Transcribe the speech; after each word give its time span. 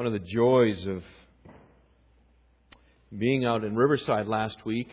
one 0.00 0.06
of 0.06 0.14
the 0.14 0.18
joys 0.18 0.86
of 0.86 1.02
being 3.18 3.44
out 3.44 3.64
in 3.64 3.76
Riverside 3.76 4.26
last 4.26 4.64
week, 4.64 4.88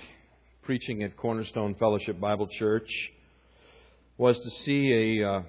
preaching 0.64 1.02
at 1.02 1.16
Cornerstone 1.16 1.76
Fellowship 1.76 2.20
Bible 2.20 2.50
Church, 2.60 2.90
was 4.18 4.38
to 4.38 4.50
see 4.66 5.22
a, 5.22 5.30
uh, 5.30 5.44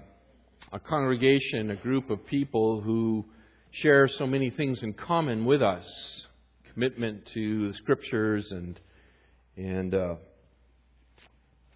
a 0.71 0.79
congregation, 0.79 1.73
a 1.73 1.75
group 1.75 2.09
of 2.09 2.25
people 2.25 2.81
who 2.81 3.25
share 3.73 4.07
so 4.07 4.29
many 4.29 4.49
things 4.51 4.85
in 4.85 4.93
common 4.93 5.45
with 5.45 5.61
us. 5.61 5.85
Commitment 6.73 7.27
to 7.35 7.67
the 7.67 7.75
scriptures 7.75 8.47
and, 8.53 8.79
and 9.57 9.93
uh, 9.93 10.15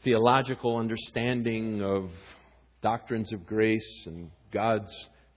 theological 0.04 0.76
understanding 0.76 1.82
of 1.82 2.10
doctrines 2.80 3.32
of 3.32 3.44
grace 3.44 4.04
and 4.06 4.30
God's 4.52 4.92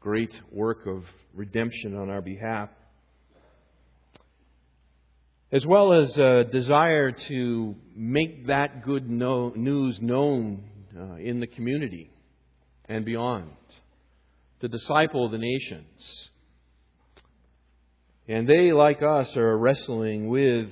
great 0.05 0.39
work 0.51 0.85
of 0.85 1.03
redemption 1.33 1.97
on 1.97 2.11
our 2.11 2.21
behalf, 2.21 2.69
as 5.51 5.65
well 5.65 5.93
as 5.93 6.15
a 6.19 6.43
desire 6.43 7.11
to 7.11 7.73
make 7.95 8.45
that 8.45 8.85
good 8.85 9.09
news 9.09 9.99
known 9.99 10.63
uh, 10.95 11.15
in 11.15 11.39
the 11.39 11.47
community 11.47 12.11
and 12.87 13.03
beyond, 13.03 13.49
to 14.59 14.67
disciple 14.67 15.27
the 15.27 15.39
nations. 15.39 16.29
And 18.27 18.47
they, 18.47 18.73
like 18.73 19.01
us, 19.01 19.35
are 19.35 19.57
wrestling 19.57 20.27
with 20.27 20.69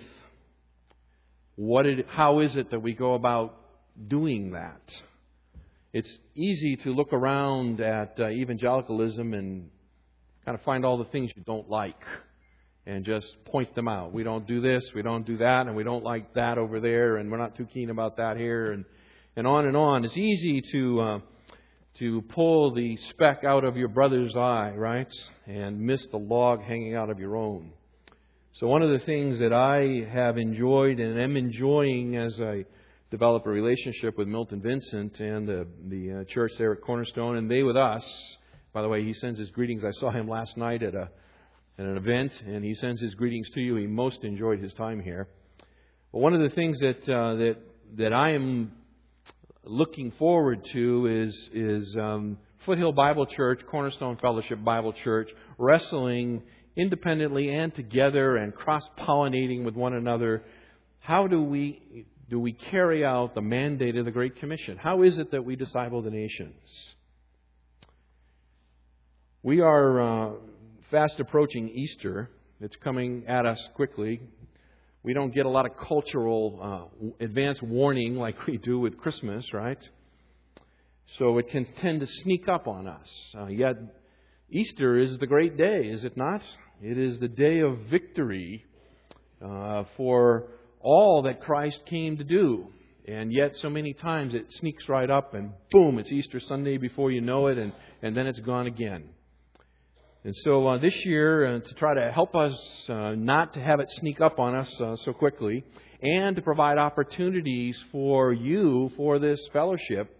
what 1.55 1.87
it, 1.87 2.05
how 2.07 2.41
is 2.41 2.55
it 2.55 2.69
that 2.69 2.83
we 2.83 2.93
go 2.93 3.15
about 3.15 3.55
doing 4.07 4.51
that? 4.51 4.83
It's 5.93 6.17
easy 6.33 6.75
to 6.77 6.89
look 6.91 7.13
around 7.13 7.79
at 7.79 8.19
uh, 8.19 8.29
evangelicalism 8.29 9.35
and 9.35 9.69
kind 10.43 10.57
of 10.57 10.63
find 10.63 10.83
all 10.83 10.97
the 10.97 11.05
things 11.05 11.29
you 11.35 11.43
don't 11.43 11.69
like 11.69 12.01
and 12.87 13.05
just 13.05 13.35
point 13.45 13.75
them 13.75 13.87
out. 13.87 14.11
We 14.11 14.23
don't 14.23 14.47
do 14.47 14.59
this, 14.59 14.83
we 14.95 15.03
don't 15.03 15.23
do 15.23 15.37
that, 15.37 15.67
and 15.67 15.75
we 15.75 15.83
don't 15.83 16.03
like 16.03 16.33
that 16.33 16.57
over 16.57 16.79
there, 16.79 17.17
and 17.17 17.31
we're 17.31 17.37
not 17.37 17.55
too 17.55 17.67
keen 17.67 17.91
about 17.91 18.17
that 18.17 18.37
here, 18.37 18.71
and, 18.71 18.85
and 19.35 19.45
on 19.45 19.67
and 19.67 19.77
on. 19.77 20.03
It's 20.03 20.17
easy 20.17 20.63
to, 20.71 20.99
uh, 20.99 21.19
to 21.99 22.23
pull 22.23 22.73
the 22.73 22.97
speck 22.97 23.43
out 23.43 23.63
of 23.63 23.77
your 23.77 23.87
brother's 23.87 24.35
eye, 24.35 24.73
right? 24.75 25.13
And 25.45 25.79
miss 25.79 26.03
the 26.07 26.17
log 26.17 26.63
hanging 26.63 26.95
out 26.95 27.11
of 27.11 27.19
your 27.19 27.37
own. 27.37 27.71
So, 28.53 28.65
one 28.65 28.81
of 28.81 28.89
the 28.89 29.05
things 29.05 29.37
that 29.41 29.53
I 29.53 30.11
have 30.11 30.39
enjoyed 30.39 30.99
and 30.99 31.21
am 31.21 31.37
enjoying 31.37 32.17
as 32.17 32.39
I 32.41 32.65
develop 33.13 33.45
a 33.45 33.49
relationship 33.51 34.17
with 34.17 34.27
Milton 34.27 34.59
Vincent 34.59 35.19
and 35.19 35.47
the, 35.47 35.67
the 35.87 36.21
uh, 36.21 36.23
church 36.23 36.51
there 36.57 36.73
at 36.73 36.81
Cornerstone, 36.81 37.37
and 37.37 37.47
they 37.49 37.61
with 37.61 37.77
us. 37.77 38.03
By 38.73 38.81
the 38.81 38.89
way, 38.89 39.03
he 39.03 39.13
sends 39.13 39.37
his 39.37 39.51
greetings. 39.51 39.83
I 39.85 39.91
saw 39.91 40.09
him 40.09 40.27
last 40.27 40.57
night 40.57 40.81
at, 40.81 40.95
a, 40.95 41.11
at 41.77 41.85
an 41.85 41.95
event, 41.95 42.41
and 42.43 42.65
he 42.65 42.73
sends 42.73 42.99
his 42.99 43.13
greetings 43.13 43.47
to 43.51 43.61
you. 43.61 43.75
He 43.75 43.85
most 43.85 44.23
enjoyed 44.23 44.59
his 44.63 44.73
time 44.73 44.99
here. 44.99 45.27
But 46.11 46.21
one 46.21 46.33
of 46.33 46.41
the 46.41 46.49
things 46.55 46.79
that, 46.79 47.07
uh, 47.07 47.35
that, 47.35 47.57
that 47.97 48.13
I 48.13 48.31
am 48.31 48.71
looking 49.63 50.09
forward 50.13 50.65
to 50.73 51.05
is, 51.05 51.51
is 51.53 51.95
um, 51.95 52.39
Foothill 52.65 52.93
Bible 52.93 53.27
Church, 53.27 53.61
Cornerstone 53.69 54.17
Fellowship 54.17 54.63
Bible 54.63 54.93
Church, 55.03 55.29
wrestling 55.59 56.41
independently 56.75 57.53
and 57.53 57.75
together 57.75 58.37
and 58.37 58.55
cross 58.55 58.89
pollinating 58.97 59.63
with 59.65 59.75
one 59.75 59.93
another. 59.93 60.43
How 60.99 61.27
do 61.27 61.43
we 61.43 62.07
do 62.29 62.39
we 62.39 62.53
carry 62.53 63.03
out 63.05 63.35
the 63.35 63.41
mandate 63.41 63.95
of 63.97 64.05
the 64.05 64.11
Great 64.11 64.37
Commission? 64.37 64.77
How 64.77 65.03
is 65.03 65.17
it 65.17 65.31
that 65.31 65.43
we 65.43 65.55
disciple 65.55 66.01
the 66.01 66.09
nations? 66.09 66.95
We 69.41 69.59
are 69.59 70.01
uh, 70.01 70.31
fast 70.89 71.19
approaching 71.19 71.69
Easter. 71.69 72.29
It's 72.61 72.75
coming 72.77 73.25
at 73.27 73.45
us 73.45 73.59
quickly. 73.75 74.21
We 75.03 75.13
don't 75.13 75.35
get 75.35 75.45
a 75.45 75.49
lot 75.49 75.65
of 75.65 75.77
cultural 75.77 76.59
uh, 76.61 77.23
advance 77.23 77.61
warning 77.61 78.15
like 78.15 78.47
we 78.47 78.57
do 78.57 78.79
with 78.79 78.97
Christmas, 78.97 79.53
right? 79.53 79.77
So 81.17 81.37
it 81.39 81.49
can 81.49 81.65
tend 81.81 81.99
to 81.99 82.07
sneak 82.07 82.47
up 82.47 82.67
on 82.67 82.87
us. 82.87 83.09
Uh, 83.37 83.47
yet, 83.47 83.75
Easter 84.49 84.97
is 84.97 85.17
the 85.17 85.27
great 85.27 85.57
day, 85.57 85.87
is 85.87 86.05
it 86.05 86.15
not? 86.15 86.41
It 86.81 86.97
is 86.97 87.19
the 87.19 87.27
day 87.27 87.59
of 87.59 87.77
victory 87.91 88.63
uh, 89.43 89.83
for 89.97 90.47
all 90.83 91.23
that 91.23 91.41
Christ 91.41 91.79
came 91.89 92.17
to 92.17 92.23
do. 92.23 92.67
And 93.05 93.33
yet, 93.33 93.55
so 93.55 93.69
many 93.69 93.93
times 93.93 94.33
it 94.33 94.45
sneaks 94.49 94.87
right 94.87 95.09
up, 95.09 95.33
and 95.33 95.51
boom, 95.71 95.99
it's 95.99 96.11
Easter 96.11 96.39
Sunday 96.39 96.77
before 96.77 97.11
you 97.11 97.19
know 97.19 97.47
it, 97.47 97.57
and, 97.57 97.73
and 98.01 98.15
then 98.15 98.27
it's 98.27 98.39
gone 98.39 98.67
again. 98.67 99.09
And 100.23 100.33
so 100.37 100.65
uh, 100.67 100.77
this 100.77 100.95
year, 101.03 101.55
uh, 101.55 101.59
to 101.59 101.73
try 101.73 101.95
to 101.95 102.11
help 102.13 102.33
us 102.33 102.55
uh, 102.87 103.13
not 103.17 103.55
to 103.55 103.59
have 103.59 103.81
it 103.81 103.87
sneak 103.91 104.21
up 104.21 104.39
on 104.39 104.55
us 104.55 104.71
uh, 104.79 104.95
so 104.97 105.11
quickly, 105.11 105.65
and 106.01 106.37
to 106.37 106.41
provide 106.41 106.77
opportunities 106.77 107.77
for 107.91 108.31
you, 108.31 108.89
for 108.95 109.19
this 109.19 109.39
fellowship, 109.51 110.17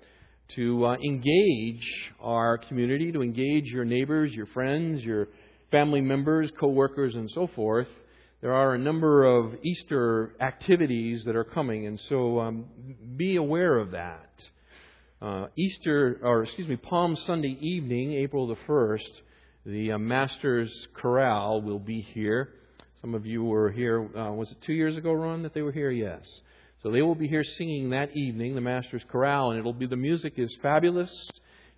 to 0.56 0.85
uh, 0.85 0.96
engage 0.96 2.12
our 2.19 2.57
community, 2.57 3.13
to 3.13 3.22
engage 3.22 3.66
your 3.68 3.85
neighbors, 3.85 4.34
your 4.34 4.47
friends, 4.47 5.02
your 5.02 5.29
family 5.72 6.02
members, 6.02 6.52
co 6.59 6.68
workers, 6.68 7.16
and 7.16 7.31
so 7.31 7.47
forth, 7.56 7.88
there 8.43 8.53
are 8.53 8.73
a 8.73 8.77
number 8.77 9.23
of 9.23 9.55
Easter 9.63 10.35
activities 10.41 11.23
that 11.23 11.33
are 11.33 11.45
coming, 11.45 11.87
and 11.87 11.97
so 11.97 12.41
um, 12.41 12.65
be 13.15 13.37
aware 13.37 13.77
of 13.77 13.91
that. 13.91 14.47
Uh, 15.21 15.47
Easter, 15.55 16.19
or 16.21 16.43
excuse 16.43 16.67
me, 16.67 16.75
Palm 16.75 17.15
Sunday 17.15 17.57
evening, 17.61 18.11
April 18.11 18.47
the 18.47 18.57
1st, 18.67 19.21
the 19.65 19.93
uh, 19.93 19.97
Masters 19.97 20.89
Chorale 20.93 21.61
will 21.61 21.79
be 21.79 22.01
here. 22.01 22.49
Some 22.99 23.15
of 23.15 23.25
you 23.25 23.45
were 23.45 23.71
here, 23.71 24.09
uh, 24.13 24.33
was 24.33 24.51
it 24.51 24.57
two 24.59 24.73
years 24.73 24.97
ago, 24.97 25.13
Ron, 25.13 25.43
that 25.43 25.53
they 25.53 25.61
were 25.61 25.71
here? 25.71 25.91
Yes. 25.91 26.27
So 26.81 26.91
they 26.91 27.01
will 27.01 27.15
be 27.15 27.29
here 27.29 27.45
singing 27.45 27.91
that 27.91 28.09
evening, 28.13 28.55
the 28.55 28.61
Masters 28.61 29.03
Chorale, 29.09 29.51
and 29.51 29.59
it'll 29.59 29.71
be, 29.71 29.87
the 29.87 29.95
music 29.95 30.33
is 30.35 30.53
fabulous. 30.61 31.29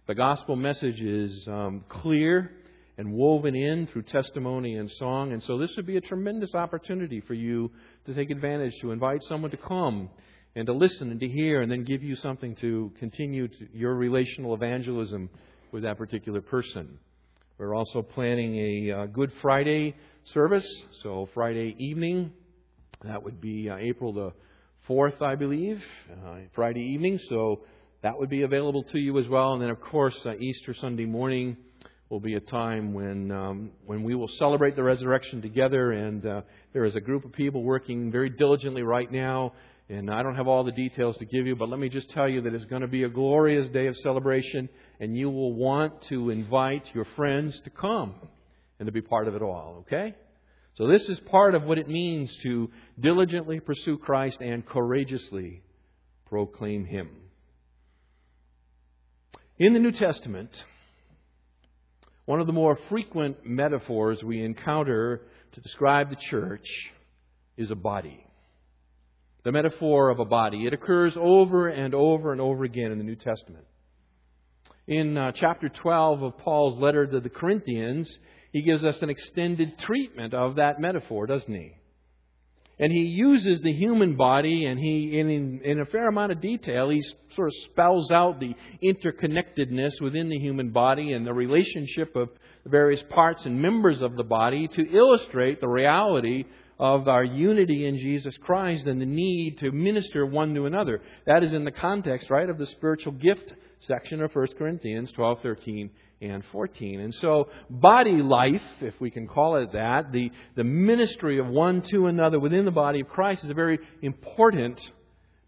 The 0.08 0.16
gospel 0.16 0.56
message 0.56 1.00
is 1.00 1.48
um, 1.48 1.86
clear 1.88 2.50
and 2.98 3.12
woven 3.12 3.56
in 3.56 3.88
through 3.88 4.04
testimony 4.04 4.76
and 4.76 4.90
song. 4.92 5.34
And 5.34 5.44
so 5.44 5.58
this 5.58 5.76
would 5.76 5.86
be 5.86 5.98
a 5.98 6.02
tremendous 6.02 6.54
opportunity 6.56 7.22
for 7.22 7.34
you 7.34 7.72
to 8.06 8.14
take 8.14 8.30
advantage, 8.30 8.74
to 8.82 8.92
invite 8.92 9.22
someone 9.24 9.52
to 9.52 9.58
come 9.58 10.10
and 10.56 10.66
to 10.66 10.74
listen 10.74 11.12
and 11.12 11.20
to 11.20 11.28
hear, 11.28 11.62
and 11.62 11.72
then 11.72 11.84
give 11.84 12.02
you 12.04 12.16
something 12.16 12.56
to 12.56 12.92
continue 13.00 13.48
to 13.48 13.68
your 13.74 13.96
relational 13.96 14.54
evangelism 14.54 15.30
with 15.72 15.84
that 15.84 15.98
particular 15.98 16.42
person. 16.42 16.98
We're 17.58 17.76
also 17.76 18.02
planning 18.02 18.56
a 18.56 18.92
uh, 18.92 19.06
Good 19.08 19.32
Friday 19.42 19.96
service, 20.26 20.68
so 21.04 21.30
Friday 21.34 21.76
evening. 21.80 22.32
That 23.04 23.24
would 23.24 23.42
be 23.42 23.70
uh, 23.70 23.76
April 23.78 24.14
the 24.14 24.32
4th, 24.88 25.22
I 25.22 25.36
believe, 25.36 25.84
uh, 26.12 26.36
Friday 26.54 26.82
evening. 26.94 27.20
So 27.30 27.62
that 28.02 28.18
would 28.18 28.30
be 28.30 28.44
available 28.44 28.84
to 28.84 29.00
you 29.00 29.18
as 29.20 29.28
well. 29.28 29.54
And 29.54 29.62
then, 29.62 29.70
of 29.70 29.82
course, 29.82 30.18
uh, 30.26 30.36
Easter 30.38 30.74
Sunday 30.74 31.06
morning 31.06 31.58
will 32.10 32.20
be 32.20 32.36
a 32.36 32.40
time 32.40 32.94
when 32.94 33.32
um, 33.32 33.72
when 33.86 34.04
we 34.04 34.16
will 34.16 34.28
celebrate 34.28 34.76
the 34.76 34.84
resurrection 34.84 35.42
together. 35.42 35.92
And 35.92 36.26
uh, 36.26 36.42
there 36.74 36.86
is 36.86 36.96
a 36.96 37.02
group 37.02 37.26
of 37.26 37.32
people 37.32 37.64
working 37.64 38.12
very 38.12 38.30
diligently 38.30 38.84
right 38.84 39.12
now. 39.12 39.54
And 39.88 40.10
I 40.10 40.24
don't 40.24 40.36
have 40.36 40.48
all 40.48 40.64
the 40.64 40.72
details 40.72 41.16
to 41.18 41.26
give 41.26 41.46
you, 41.46 41.56
but 41.56 41.70
let 41.70 41.80
me 41.80 41.90
just 41.90 42.10
tell 42.10 42.28
you 42.28 42.42
that 42.42 42.54
it's 42.56 42.66
going 42.66 42.82
to 42.82 42.88
be 42.88 43.04
a 43.04 43.10
glorious 43.10 43.68
day 43.68 43.86
of 43.86 43.96
celebration, 43.98 44.68
and 45.00 45.16
you 45.16 45.30
will 45.30 45.54
want 45.54 46.02
to 46.04 46.32
invite 46.32 46.90
your 46.96 47.06
friends 47.16 47.60
to 47.66 47.70
come 47.70 48.16
and 48.80 48.88
to 48.88 48.92
be 48.92 49.02
part 49.02 49.28
of 49.28 49.36
it 49.36 49.44
all, 49.44 49.86
okay? 49.86 50.16
So, 50.74 50.88
this 50.88 51.08
is 51.08 51.20
part 51.20 51.54
of 51.54 51.64
what 51.64 51.78
it 51.78 51.88
means 51.88 52.36
to 52.38 52.72
diligently 53.00 53.60
pursue 53.60 53.98
Christ 54.00 54.42
and 54.42 54.66
courageously 54.66 55.62
proclaim 56.26 56.86
Him. 56.86 57.10
In 59.60 59.74
the 59.74 59.80
New 59.80 59.92
Testament, 59.92 60.50
one 62.26 62.40
of 62.40 62.48
the 62.48 62.54
more 62.54 62.78
frequent 62.90 63.46
metaphors 63.46 64.24
we 64.24 64.44
encounter 64.44 65.22
to 65.54 65.62
describe 65.62 66.10
the 66.10 66.18
church 66.30 66.68
is 67.58 67.72
a 67.72 67.76
body. 67.76 68.26
The 69.44 69.52
metaphor 69.52 70.10
of 70.10 70.20
a 70.20 70.26
body. 70.26 70.66
It 70.66 70.74
occurs 70.74 71.14
over 71.16 71.68
and 71.68 71.94
over 71.94 72.32
and 72.32 72.42
over 72.42 72.64
again 72.64 72.92
in 72.92 72.98
the 72.98 73.04
New 73.04 73.16
Testament. 73.16 73.66
In 74.88 75.18
uh, 75.18 75.32
chapter 75.36 75.70
12 75.70 76.24
of 76.24 76.38
Paul's 76.40 76.80
letter 76.80 77.06
to 77.06 77.20
the 77.20 77.30
Corinthians, 77.30 78.12
he 78.52 78.64
gives 78.64 78.84
us 78.84 79.02
an 79.02 79.10
extended 79.10 79.78
treatment 79.80 80.34
of 80.34 80.56
that 80.56 80.80
metaphor, 80.80 81.28
doesn't 81.28 81.54
he? 81.54 81.74
And 82.78 82.92
he 82.92 83.00
uses 83.00 83.62
the 83.62 83.72
human 83.72 84.18
body, 84.18 84.66
and 84.66 84.78
he, 84.78 85.18
in, 85.18 85.62
in 85.64 85.80
a 85.80 85.86
fair 85.86 86.10
amount 86.10 86.34
of 86.34 86.42
detail, 86.42 86.90
he 86.90 87.02
sort 87.34 87.48
of 87.48 87.54
spells 87.72 88.12
out 88.12 88.40
the 88.40 88.54
interconnectedness 88.84 90.02
within 90.02 90.28
the 90.28 90.40
human 90.40 90.72
body 90.72 91.14
and 91.14 91.26
the 91.26 91.34
relationship 91.34 92.16
of 92.18 92.30
the 92.64 92.70
various 92.70 93.02
parts 93.10 93.46
and 93.46 93.62
members 93.62 94.02
of 94.02 94.18
the 94.18 94.24
body 94.24 94.68
to 94.68 94.90
illustrate 94.92 95.62
the 95.62 95.68
reality 95.68 96.44
of 96.78 97.08
our 97.08 97.24
unity 97.24 97.86
in 97.86 97.98
Jesus 97.98 98.36
Christ 98.38 98.86
and 98.86 99.00
the 99.00 99.06
need 99.06 99.60
to 99.60 99.72
minister 99.72 100.26
one 100.26 100.54
to 100.56 100.66
another. 100.66 101.02
That 101.26 101.44
is 101.44 101.54
in 101.54 101.64
the 101.64 101.72
context, 101.72 102.30
right, 102.30 102.50
of 102.50 102.58
the 102.58 102.66
spiritual 102.66 103.14
gift 103.14 103.54
section 103.88 104.22
of 104.22 104.36
1 104.36 104.48
Corinthians 104.58 105.12
12, 105.14 105.40
13, 105.42 105.90
and 106.22 106.44
14. 106.52 107.00
And 107.00 107.14
so, 107.14 107.50
body 107.70 108.18
life, 108.22 108.62
if 108.82 109.00
we 109.00 109.12
can 109.12 109.28
call 109.28 109.58
it 109.58 109.74
that, 109.74 110.12
the, 110.12 110.32
the 110.56 110.64
ministry 110.64 111.40
of 111.40 111.48
one 111.48 111.82
to 111.92 112.08
another 112.08 112.40
within 112.40 112.66
the 112.66 112.72
body 112.72 113.02
of 113.02 113.08
Christ 113.08 113.44
is 113.44 113.50
a 113.50 113.56
very 113.56 113.80
important 114.02 114.80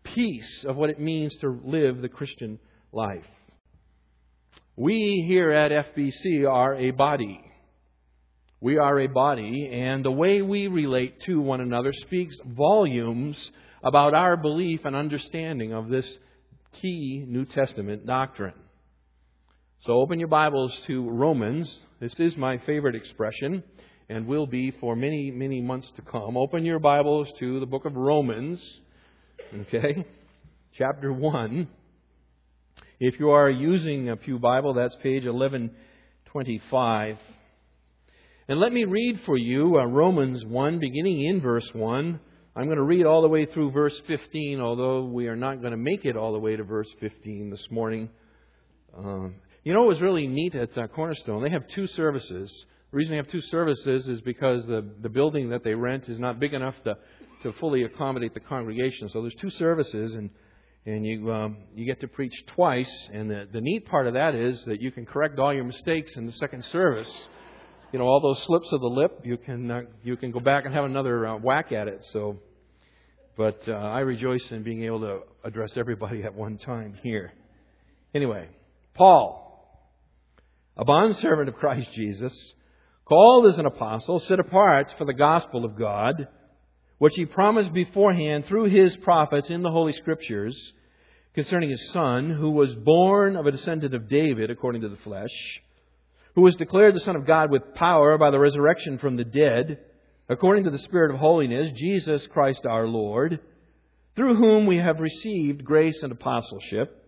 piece 0.03 0.65
of 0.65 0.75
what 0.75 0.89
it 0.89 0.99
means 0.99 1.35
to 1.37 1.59
live 1.63 2.01
the 2.01 2.09
Christian 2.09 2.59
life. 2.91 3.25
We 4.75 5.25
here 5.27 5.51
at 5.51 5.95
FBC 5.95 6.49
are 6.49 6.75
a 6.75 6.91
body. 6.91 7.41
We 8.59 8.77
are 8.77 8.99
a 8.99 9.07
body, 9.07 9.69
and 9.71 10.03
the 10.03 10.11
way 10.11 10.41
we 10.41 10.67
relate 10.67 11.21
to 11.21 11.39
one 11.39 11.61
another 11.61 11.93
speaks 11.93 12.35
volumes 12.45 13.51
about 13.83 14.13
our 14.13 14.35
belief 14.35 14.85
and 14.85 14.95
understanding 14.95 15.73
of 15.73 15.89
this 15.89 16.07
key 16.81 17.23
New 17.27 17.45
Testament 17.45 18.05
doctrine. 18.05 18.53
So 19.85 19.94
open 19.94 20.19
your 20.19 20.27
Bibles 20.27 20.77
to 20.88 21.07
Romans. 21.07 21.71
This 22.01 22.13
is 22.18 22.35
my 22.35 22.57
favorite 22.65 22.95
expression 22.95 23.63
and 24.09 24.25
will 24.25 24.47
be 24.47 24.71
for 24.81 24.95
many, 24.95 25.29
many 25.29 25.62
months 25.62 25.89
to 25.97 26.01
come. 26.01 26.35
Open 26.35 26.65
your 26.65 26.79
Bibles 26.79 27.31
to 27.39 27.59
the 27.59 27.68
book 27.68 27.85
of 27.85 27.95
Romans, 27.95 28.59
okay? 29.56 30.03
Chapter 30.77 31.13
1. 31.13 31.68
If 33.00 33.19
you 33.19 33.29
are 33.29 33.51
using 33.51 34.09
a 34.09 34.18
Pew 34.18 34.39
Bible, 34.39 34.74
that's 34.74 34.95
page 34.95 35.25
1125. 35.25 37.18
And 38.50 38.59
let 38.59 38.73
me 38.73 38.83
read 38.83 39.21
for 39.25 39.38
you 39.38 39.77
uh, 39.77 39.85
Romans 39.85 40.44
1, 40.44 40.80
beginning 40.80 41.23
in 41.23 41.39
verse 41.39 41.69
1. 41.71 42.19
I'm 42.56 42.65
going 42.65 42.77
to 42.77 42.83
read 42.83 43.06
all 43.06 43.21
the 43.21 43.30
way 43.30 43.45
through 43.45 43.69
verse 43.71 44.01
15, 44.07 44.59
although 44.59 45.06
we 45.06 45.27
are 45.27 45.35
not 45.35 45.62
going 45.62 45.71
to 45.71 45.77
make 45.77 46.03
it 46.03 46.18
all 46.18 46.33
the 46.33 46.39
way 46.39 46.56
to 46.56 46.63
verse 46.63 46.89
15 47.00 47.51
this 47.51 47.68
morning. 47.69 48.09
Um, 48.97 49.35
you 49.67 49.73
know 49.73 49.81
what 49.81 49.89
was 49.89 50.01
really 50.01 50.27
neat 50.27 50.55
at 50.55 50.77
uh, 50.77 50.87
Cornerstone? 50.87 51.43
They 51.43 51.49
have 51.49 51.67
two 51.67 51.87
services. 51.87 52.49
The 52.91 52.95
reason 52.95 53.11
they 53.11 53.17
have 53.17 53.27
two 53.27 53.41
services 53.41 54.07
is 54.07 54.21
because 54.21 54.65
the, 54.65 54.89
the 55.01 55.09
building 55.09 55.49
that 55.49 55.65
they 55.65 55.73
rent 55.73 56.07
is 56.07 56.17
not 56.17 56.39
big 56.39 56.53
enough 56.53 56.75
to, 56.85 56.97
to 57.43 57.51
fully 57.59 57.83
accommodate 57.83 58.33
the 58.33 58.39
congregation. 58.39 59.09
So 59.09 59.21
there's 59.21 59.35
two 59.35 59.49
services, 59.49 60.13
and 60.13 60.29
and 60.85 61.05
you 61.05 61.33
um, 61.33 61.57
you 61.75 61.85
get 61.85 61.99
to 61.99 62.07
preach 62.07 62.45
twice. 62.47 63.09
And 63.11 63.29
the, 63.29 63.45
the 63.51 63.59
neat 63.59 63.85
part 63.87 64.07
of 64.07 64.13
that 64.13 64.35
is 64.35 64.63
that 64.67 64.81
you 64.81 64.89
can 64.89 65.05
correct 65.05 65.37
all 65.37 65.53
your 65.53 65.65
mistakes 65.65 66.15
in 66.15 66.25
the 66.25 66.31
second 66.31 66.63
service 66.63 67.27
you 67.91 67.99
know, 67.99 68.05
all 68.05 68.19
those 68.19 68.43
slips 68.43 68.71
of 68.73 68.81
the 68.81 68.87
lip, 68.87 69.21
you 69.23 69.37
can 69.37 69.71
uh, 69.71 69.81
you 70.03 70.17
can 70.17 70.31
go 70.31 70.41
back 70.41 70.65
and 70.65 70.73
have 70.73 70.83
another 70.83 71.25
uh, 71.25 71.37
whack 71.37 71.71
at 71.71 71.87
it. 71.87 72.05
So, 72.11 72.37
but 73.37 73.67
uh, 73.67 73.71
I 73.71 73.99
rejoice 73.99 74.51
in 74.51 74.63
being 74.63 74.83
able 74.83 74.99
to 75.01 75.19
address 75.45 75.77
everybody 75.77 76.23
at 76.23 76.33
one 76.33 76.57
time 76.57 76.97
here. 77.01 77.31
Anyway, 78.13 78.49
Paul, 78.93 79.46
a 80.77 80.85
bondservant 80.85 81.50
of 81.50 81.56
Christ 81.56 81.91
Jesus, 81.94 82.53
called 83.06 83.47
as 83.47 83.57
an 83.57 83.65
apostle, 83.65 84.19
set 84.19 84.39
apart 84.39 84.94
for 84.97 85.06
the 85.06 85.13
gospel 85.13 85.65
of 85.65 85.77
God, 85.77 86.27
which 86.97 87.15
he 87.15 87.25
promised 87.25 87.74
beforehand 87.74 88.45
through 88.45 88.65
his 88.65 88.95
prophets 88.97 89.50
in 89.50 89.62
the 89.62 89.71
Holy 89.71 89.94
Scriptures 89.94 90.74
concerning 91.33 91.69
his 91.69 91.91
Son, 91.91 92.29
who 92.29 92.51
was 92.51 92.74
born 92.75 93.35
of 93.35 93.45
a 93.45 93.51
descendant 93.51 93.94
of 93.94 94.09
David 94.09 94.50
according 94.50 94.81
to 94.81 94.89
the 94.89 94.97
flesh 94.97 95.62
who 96.38 96.44
was 96.44 96.56
declared 96.56 96.94
the 96.94 97.00
Son 97.00 97.15
of 97.15 97.25
God 97.25 97.50
with 97.50 97.73
power 97.73 98.15
by 98.19 98.30
the 98.30 98.38
resurrection 98.38 99.00
from 99.00 99.18
the 99.18 99.23
dead, 99.23 99.80
according 100.30 100.65
to 100.65 100.69
the 100.69 100.77
Spirit 100.77 101.09
of 101.09 101.19
holiness, 101.19 101.71
Jesus 101.71 102.27
Christ 102.27 102.63
our 102.63 102.88
Lord, 102.88 103.39
through 104.15 104.35
whom 104.35 104.68
we 104.68 104.77
have 104.77 105.00
received 105.00 105.65
grace 105.65 106.03
and 106.03 106.12
apostleship, 106.12 107.06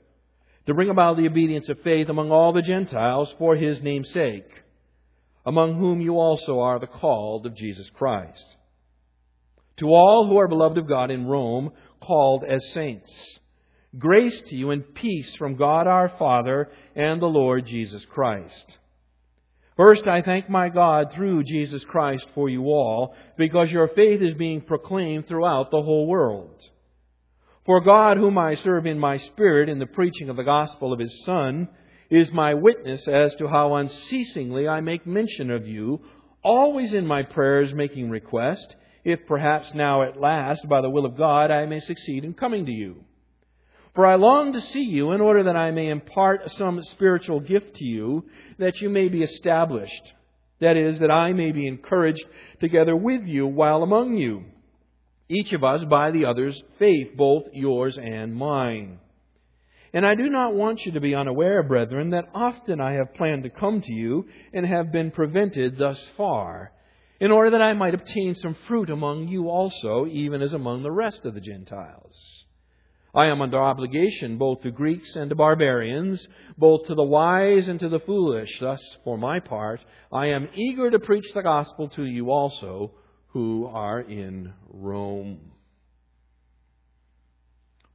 to 0.69 0.75
bring 0.75 0.91
about 0.91 1.17
the 1.17 1.25
obedience 1.25 1.67
of 1.67 1.81
faith 1.81 2.09
among 2.09 2.29
all 2.29 2.53
the 2.53 2.61
Gentiles 2.61 3.33
for 3.39 3.55
his 3.55 3.81
name's 3.81 4.11
sake, 4.11 4.47
among 5.43 5.73
whom 5.73 5.99
you 5.99 6.19
also 6.19 6.59
are 6.59 6.77
the 6.77 6.85
called 6.85 7.47
of 7.47 7.55
Jesus 7.55 7.89
Christ. 7.89 8.45
To 9.77 9.87
all 9.87 10.27
who 10.27 10.37
are 10.37 10.47
beloved 10.47 10.77
of 10.77 10.87
God 10.87 11.09
in 11.09 11.25
Rome, 11.25 11.71
called 11.99 12.43
as 12.47 12.71
saints, 12.71 13.39
grace 13.97 14.39
to 14.41 14.55
you 14.55 14.69
and 14.69 14.93
peace 14.93 15.35
from 15.37 15.55
God 15.55 15.87
our 15.87 16.09
Father 16.19 16.69
and 16.95 17.19
the 17.19 17.25
Lord 17.25 17.65
Jesus 17.65 18.05
Christ. 18.05 18.77
First, 19.75 20.05
I 20.05 20.21
thank 20.21 20.51
my 20.51 20.69
God 20.69 21.11
through 21.11 21.45
Jesus 21.45 21.83
Christ 21.83 22.27
for 22.35 22.47
you 22.47 22.65
all, 22.65 23.15
because 23.39 23.71
your 23.71 23.87
faith 23.87 24.21
is 24.21 24.35
being 24.35 24.61
proclaimed 24.61 25.27
throughout 25.27 25.71
the 25.71 25.81
whole 25.81 26.05
world. 26.05 26.63
For 27.69 27.81
God, 27.81 28.17
whom 28.17 28.35
I 28.39 28.55
serve 28.55 28.87
in 28.87 28.97
my 28.97 29.17
spirit 29.17 29.69
in 29.69 29.77
the 29.77 29.85
preaching 29.85 30.27
of 30.29 30.37
the 30.37 30.43
gospel 30.43 30.91
of 30.91 30.97
his 30.97 31.23
Son, 31.23 31.69
is 32.09 32.31
my 32.31 32.55
witness 32.55 33.07
as 33.07 33.35
to 33.35 33.47
how 33.47 33.75
unceasingly 33.75 34.67
I 34.67 34.81
make 34.81 35.05
mention 35.05 35.51
of 35.51 35.67
you, 35.67 36.01
always 36.41 36.95
in 36.95 37.05
my 37.05 37.21
prayers 37.21 37.71
making 37.71 38.09
request, 38.09 38.75
if 39.03 39.19
perhaps 39.27 39.71
now 39.75 40.01
at 40.01 40.19
last, 40.19 40.67
by 40.67 40.81
the 40.81 40.89
will 40.89 41.05
of 41.05 41.15
God, 41.15 41.51
I 41.51 41.67
may 41.67 41.79
succeed 41.79 42.25
in 42.25 42.33
coming 42.33 42.65
to 42.65 42.71
you. 42.71 43.03
For 43.93 44.03
I 44.03 44.15
long 44.15 44.53
to 44.53 44.61
see 44.61 44.85
you 44.85 45.11
in 45.11 45.21
order 45.21 45.43
that 45.43 45.55
I 45.55 45.69
may 45.69 45.89
impart 45.89 46.49
some 46.49 46.81
spiritual 46.81 47.39
gift 47.39 47.75
to 47.75 47.85
you, 47.85 48.25
that 48.57 48.81
you 48.81 48.89
may 48.89 49.09
be 49.09 49.21
established. 49.21 50.13
That 50.59 50.75
is, 50.75 50.97
that 51.01 51.11
I 51.11 51.33
may 51.33 51.51
be 51.51 51.67
encouraged 51.67 52.25
together 52.61 52.95
with 52.95 53.27
you 53.27 53.45
while 53.45 53.83
among 53.83 54.17
you, 54.17 54.45
each 55.29 55.53
of 55.53 55.63
us 55.63 55.83
by 55.85 56.11
the 56.11 56.25
other's 56.25 56.61
faith, 56.79 57.15
both 57.15 57.43
yours 57.53 57.97
and 57.97 58.35
mine. 58.35 58.99
And 59.93 60.05
I 60.05 60.15
do 60.15 60.29
not 60.29 60.55
want 60.55 60.85
you 60.85 60.91
to 60.93 60.99
be 60.99 61.15
unaware, 61.15 61.63
brethren, 61.63 62.11
that 62.11 62.29
often 62.33 62.81
I 62.81 62.93
have 62.93 63.13
planned 63.13 63.43
to 63.43 63.49
come 63.49 63.81
to 63.81 63.93
you 63.93 64.25
and 64.53 64.65
have 64.65 64.91
been 64.91 65.11
prevented 65.11 65.77
thus 65.77 65.99
far, 66.17 66.71
in 67.19 67.31
order 67.31 67.51
that 67.51 67.61
I 67.61 67.73
might 67.73 67.93
obtain 67.93 68.33
some 68.35 68.55
fruit 68.67 68.89
among 68.89 69.27
you 69.27 69.49
also, 69.49 70.05
even 70.07 70.41
as 70.41 70.53
among 70.53 70.83
the 70.83 70.91
rest 70.91 71.25
of 71.25 71.33
the 71.33 71.41
Gentiles. 71.41 72.15
I 73.13 73.25
am 73.25 73.41
under 73.41 73.61
obligation 73.61 74.37
both 74.37 74.61
to 74.61 74.71
Greeks 74.71 75.15
and 75.15 75.29
to 75.29 75.35
barbarians, 75.35 76.27
both 76.57 76.85
to 76.85 76.95
the 76.95 77.03
wise 77.03 77.67
and 77.67 77.79
to 77.79 77.89
the 77.89 77.99
foolish. 77.99 78.59
Thus, 78.59 78.81
for 79.03 79.17
my 79.17 79.39
part, 79.39 79.83
I 80.11 80.27
am 80.27 80.49
eager 80.53 80.91
to 80.91 80.99
preach 80.99 81.25
the 81.33 81.41
gospel 81.41 81.89
to 81.89 82.05
you 82.05 82.29
also 82.29 82.93
who 83.29 83.65
are 83.67 83.99
in 83.99 84.53
Rome. 84.69 85.51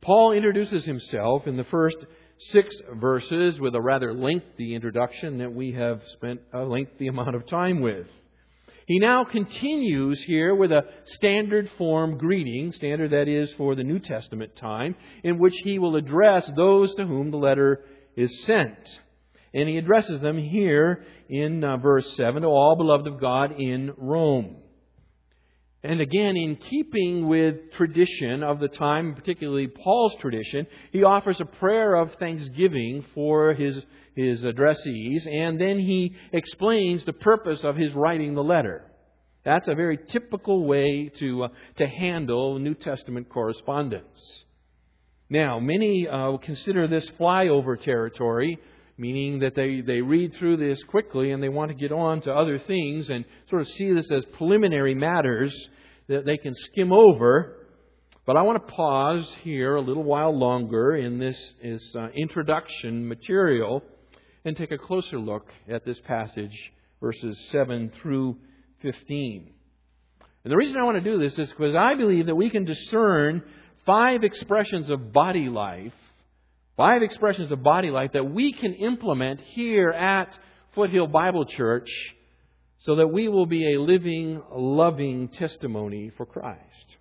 Paul 0.01 0.33
introduces 0.33 0.85
himself 0.85 1.47
in 1.47 1.57
the 1.57 1.65
first 1.65 1.97
six 2.39 2.77
verses 2.95 3.59
with 3.59 3.75
a 3.75 3.81
rather 3.81 4.13
lengthy 4.13 4.75
introduction 4.75 5.39
that 5.39 5.53
we 5.53 5.73
have 5.73 6.03
spent 6.13 6.41
a 6.53 6.61
lengthy 6.61 7.07
amount 7.09 7.35
of 7.35 7.47
time 7.47 7.81
with. 7.81 8.07
He 8.87 8.99
now 8.99 9.25
continues 9.25 10.23
here 10.23 10.55
with 10.55 10.71
a 10.71 10.83
standard 11.07 11.71
form 11.79 12.19
greeting, 12.19 12.71
standard 12.73 13.13
that 13.13 13.29
is 13.29 13.53
for 13.55 13.75
the 13.75 13.83
New 13.83 13.99
Testament 13.99 14.57
time, 14.57 14.95
in 15.23 15.39
which 15.39 15.55
he 15.65 15.79
will 15.79 15.97
address 15.97 16.51
those 16.55 16.95
to 16.97 17.07
whom 17.07 17.31
the 17.31 17.39
letter 17.39 17.81
is 18.15 18.45
sent. 18.45 19.01
And 19.55 19.69
he 19.69 19.79
addresses 19.79 20.21
them 20.21 20.37
here 20.37 21.05
in 21.31 21.65
uh, 21.65 21.79
verse 21.79 22.15
7 22.17 22.43
to 22.43 22.49
all 22.49 22.77
beloved 22.77 23.07
of 23.07 23.21
God 23.21 23.59
in 23.59 23.95
Rome. 23.97 24.57
And 25.85 26.01
again, 26.01 26.35
in 26.35 26.57
keeping 26.57 27.29
with 27.29 27.71
tradition 27.73 28.43
of 28.43 28.59
the 28.59 28.69
time, 28.69 29.15
particularly 29.15 29.69
Paul's 29.69 30.17
tradition, 30.17 30.67
he 30.93 31.05
offers 31.05 31.43
a 31.43 31.45
prayer 31.45 31.95
of 31.97 32.15
thanksgiving 32.15 33.05
for 33.15 33.53
his, 33.53 33.79
his 34.17 34.45
addressees, 34.45 35.27
and 35.31 35.61
then 35.61 35.79
he 35.79 36.15
explains 36.33 37.05
the 37.05 37.13
purpose 37.13 37.65
of 37.65 37.77
his 37.77 37.93
writing 37.93 38.35
the 38.35 38.43
letter. 38.43 38.91
That's 39.45 39.69
a 39.69 39.75
very 39.75 39.99
typical 39.99 40.65
way 40.65 41.11
to, 41.19 41.45
uh, 41.45 41.49
to 41.77 41.87
handle 41.87 42.59
New 42.59 42.75
Testament 42.75 43.29
correspondence. 43.29 44.47
Now, 45.29 45.61
many 45.61 46.09
uh, 46.09 46.39
consider 46.39 46.89
this 46.89 47.11
flyover 47.21 47.79
territory, 47.79 48.59
meaning 48.97 49.41
that 49.41 49.55
they, 49.55 49.81
they 49.81 50.01
read 50.01 50.35
through 50.35 50.57
this 50.57 50.83
quickly 50.85 51.33
and 51.33 51.43
they 51.43 51.49
want 51.49 51.71
to 51.71 51.77
get 51.77 51.93
on 51.93 52.21
to 52.23 52.33
other 52.33 52.59
things 52.59 53.11
and 53.11 53.25
sort 53.51 53.63
of 53.63 53.69
see 53.69 53.93
this 53.93 54.11
as 54.11 54.25
preliminary 54.37 54.95
matters 54.95 55.69
that 56.09 56.25
they 56.25 56.37
can 56.37 56.55
skim 56.55 56.93
over. 56.93 57.57
But 58.27 58.37
I 58.37 58.43
want 58.43 58.67
to 58.67 58.73
pause 58.73 59.35
here 59.43 59.77
a 59.77 59.81
little 59.81 60.05
while 60.05 60.37
longer 60.37 60.97
in 60.97 61.19
this, 61.19 61.55
this 61.63 61.95
uh, 61.97 62.09
introduction 62.15 63.07
material 63.07 63.83
and 64.45 64.57
take 64.57 64.71
a 64.71 64.79
closer 64.79 65.19
look 65.19 65.47
at 65.69 65.85
this 65.85 66.01
passage, 66.01 66.73
verses 67.01 67.49
7 67.51 67.91
through 68.01 68.37
15. 68.83 69.51
And 70.45 70.53
the 70.53 70.57
reason 70.57 70.79
I 70.79 70.85
want 70.85 71.03
to 71.03 71.11
do 71.11 71.19
this 71.19 71.39
is 71.39 71.51
because 71.51 71.75
I 71.75 71.95
believe 71.95 72.27
that 72.27 72.35
we 72.35 72.51
can 72.51 72.65
discern 72.65 73.43
five 73.87 74.25
expressions 74.25 74.91
of 74.91 75.13
body 75.13 75.49
life, 75.49 75.93
five 76.77 77.03
expressions 77.03 77.51
of 77.51 77.63
body 77.63 77.91
life 77.91 78.13
that 78.13 78.31
we 78.31 78.53
can 78.53 78.75
implement 78.75 79.41
here 79.41 79.91
at 79.91 80.37
Foothill 80.75 81.07
Bible 81.07 81.45
Church 81.45 81.91
so 82.79 82.97
that 82.97 83.09
we 83.09 83.29
will 83.29 83.47
be 83.47 83.75
a 83.75 83.81
living, 83.81 84.43
loving 84.53 85.29
testimony 85.29 86.11
for 86.17 86.27
Christ. 86.27 86.97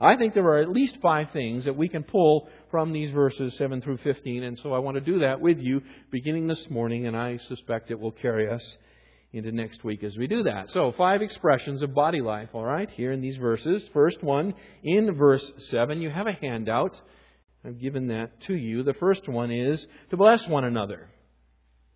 I 0.00 0.16
think 0.16 0.32
there 0.32 0.46
are 0.46 0.62
at 0.62 0.70
least 0.70 0.96
five 1.02 1.30
things 1.30 1.66
that 1.66 1.76
we 1.76 1.88
can 1.88 2.02
pull 2.02 2.48
from 2.70 2.92
these 2.92 3.10
verses 3.10 3.56
7 3.58 3.82
through 3.82 3.98
15, 3.98 4.42
and 4.44 4.58
so 4.58 4.72
I 4.72 4.78
want 4.78 4.94
to 4.96 5.00
do 5.00 5.20
that 5.20 5.40
with 5.40 5.58
you 5.58 5.82
beginning 6.10 6.46
this 6.46 6.68
morning, 6.70 7.06
and 7.06 7.14
I 7.14 7.38
suspect 7.48 7.90
it 7.90 8.00
will 8.00 8.12
carry 8.12 8.50
us 8.50 8.76
into 9.32 9.52
next 9.52 9.84
week 9.84 10.02
as 10.02 10.16
we 10.16 10.26
do 10.26 10.42
that. 10.44 10.70
So, 10.70 10.92
five 10.96 11.20
expressions 11.20 11.82
of 11.82 11.94
body 11.94 12.20
life, 12.20 12.48
all 12.54 12.64
right, 12.64 12.90
here 12.90 13.12
in 13.12 13.20
these 13.20 13.36
verses. 13.36 13.88
First 13.92 14.22
one, 14.22 14.54
in 14.82 15.14
verse 15.14 15.44
7, 15.68 16.00
you 16.00 16.10
have 16.10 16.26
a 16.26 16.32
handout. 16.32 17.00
I've 17.64 17.78
given 17.78 18.08
that 18.08 18.40
to 18.42 18.54
you. 18.54 18.82
The 18.82 18.94
first 18.94 19.28
one 19.28 19.50
is 19.50 19.86
to 20.10 20.16
bless 20.16 20.46
one 20.48 20.64
another. 20.64 21.08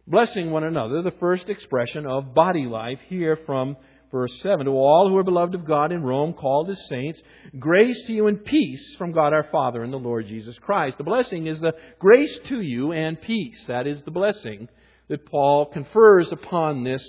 Blessing 0.07 0.51
one 0.51 0.65
another, 0.65 1.01
the 1.01 1.11
first 1.13 1.49
expression 1.49 2.07
of 2.07 2.35
body 2.35 2.67
life 2.67 3.01
here 3.09 3.39
from 3.47 3.77
Verse 4.15 4.41
7 4.43 4.67
To 4.67 4.71
all 4.71 5.09
who 5.09 5.17
are 5.17 5.25
beloved 5.25 5.57
of 5.57 5.65
God 5.65 5.91
in 5.91 6.05
Rome, 6.05 6.35
called 6.35 6.71
as 6.71 6.87
saints, 6.87 7.21
grace 7.59 8.01
to 8.07 8.13
you 8.13 8.29
and 8.29 8.45
peace 8.45 8.95
from 8.95 9.11
God 9.11 9.33
our 9.33 9.43
Father 9.43 9.83
and 9.83 9.93
the 9.93 9.97
Lord 9.97 10.29
Jesus 10.29 10.57
Christ. 10.57 10.99
The 10.99 11.03
blessing 11.03 11.49
is 11.49 11.59
the 11.59 11.73
grace 11.99 12.39
to 12.47 12.61
you 12.61 12.93
and 12.93 13.21
peace. 13.21 13.67
That 13.67 13.89
is 13.89 14.01
the 14.03 14.13
blessing 14.13 14.69
that 15.09 15.27
Paul 15.27 15.67
confers 15.67 16.31
upon 16.31 16.85
this 16.85 17.05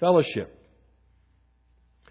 fellowship. 0.00 0.50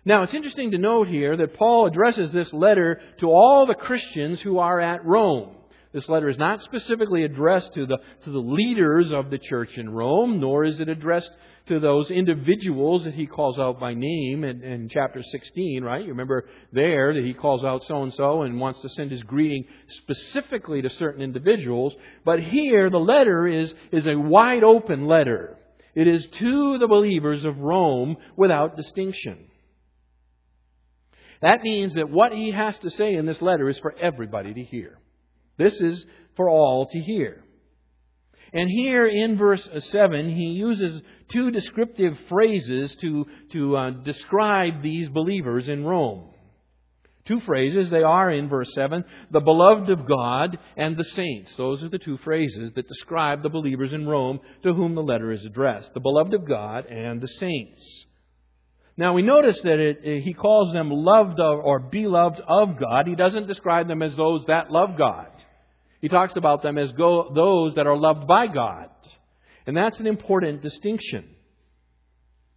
Now, 0.05 0.21
it's 0.21 0.35
interesting 0.35 0.69
to 0.69 0.77
note 0.77 1.07
here 1.07 1.35
that 1.37 1.55
Paul 1.55 1.87
addresses 1.87 2.31
this 2.31 2.53
letter 2.53 3.01
to 3.21 3.31
all 3.31 3.65
the 3.65 3.73
Christians 3.73 4.41
who 4.41 4.59
are 4.59 4.79
at 4.79 5.03
Rome. 5.03 5.55
This 5.95 6.09
letter 6.09 6.27
is 6.27 6.37
not 6.37 6.61
specifically 6.61 7.23
addressed 7.23 7.73
to 7.75 7.85
the, 7.85 7.97
to 8.25 8.29
the 8.29 8.37
leaders 8.37 9.13
of 9.13 9.29
the 9.29 9.37
church 9.37 9.77
in 9.77 9.89
Rome, 9.89 10.41
nor 10.41 10.65
is 10.65 10.81
it 10.81 10.89
addressed 10.89 11.31
to 11.67 11.79
those 11.79 12.11
individuals 12.11 13.05
that 13.05 13.13
he 13.13 13.25
calls 13.25 13.57
out 13.57 13.79
by 13.79 13.93
name 13.93 14.43
in, 14.43 14.61
in 14.61 14.89
chapter 14.89 15.23
16, 15.23 15.85
right? 15.85 16.01
You 16.01 16.09
remember 16.09 16.49
there 16.73 17.13
that 17.13 17.23
he 17.23 17.33
calls 17.33 17.63
out 17.63 17.85
so 17.85 18.03
and 18.03 18.13
so 18.13 18.41
and 18.41 18.59
wants 18.59 18.81
to 18.81 18.89
send 18.89 19.09
his 19.09 19.23
greeting 19.23 19.67
specifically 19.87 20.81
to 20.81 20.89
certain 20.89 21.21
individuals. 21.21 21.95
But 22.25 22.41
here, 22.41 22.89
the 22.89 22.97
letter 22.97 23.47
is, 23.47 23.73
is 23.93 24.05
a 24.05 24.19
wide 24.19 24.65
open 24.65 25.07
letter. 25.07 25.55
It 25.93 26.09
is 26.09 26.25
to 26.25 26.77
the 26.77 26.89
believers 26.89 27.45
of 27.45 27.57
Rome 27.59 28.17
without 28.35 28.75
distinction. 28.75 29.47
That 31.41 31.63
means 31.63 31.93
that 31.93 32.09
what 32.09 32.33
he 32.33 32.51
has 32.51 32.77
to 32.79 32.89
say 32.89 33.13
in 33.13 33.25
this 33.25 33.41
letter 33.41 33.69
is 33.69 33.79
for 33.79 33.95
everybody 33.97 34.53
to 34.53 34.61
hear. 34.61 34.99
This 35.57 35.79
is 35.81 36.05
for 36.35 36.49
all 36.49 36.87
to 36.87 36.99
hear. 36.99 37.41
And 38.53 38.69
here 38.69 39.05
in 39.05 39.37
verse 39.37 39.67
7, 39.89 40.29
he 40.29 40.45
uses 40.45 41.01
two 41.29 41.51
descriptive 41.51 42.17
phrases 42.29 42.95
to, 43.01 43.25
to 43.51 43.75
uh, 43.75 43.89
describe 43.89 44.81
these 44.81 45.09
believers 45.09 45.67
in 45.67 45.83
Rome. 45.83 46.29
Two 47.25 47.39
phrases, 47.39 47.89
they 47.89 48.03
are 48.03 48.31
in 48.31 48.49
verse 48.49 48.71
7 48.75 49.03
the 49.31 49.39
beloved 49.39 49.89
of 49.89 50.07
God 50.07 50.59
and 50.77 50.95
the 50.95 51.03
saints. 51.03 51.55
Those 51.55 51.83
are 51.83 51.89
the 51.89 51.97
two 51.97 52.17
phrases 52.17 52.71
that 52.75 52.87
describe 52.87 53.41
the 53.41 53.49
believers 53.49 53.93
in 53.93 54.07
Rome 54.07 54.39
to 54.61 54.73
whom 54.73 54.93
the 54.93 55.01
letter 55.01 55.31
is 55.31 55.43
addressed. 55.43 55.93
The 55.93 55.99
beloved 55.99 56.35
of 56.35 56.47
God 56.47 56.85
and 56.85 57.19
the 57.19 57.27
saints. 57.27 58.05
Now 58.97 59.13
we 59.13 59.21
notice 59.21 59.59
that 59.63 59.79
it, 59.79 60.23
he 60.23 60.33
calls 60.33 60.71
them 60.71 60.89
loved 60.89 61.39
of, 61.39 61.59
or 61.59 61.79
beloved 61.79 62.41
of 62.47 62.77
God. 62.77 63.07
He 63.07 63.15
doesn't 63.15 63.47
describe 63.47 63.87
them 63.87 64.01
as 64.01 64.15
those 64.15 64.45
that 64.45 64.71
love 64.71 64.97
God. 64.97 65.27
He 66.01 66.07
talks 66.07 66.35
about 66.35 66.61
them 66.61 66.77
as 66.77 66.91
go, 66.93 67.31
those 67.33 67.75
that 67.75 67.87
are 67.87 67.97
loved 67.97 68.27
by 68.27 68.47
God. 68.47 68.89
And 69.67 69.75
that's 69.75 69.99
an 69.99 70.07
important 70.07 70.61
distinction. 70.61 71.25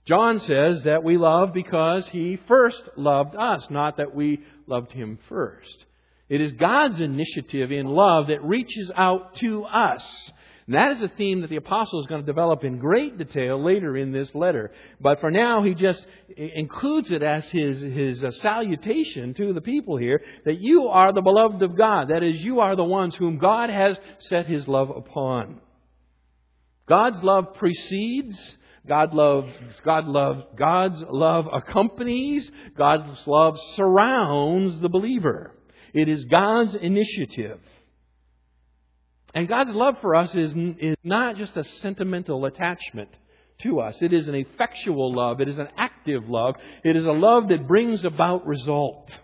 John 0.06 0.38
says 0.40 0.82
that 0.84 1.02
we 1.02 1.18
love 1.18 1.52
because 1.52 2.08
he 2.08 2.38
first 2.46 2.82
loved 2.96 3.34
us, 3.34 3.66
not 3.70 3.96
that 3.96 4.14
we 4.14 4.42
loved 4.66 4.92
him 4.92 5.18
first. 5.28 5.84
It 6.28 6.40
is 6.40 6.52
God's 6.52 7.00
initiative 7.00 7.72
in 7.72 7.86
love 7.86 8.28
that 8.28 8.44
reaches 8.44 8.92
out 8.94 9.34
to 9.36 9.64
us. 9.64 10.32
And 10.68 10.76
that 10.76 10.92
is 10.92 11.00
a 11.00 11.08
theme 11.08 11.40
that 11.40 11.48
the 11.48 11.56
apostle 11.56 11.98
is 12.02 12.06
going 12.08 12.20
to 12.20 12.26
develop 12.26 12.62
in 12.62 12.78
great 12.78 13.16
detail 13.16 13.58
later 13.60 13.96
in 13.96 14.12
this 14.12 14.34
letter. 14.34 14.70
But 15.00 15.18
for 15.18 15.30
now, 15.30 15.62
he 15.62 15.74
just 15.74 16.06
includes 16.36 17.10
it 17.10 17.22
as 17.22 17.48
his, 17.48 17.80
his 17.80 18.22
uh, 18.22 18.30
salutation 18.32 19.32
to 19.32 19.54
the 19.54 19.62
people 19.62 19.96
here 19.96 20.20
that 20.44 20.60
you 20.60 20.88
are 20.88 21.14
the 21.14 21.22
beloved 21.22 21.62
of 21.62 21.74
God. 21.74 22.08
That 22.10 22.22
is, 22.22 22.44
you 22.44 22.60
are 22.60 22.76
the 22.76 22.84
ones 22.84 23.16
whom 23.16 23.38
God 23.38 23.70
has 23.70 23.96
set 24.18 24.44
his 24.44 24.68
love 24.68 24.90
upon. 24.90 25.62
God's 26.86 27.22
love 27.22 27.54
precedes 27.54 28.58
God 28.86 29.12
loves, 29.12 29.52
God 29.84 30.06
loves, 30.06 30.44
God's 30.56 31.04
love 31.10 31.46
accompanies, 31.52 32.50
God's 32.76 33.26
love 33.26 33.58
surrounds 33.74 34.80
the 34.80 34.88
believer. 34.88 35.54
It 35.92 36.08
is 36.08 36.24
God's 36.24 36.74
initiative. 36.74 37.60
And 39.34 39.48
God's 39.48 39.70
love 39.70 39.98
for 40.00 40.14
us 40.14 40.34
is, 40.34 40.54
is 40.56 40.96
not 41.04 41.36
just 41.36 41.56
a 41.56 41.64
sentimental 41.64 42.44
attachment 42.46 43.10
to 43.62 43.80
us. 43.80 44.00
It 44.00 44.12
is 44.12 44.28
an 44.28 44.34
effectual 44.34 45.14
love. 45.14 45.40
It 45.40 45.48
is 45.48 45.58
an 45.58 45.68
active 45.76 46.28
love. 46.28 46.56
It 46.84 46.96
is 46.96 47.04
a 47.04 47.12
love 47.12 47.48
that 47.48 47.66
brings 47.66 48.04
about 48.04 48.46
result. 48.46 49.16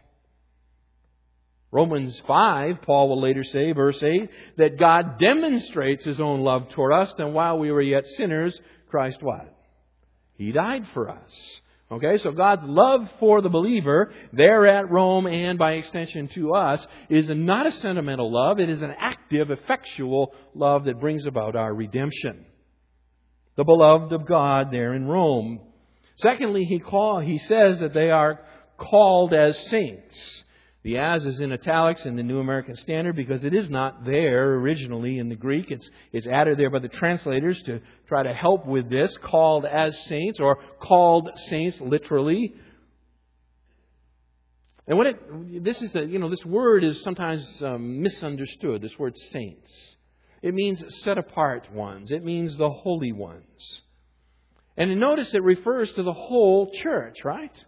Romans 1.70 2.22
5, 2.26 2.82
Paul 2.82 3.08
will 3.08 3.20
later 3.20 3.42
say, 3.42 3.72
verse 3.72 4.00
8, 4.00 4.30
that 4.58 4.78
God 4.78 5.18
demonstrates 5.18 6.04
his 6.04 6.20
own 6.20 6.42
love 6.42 6.68
toward 6.68 6.92
us, 6.92 7.12
and 7.18 7.34
while 7.34 7.58
we 7.58 7.72
were 7.72 7.82
yet 7.82 8.06
sinners, 8.06 8.60
Christ 8.88 9.20
what? 9.22 9.52
He 10.36 10.52
died 10.52 10.86
for 10.94 11.10
us. 11.10 11.60
Okay, 11.94 12.18
so 12.18 12.32
God's 12.32 12.64
love 12.64 13.08
for 13.20 13.40
the 13.40 13.48
believer 13.48 14.12
there 14.32 14.66
at 14.66 14.90
Rome 14.90 15.28
and 15.28 15.56
by 15.56 15.74
extension 15.74 16.26
to 16.28 16.52
us 16.52 16.84
is 17.08 17.28
not 17.28 17.68
a 17.68 17.72
sentimental 17.72 18.32
love. 18.32 18.58
It 18.58 18.68
is 18.68 18.82
an 18.82 18.92
active, 18.98 19.52
effectual 19.52 20.34
love 20.56 20.86
that 20.86 20.98
brings 20.98 21.24
about 21.24 21.54
our 21.54 21.72
redemption. 21.72 22.46
The 23.54 23.62
beloved 23.62 24.12
of 24.12 24.26
God 24.26 24.72
there 24.72 24.92
in 24.92 25.06
Rome. 25.06 25.60
Secondly, 26.16 26.64
he 26.64 26.80
call, 26.80 27.20
he 27.20 27.38
says 27.38 27.78
that 27.78 27.94
they 27.94 28.10
are 28.10 28.40
called 28.76 29.32
as 29.32 29.56
saints. 29.68 30.43
The 30.84 30.98
as 30.98 31.24
is 31.24 31.40
in 31.40 31.50
italics 31.50 32.04
in 32.04 32.14
the 32.14 32.22
New 32.22 32.40
American 32.40 32.76
Standard 32.76 33.16
because 33.16 33.42
it 33.42 33.54
is 33.54 33.70
not 33.70 34.04
there 34.04 34.52
originally 34.56 35.18
in 35.18 35.30
the 35.30 35.34
Greek. 35.34 35.70
It's, 35.70 35.88
it's 36.12 36.26
added 36.26 36.58
there 36.58 36.68
by 36.68 36.80
the 36.80 36.88
translators 36.88 37.62
to 37.62 37.80
try 38.06 38.22
to 38.22 38.34
help 38.34 38.66
with 38.66 38.90
this. 38.90 39.16
Called 39.16 39.64
as 39.64 39.98
saints 40.04 40.40
or 40.40 40.58
called 40.80 41.30
saints 41.48 41.80
literally. 41.80 42.54
And 44.86 44.98
what 44.98 45.06
it, 45.06 45.64
this 45.64 45.80
is 45.80 45.90
the, 45.92 46.02
you 46.02 46.18
know, 46.18 46.28
this 46.28 46.44
word 46.44 46.84
is 46.84 47.02
sometimes 47.02 47.46
um, 47.62 48.02
misunderstood, 48.02 48.82
this 48.82 48.98
word 48.98 49.16
saints. 49.32 49.96
It 50.42 50.52
means 50.52 50.84
set 51.02 51.16
apart 51.16 51.72
ones. 51.72 52.12
It 52.12 52.22
means 52.22 52.58
the 52.58 52.68
holy 52.68 53.12
ones. 53.12 53.80
And 54.76 55.00
notice 55.00 55.32
it 55.32 55.42
refers 55.42 55.90
to 55.92 56.02
the 56.02 56.12
whole 56.12 56.70
church, 56.70 57.24
right? 57.24 57.64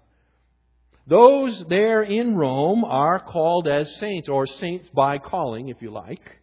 Those 1.07 1.65
there 1.69 2.03
in 2.03 2.37
Rome 2.37 2.85
are 2.85 3.21
called 3.21 3.69
as 3.69 3.97
saints, 3.97 4.29
or 4.29 4.47
saints 4.47 4.89
by 4.95 5.19
calling, 5.19 5.69
if 5.69 5.81
you 5.81 5.91
like. 5.91 6.39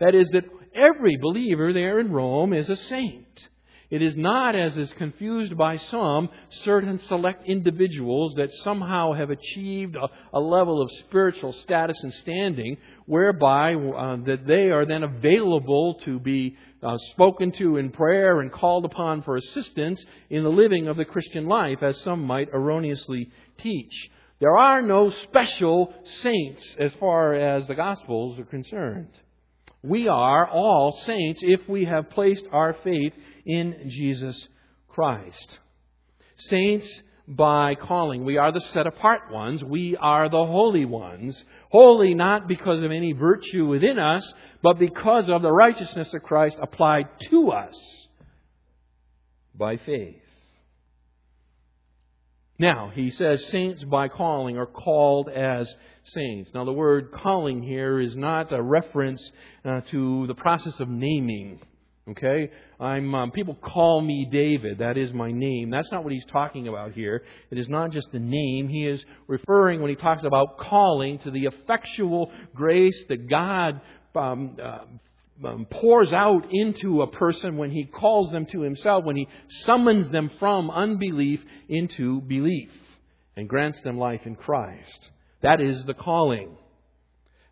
That 0.00 0.14
is, 0.14 0.28
that 0.30 0.44
every 0.74 1.16
believer 1.16 1.72
there 1.72 2.00
in 2.00 2.10
Rome 2.10 2.52
is 2.52 2.68
a 2.68 2.76
saint. 2.76 3.48
It 3.90 4.02
is 4.02 4.16
not, 4.16 4.56
as 4.56 4.76
is 4.76 4.92
confused 4.94 5.56
by 5.56 5.76
some, 5.76 6.30
certain 6.48 6.98
select 6.98 7.46
individuals 7.46 8.34
that 8.36 8.50
somehow 8.64 9.12
have 9.12 9.30
achieved 9.30 9.94
a, 9.94 10.08
a 10.32 10.40
level 10.40 10.82
of 10.82 10.90
spiritual 10.90 11.52
status 11.52 12.02
and 12.02 12.12
standing 12.14 12.78
whereby 13.06 13.74
uh, 13.74 14.16
that 14.24 14.46
they 14.46 14.70
are 14.70 14.86
then 14.86 15.04
available 15.04 15.94
to 16.00 16.18
be 16.18 16.56
uh, 16.82 16.96
spoken 17.12 17.52
to 17.52 17.76
in 17.76 17.90
prayer 17.90 18.40
and 18.40 18.50
called 18.50 18.84
upon 18.84 19.22
for 19.22 19.36
assistance 19.36 20.04
in 20.28 20.42
the 20.42 20.50
living 20.50 20.88
of 20.88 20.96
the 20.96 21.04
Christian 21.04 21.46
life, 21.46 21.82
as 21.82 22.00
some 22.00 22.24
might 22.24 22.48
erroneously 22.52 23.30
teach. 23.58 24.10
There 24.40 24.56
are 24.56 24.82
no 24.82 25.10
special 25.10 25.94
saints 26.20 26.76
as 26.78 26.94
far 26.94 27.34
as 27.34 27.66
the 27.66 27.74
Gospels 27.74 28.38
are 28.38 28.44
concerned. 28.44 29.08
We 29.82 30.08
are 30.08 30.48
all 30.48 30.92
saints 31.04 31.40
if 31.42 31.68
we 31.68 31.84
have 31.84 32.10
placed 32.10 32.46
our 32.50 32.72
faith 32.72 33.12
in 33.44 33.84
Jesus 33.88 34.48
Christ. 34.88 35.58
Saints 36.36 37.02
by 37.26 37.74
calling. 37.74 38.24
We 38.24 38.38
are 38.38 38.52
the 38.52 38.60
set 38.60 38.86
apart 38.86 39.30
ones. 39.30 39.62
We 39.62 39.96
are 39.96 40.28
the 40.28 40.44
holy 40.44 40.84
ones. 40.84 41.42
Holy 41.70 42.14
not 42.14 42.48
because 42.48 42.82
of 42.82 42.90
any 42.90 43.12
virtue 43.12 43.66
within 43.66 43.98
us, 43.98 44.30
but 44.62 44.78
because 44.78 45.30
of 45.30 45.42
the 45.42 45.52
righteousness 45.52 46.12
of 46.12 46.22
Christ 46.22 46.58
applied 46.60 47.08
to 47.30 47.50
us 47.50 48.08
by 49.54 49.76
faith. 49.76 50.23
Now, 52.58 52.92
he 52.94 53.10
says 53.10 53.44
saints 53.46 53.82
by 53.82 54.08
calling 54.08 54.56
are 54.56 54.66
called 54.66 55.28
as 55.28 55.72
saints. 56.04 56.52
Now, 56.54 56.64
the 56.64 56.72
word 56.72 57.10
calling 57.10 57.62
here 57.62 57.98
is 57.98 58.14
not 58.14 58.52
a 58.52 58.62
reference 58.62 59.32
uh, 59.64 59.80
to 59.88 60.26
the 60.28 60.34
process 60.34 60.78
of 60.78 60.88
naming. 60.88 61.60
Okay? 62.08 62.50
I'm, 62.78 63.12
um, 63.14 63.30
people 63.32 63.54
call 63.54 64.02
me 64.02 64.28
David. 64.30 64.78
That 64.78 64.96
is 64.96 65.12
my 65.12 65.32
name. 65.32 65.70
That's 65.70 65.90
not 65.90 66.04
what 66.04 66.12
he's 66.12 66.26
talking 66.26 66.68
about 66.68 66.92
here. 66.92 67.24
It 67.50 67.58
is 67.58 67.68
not 67.68 67.90
just 67.90 68.08
a 68.12 68.18
name. 68.20 68.68
He 68.68 68.86
is 68.86 69.04
referring, 69.26 69.80
when 69.80 69.90
he 69.90 69.96
talks 69.96 70.22
about 70.22 70.58
calling, 70.58 71.18
to 71.20 71.32
the 71.32 71.46
effectual 71.46 72.30
grace 72.54 73.04
that 73.08 73.28
God 73.28 73.80
um, 74.14 74.56
uh, 74.62 74.84
um, 75.44 75.66
pours 75.70 76.12
out 76.12 76.46
into 76.50 77.02
a 77.02 77.10
person 77.10 77.56
when 77.56 77.70
he 77.70 77.84
calls 77.84 78.30
them 78.30 78.46
to 78.46 78.60
himself, 78.60 79.04
when 79.04 79.16
he 79.16 79.28
summons 79.48 80.10
them 80.10 80.30
from 80.38 80.70
unbelief 80.70 81.40
into 81.68 82.20
belief 82.20 82.70
and 83.36 83.48
grants 83.48 83.80
them 83.82 83.98
life 83.98 84.26
in 84.26 84.36
Christ. 84.36 85.10
That 85.42 85.60
is 85.60 85.84
the 85.84 85.94
calling. 85.94 86.56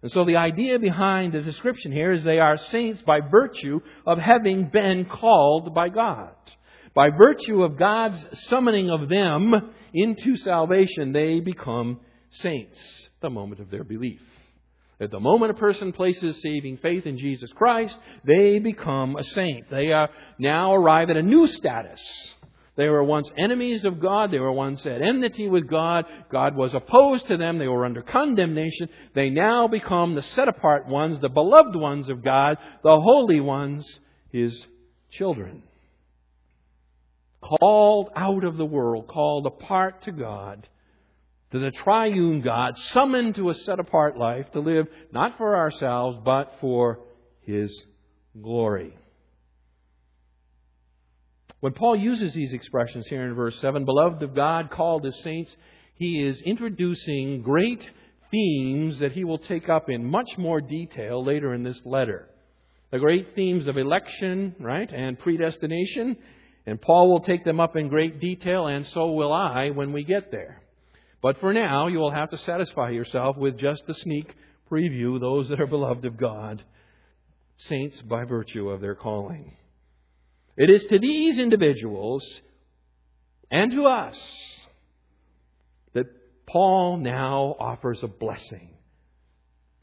And 0.03 0.11
so 0.11 0.25
the 0.25 0.37
idea 0.37 0.79
behind 0.79 1.33
the 1.33 1.43
description 1.43 1.93
here 1.93 2.13
is 2.13 2.25
they 2.25 2.39
are 2.39 2.57
saints 2.57 3.03
by 3.03 3.21
virtue 3.21 3.81
of 4.07 4.19
having 4.19 4.69
been 4.69 5.05
called 5.05 5.75
by 5.75 5.89
God. 5.89 6.35
By 6.95 7.11
virtue 7.11 7.63
of 7.63 7.79
God's 7.79 8.25
summoning 8.49 8.91
of 8.91 9.09
them 9.09 9.73
into 9.95 10.37
salvation, 10.37 11.13
they 11.13 11.41
become 11.41 12.01
saints 12.31 13.09
the 13.21 13.31
moment 13.31 13.61
of 13.61 13.71
their 13.71 13.85
belief. 13.85 14.21
At 15.03 15.11
the 15.11 15.19
moment 15.19 15.51
a 15.51 15.55
person 15.55 15.93
places 15.93 16.41
saving 16.41 16.77
faith 16.77 17.07
in 17.07 17.19
Jesus 17.19 17.51
Christ, 17.53 17.99
they 18.25 18.61
become 18.61 19.17
a 19.17 19.25
saint. 19.25 19.69
They 19.69 19.91
are 19.91 20.09
now 20.39 20.75
arrive 20.75 21.11
at 21.11 21.17
a 21.17 21.23
new 21.23 21.49
status. 21.49 22.01
They 22.77 22.89
were 22.89 23.03
once 23.03 23.29
enemies 23.37 23.85
of 23.85 24.01
God. 24.01 24.31
They 24.31 24.39
were 24.39 24.53
once 24.53 24.87
at 24.87 25.03
enmity 25.03 25.49
with 25.49 25.69
God. 25.69 26.07
God 26.31 26.55
was 26.55 26.73
opposed 26.73 27.27
to 27.27 27.37
them. 27.37 27.59
They 27.59 27.67
were 27.67 27.85
under 27.85 28.01
condemnation. 28.01 28.89
They 29.13 29.29
now 29.29 29.67
become 29.67 30.15
the 30.15 30.23
set 30.23 30.47
apart 30.47 30.87
ones, 30.87 31.21
the 31.21 31.29
beloved 31.29 31.75
ones 31.75 32.09
of 32.09 32.23
God, 32.23 32.59
the 32.85 33.01
holy 33.01 33.41
ones, 33.41 33.99
His 34.31 34.67
children. 35.11 35.65
Called 37.41 38.11
out 38.15 38.45
of 38.45 38.57
the 38.57 38.65
world, 38.65 39.09
called 39.09 39.47
apart 39.47 40.03
to 40.03 40.13
God, 40.13 40.69
to 41.53 41.59
the 41.59 41.71
triune 41.71 42.41
God, 42.41 42.77
summoned 42.79 43.37
to 43.37 43.51
a 43.51 43.55
set 43.55 43.79
apart 43.79 44.17
life 44.17 44.51
to 44.53 44.61
live 44.61 44.89
not 45.13 45.37
for 45.37 45.57
ourselves, 45.57 46.19
but 46.25 46.57
for 46.61 47.01
His 47.43 47.85
glory. 48.41 48.97
When 51.61 51.75
Paul 51.75 51.95
uses 51.95 52.33
these 52.33 52.55
expressions 52.55 53.07
here 53.07 53.23
in 53.25 53.35
verse 53.35 53.57
7, 53.61 53.85
beloved 53.85 54.23
of 54.23 54.35
God, 54.35 54.71
called 54.71 55.07
as 55.07 55.17
saints, 55.23 55.55
he 55.95 56.25
is 56.25 56.41
introducing 56.41 57.43
great 57.43 57.89
themes 58.31 58.99
that 58.99 59.13
he 59.13 59.23
will 59.23 59.39
take 59.39 59.69
up 59.69 59.89
in 59.89 60.05
much 60.05 60.37
more 60.39 60.61
detail 60.61 61.23
later 61.23 61.55
in 61.55 61.63
this 61.63 61.81
letter. 61.85 62.29
The 62.91 62.99
great 62.99 63.35
themes 63.35 63.69
of 63.69 63.77
election, 63.77 64.57
right, 64.59 64.91
and 64.91 65.19
predestination, 65.19 66.17
and 66.67 66.81
Paul 66.81 67.11
will 67.11 67.21
take 67.21 67.45
them 67.45 67.61
up 67.61 67.77
in 67.77 67.89
great 67.89 68.21
detail, 68.21 68.67
and 68.67 68.87
so 68.87 69.13
will 69.13 69.33
I 69.33 69.71
when 69.71 69.93
we 69.93 70.03
get 70.03 70.31
there. 70.31 70.63
But 71.23 71.39
for 71.39 71.53
now, 71.53 71.87
you 71.87 71.99
will 71.99 72.11
have 72.11 72.31
to 72.31 72.39
satisfy 72.39 72.91
yourself 72.91 73.37
with 73.37 73.57
just 73.57 73.87
the 73.87 73.95
sneak 73.95 74.35
preview, 74.71 75.21
those 75.21 75.49
that 75.49 75.61
are 75.61 75.67
beloved 75.69 76.05
of 76.05 76.17
God, 76.17 76.65
saints 77.57 78.03
by 78.03 78.25
virtue 78.25 78.69
of 78.71 78.81
their 78.81 78.97
calling. 78.97 79.57
It 80.57 80.69
is 80.69 80.85
to 80.87 80.99
these 80.99 81.39
individuals 81.39 82.25
and 83.51 83.71
to 83.71 83.85
us 83.85 84.67
that 85.95 86.07
Paul 86.47 86.97
now 86.97 87.55
offers 87.59 88.03
a 88.03 88.09
blessing. 88.09 88.71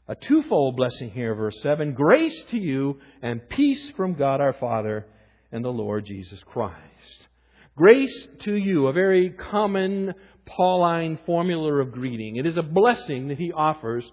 A 0.08 0.14
twofold 0.16 0.76
blessing 0.76 1.10
here, 1.10 1.34
verse 1.34 1.58
7 1.62 1.94
grace 1.94 2.44
to 2.50 2.58
you 2.58 2.98
and 3.22 3.48
peace 3.48 3.90
from 3.96 4.14
God 4.14 4.40
our 4.40 4.52
Father 4.52 5.06
and 5.52 5.64
the 5.64 5.70
Lord 5.70 6.04
Jesus 6.04 6.42
Christ. 6.44 7.28
Grace 7.76 8.28
to 8.40 8.54
you, 8.54 8.88
a 8.88 8.92
very 8.92 9.30
common 9.30 10.12
Pauline 10.56 11.18
formula 11.26 11.74
of 11.74 11.92
greeting. 11.92 12.36
It 12.36 12.46
is 12.46 12.56
a 12.56 12.62
blessing 12.62 13.28
that 13.28 13.38
he 13.38 13.52
offers 13.52 14.10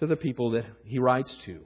to 0.00 0.06
the 0.06 0.16
people 0.16 0.52
that 0.52 0.64
he 0.84 0.98
writes 0.98 1.34
to. 1.44 1.60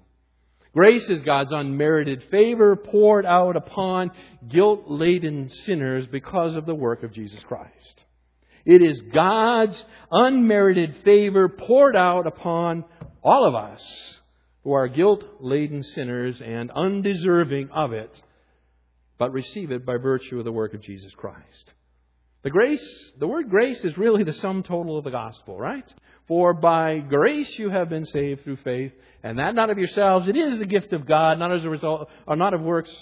Grace 0.74 1.08
is 1.08 1.22
God's 1.22 1.52
unmerited 1.52 2.24
favor 2.30 2.76
poured 2.76 3.24
out 3.24 3.56
upon 3.56 4.10
guilt 4.46 4.84
laden 4.86 5.48
sinners 5.48 6.06
because 6.06 6.54
of 6.54 6.66
the 6.66 6.74
work 6.74 7.02
of 7.02 7.12
Jesus 7.12 7.42
Christ. 7.42 8.04
It 8.64 8.82
is 8.82 9.00
God's 9.12 9.82
unmerited 10.10 10.96
favor 11.04 11.48
poured 11.48 11.96
out 11.96 12.26
upon 12.26 12.84
all 13.22 13.46
of 13.46 13.54
us 13.54 14.18
who 14.62 14.72
are 14.72 14.88
guilt 14.88 15.24
laden 15.40 15.82
sinners 15.82 16.40
and 16.44 16.70
undeserving 16.70 17.70
of 17.70 17.92
it, 17.92 18.20
but 19.16 19.32
receive 19.32 19.70
it 19.70 19.86
by 19.86 19.96
virtue 19.96 20.38
of 20.38 20.44
the 20.44 20.52
work 20.52 20.74
of 20.74 20.82
Jesus 20.82 21.14
Christ. 21.14 21.72
The 22.42 22.50
grace, 22.50 23.12
the 23.18 23.26
word 23.26 23.50
grace 23.50 23.84
is 23.84 23.98
really 23.98 24.22
the 24.22 24.32
sum 24.32 24.62
total 24.62 24.96
of 24.96 25.04
the 25.04 25.10
gospel, 25.10 25.58
right? 25.58 25.92
For 26.28 26.54
by 26.54 26.98
grace 26.98 27.58
you 27.58 27.70
have 27.70 27.88
been 27.88 28.04
saved 28.04 28.42
through 28.42 28.58
faith, 28.58 28.92
and 29.22 29.38
that 29.38 29.54
not 29.54 29.70
of 29.70 29.78
yourselves, 29.78 30.28
it 30.28 30.36
is 30.36 30.58
the 30.58 30.66
gift 30.66 30.92
of 30.92 31.06
God, 31.06 31.38
not 31.38 31.52
as 31.52 31.64
a 31.64 31.70
result, 31.70 32.08
or 32.26 32.36
not 32.36 32.54
of 32.54 32.60
works, 32.60 32.94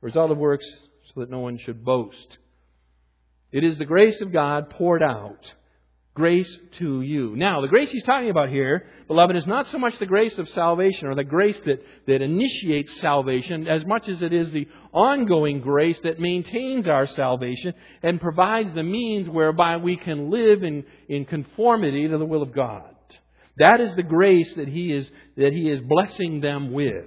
result 0.00 0.30
of 0.30 0.38
works, 0.38 0.66
so 1.06 1.20
that 1.20 1.30
no 1.30 1.38
one 1.38 1.58
should 1.58 1.84
boast. 1.84 2.38
It 3.50 3.64
is 3.64 3.78
the 3.78 3.84
grace 3.84 4.20
of 4.20 4.32
God 4.32 4.70
poured 4.70 5.02
out 5.02 5.52
grace 6.14 6.58
to 6.72 7.00
you. 7.00 7.34
Now, 7.36 7.62
the 7.62 7.68
grace 7.68 7.90
he's 7.90 8.04
talking 8.04 8.28
about 8.28 8.50
here, 8.50 8.86
beloved, 9.08 9.34
is 9.34 9.46
not 9.46 9.66
so 9.68 9.78
much 9.78 9.98
the 9.98 10.06
grace 10.06 10.38
of 10.38 10.48
salvation 10.50 11.08
or 11.08 11.14
the 11.14 11.24
grace 11.24 11.60
that, 11.62 11.82
that 12.06 12.20
initiates 12.20 13.00
salvation 13.00 13.66
as 13.66 13.86
much 13.86 14.08
as 14.08 14.20
it 14.22 14.32
is 14.32 14.50
the 14.50 14.68
ongoing 14.92 15.60
grace 15.60 15.98
that 16.00 16.20
maintains 16.20 16.86
our 16.86 17.06
salvation 17.06 17.72
and 18.02 18.20
provides 18.20 18.74
the 18.74 18.82
means 18.82 19.28
whereby 19.28 19.78
we 19.78 19.96
can 19.96 20.30
live 20.30 20.62
in, 20.62 20.84
in 21.08 21.24
conformity 21.24 22.06
to 22.08 22.18
the 22.18 22.26
will 22.26 22.42
of 22.42 22.54
God. 22.54 22.94
That 23.56 23.80
is 23.80 23.94
the 23.96 24.02
grace 24.02 24.54
that 24.56 24.68
he 24.68 24.92
is, 24.92 25.10
that 25.36 25.52
he 25.52 25.70
is 25.70 25.80
blessing 25.80 26.40
them 26.40 26.72
with. 26.72 27.06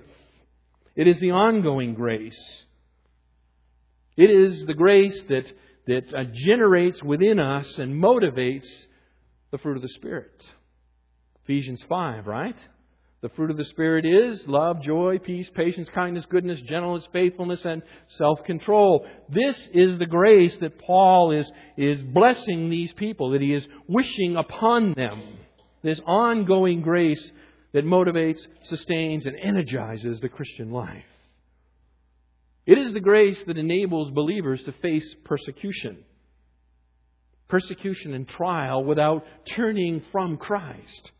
It 0.95 1.07
is 1.07 1.19
the 1.19 1.31
ongoing 1.31 1.93
grace. 1.93 2.65
It 4.17 4.29
is 4.31 4.65
the 4.65 4.73
grace 4.73 5.21
that, 5.29 5.51
that 5.87 6.13
uh, 6.13 6.23
generates 6.33 7.03
within 7.03 7.39
us 7.39 7.77
and 7.77 8.01
motivates 8.01 8.67
the 9.55 9.61
fruit 9.61 9.77
of 9.77 9.83
the 9.83 9.89
Spirit. 9.89 10.45
Ephesians 11.45 11.81
5, 11.87 12.27
right? 12.27 12.57
The 13.21 13.29
fruit 13.29 13.51
of 13.51 13.55
the 13.55 13.63
Spirit 13.63 14.05
is 14.05 14.45
love, 14.47 14.81
joy, 14.81 15.17
peace, 15.17 15.49
patience, 15.49 15.87
kindness, 15.95 16.25
goodness, 16.25 16.59
gentleness, 16.59 17.07
faithfulness, 17.13 17.63
and 17.63 17.81
self 18.09 18.43
control. 18.43 19.07
This 19.29 19.69
is 19.73 19.97
the 19.97 20.07
grace 20.07 20.57
that 20.57 20.77
Paul 20.77 21.31
is, 21.31 21.49
is 21.77 22.03
blessing 22.03 22.69
these 22.69 22.91
people, 22.91 23.31
that 23.31 23.41
he 23.41 23.53
is 23.53 23.65
wishing 23.87 24.35
upon 24.35 24.93
them. 24.93 25.23
This 25.83 26.01
ongoing 26.05 26.81
grace 26.81 27.31
that 27.71 27.85
motivates, 27.85 28.45
sustains, 28.63 29.25
and 29.25 29.37
energizes 29.41 30.19
the 30.19 30.27
Christian 30.27 30.71
life. 30.71 31.05
It 32.65 32.77
is 32.77 32.91
the 32.91 32.99
grace 32.99 33.41
that 33.45 33.57
enables 33.57 34.11
believers 34.11 34.61
to 34.63 34.73
face 34.73 35.15
persecution 35.23 36.03
persecution 37.47 38.13
and 38.13 38.27
trial 38.27 38.83
without 38.83 39.25
turning 39.45 40.01
from 40.11 40.37
Christ, 40.37 41.11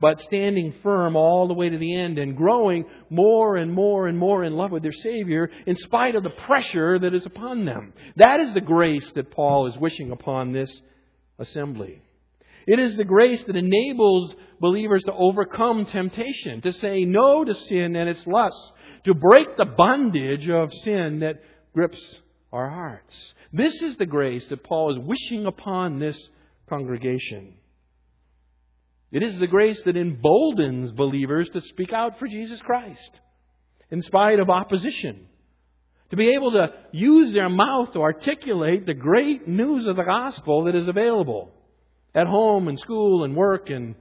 but 0.00 0.20
standing 0.20 0.74
firm 0.82 1.16
all 1.16 1.48
the 1.48 1.54
way 1.54 1.68
to 1.68 1.78
the 1.78 1.94
end 1.96 2.18
and 2.18 2.36
growing 2.36 2.84
more 3.10 3.56
and 3.56 3.72
more 3.72 4.06
and 4.06 4.18
more 4.18 4.44
in 4.44 4.54
love 4.54 4.70
with 4.70 4.82
their 4.82 4.92
Savior 4.92 5.50
in 5.66 5.76
spite 5.76 6.14
of 6.14 6.22
the 6.22 6.30
pressure 6.30 6.98
that 6.98 7.14
is 7.14 7.26
upon 7.26 7.64
them. 7.64 7.92
That 8.16 8.40
is 8.40 8.54
the 8.54 8.60
grace 8.60 9.10
that 9.12 9.30
Paul 9.30 9.66
is 9.66 9.76
wishing 9.76 10.10
upon 10.10 10.52
this 10.52 10.70
assembly. 11.38 12.02
It 12.66 12.78
is 12.78 12.96
the 12.96 13.04
grace 13.04 13.42
that 13.44 13.56
enables 13.56 14.34
believers 14.60 15.02
to 15.04 15.12
overcome 15.14 15.86
temptation, 15.86 16.60
to 16.60 16.72
say 16.72 17.04
no 17.04 17.42
to 17.42 17.54
sin 17.54 17.96
and 17.96 18.10
its 18.10 18.26
lusts, 18.26 18.72
to 19.04 19.14
break 19.14 19.56
the 19.56 19.64
bondage 19.64 20.50
of 20.50 20.70
sin 20.84 21.20
that 21.20 21.36
grips 21.72 22.20
our 22.52 22.70
hearts. 22.70 23.34
This 23.52 23.82
is 23.82 23.96
the 23.96 24.06
grace 24.06 24.46
that 24.48 24.64
Paul 24.64 24.92
is 24.92 24.98
wishing 24.98 25.46
upon 25.46 25.98
this 25.98 26.18
congregation. 26.68 27.54
It 29.10 29.22
is 29.22 29.38
the 29.38 29.46
grace 29.46 29.82
that 29.84 29.96
emboldens 29.96 30.92
believers 30.92 31.48
to 31.50 31.60
speak 31.60 31.92
out 31.92 32.18
for 32.18 32.26
Jesus 32.26 32.60
Christ 32.60 33.20
in 33.90 34.02
spite 34.02 34.38
of 34.38 34.50
opposition. 34.50 35.26
To 36.10 36.16
be 36.16 36.34
able 36.34 36.52
to 36.52 36.68
use 36.92 37.32
their 37.32 37.50
mouth 37.50 37.92
to 37.92 38.00
articulate 38.00 38.86
the 38.86 38.94
great 38.94 39.46
news 39.46 39.86
of 39.86 39.96
the 39.96 40.04
gospel 40.04 40.64
that 40.64 40.74
is 40.74 40.88
available 40.88 41.50
at 42.14 42.26
home 42.26 42.68
and 42.68 42.78
school 42.78 43.24
and 43.24 43.36
work 43.36 43.68
and 43.68 43.94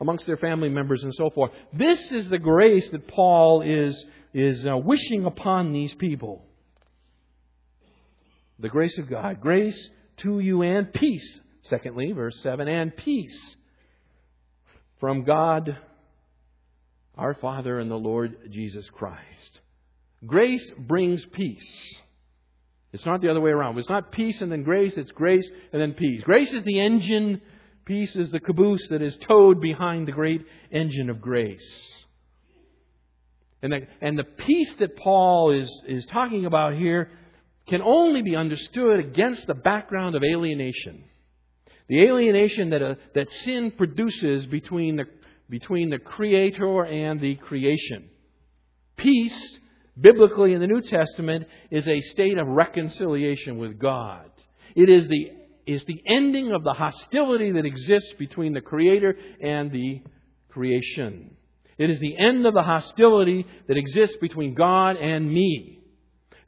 amongst 0.00 0.26
their 0.26 0.36
family 0.36 0.68
members 0.68 1.02
and 1.02 1.12
so 1.14 1.30
forth. 1.30 1.50
This 1.72 2.12
is 2.12 2.30
the 2.30 2.38
grace 2.38 2.88
that 2.90 3.08
Paul 3.08 3.62
is, 3.62 4.04
is 4.32 4.64
uh, 4.66 4.76
wishing 4.76 5.24
upon 5.24 5.72
these 5.72 5.94
people 5.96 6.44
the 8.58 8.68
grace 8.68 8.98
of 8.98 9.08
God. 9.08 9.40
Grace 9.40 9.90
to 10.18 10.40
you 10.40 10.62
and 10.62 10.92
peace. 10.92 11.40
Secondly, 11.62 12.12
verse 12.12 12.40
7 12.42 12.66
and 12.66 12.96
peace 12.96 13.56
from 15.00 15.24
God 15.24 15.76
our 17.16 17.34
Father 17.34 17.80
and 17.80 17.90
the 17.90 17.96
Lord 17.96 18.50
Jesus 18.50 18.88
Christ. 18.90 19.60
Grace 20.24 20.70
brings 20.78 21.24
peace. 21.26 21.98
It's 22.92 23.04
not 23.04 23.20
the 23.20 23.28
other 23.28 23.40
way 23.40 23.50
around. 23.50 23.78
It's 23.78 23.88
not 23.88 24.12
peace 24.12 24.40
and 24.40 24.50
then 24.50 24.62
grace, 24.62 24.96
it's 24.96 25.10
grace 25.10 25.48
and 25.72 25.82
then 25.82 25.92
peace. 25.92 26.22
Grace 26.22 26.52
is 26.52 26.62
the 26.62 26.80
engine, 26.80 27.42
peace 27.84 28.16
is 28.16 28.30
the 28.30 28.40
caboose 28.40 28.88
that 28.88 29.02
is 29.02 29.16
towed 29.16 29.60
behind 29.60 30.08
the 30.08 30.12
great 30.12 30.44
engine 30.70 31.10
of 31.10 31.20
grace. 31.20 32.06
And 33.60 33.72
the, 33.72 33.86
and 34.00 34.18
the 34.18 34.24
peace 34.24 34.74
that 34.78 34.96
Paul 34.96 35.50
is, 35.52 35.82
is 35.86 36.06
talking 36.06 36.46
about 36.46 36.74
here 36.74 37.10
can 37.68 37.82
only 37.82 38.22
be 38.22 38.36
understood 38.36 39.00
against 39.00 39.46
the 39.46 39.54
background 39.54 40.16
of 40.16 40.22
alienation. 40.22 41.04
The 41.88 42.02
alienation 42.02 42.70
that, 42.70 42.82
uh, 42.82 42.94
that 43.14 43.30
sin 43.30 43.72
produces 43.76 44.46
between 44.46 44.96
the, 44.96 45.04
between 45.48 45.90
the 45.90 45.98
Creator 45.98 46.84
and 46.84 47.20
the 47.20 47.36
creation. 47.36 48.10
Peace, 48.96 49.58
biblically 49.98 50.52
in 50.52 50.60
the 50.60 50.66
New 50.66 50.82
Testament, 50.82 51.46
is 51.70 51.88
a 51.88 52.00
state 52.00 52.36
of 52.38 52.46
reconciliation 52.46 53.58
with 53.58 53.78
God. 53.78 54.30
It 54.74 54.88
is 54.88 55.08
the, 55.08 55.32
is 55.66 55.84
the 55.84 56.02
ending 56.06 56.52
of 56.52 56.64
the 56.64 56.74
hostility 56.74 57.52
that 57.52 57.64
exists 57.64 58.12
between 58.18 58.52
the 58.52 58.60
Creator 58.60 59.16
and 59.42 59.70
the 59.72 60.02
creation. 60.48 61.36
It 61.78 61.90
is 61.90 62.00
the 62.00 62.18
end 62.18 62.44
of 62.44 62.54
the 62.54 62.62
hostility 62.62 63.46
that 63.68 63.76
exists 63.76 64.16
between 64.20 64.54
God 64.54 64.96
and 64.96 65.30
me, 65.30 65.80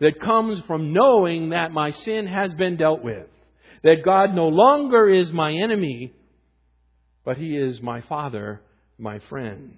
that 0.00 0.20
comes 0.20 0.60
from 0.66 0.92
knowing 0.92 1.50
that 1.50 1.72
my 1.72 1.90
sin 1.90 2.26
has 2.26 2.52
been 2.54 2.76
dealt 2.76 3.02
with, 3.02 3.26
that 3.82 4.04
God 4.04 4.34
no 4.34 4.48
longer 4.48 5.08
is 5.08 5.32
my 5.32 5.52
enemy, 5.52 6.12
but 7.24 7.36
He 7.36 7.56
is 7.56 7.80
my 7.80 8.00
Father, 8.02 8.60
my 8.98 9.18
friend. 9.18 9.76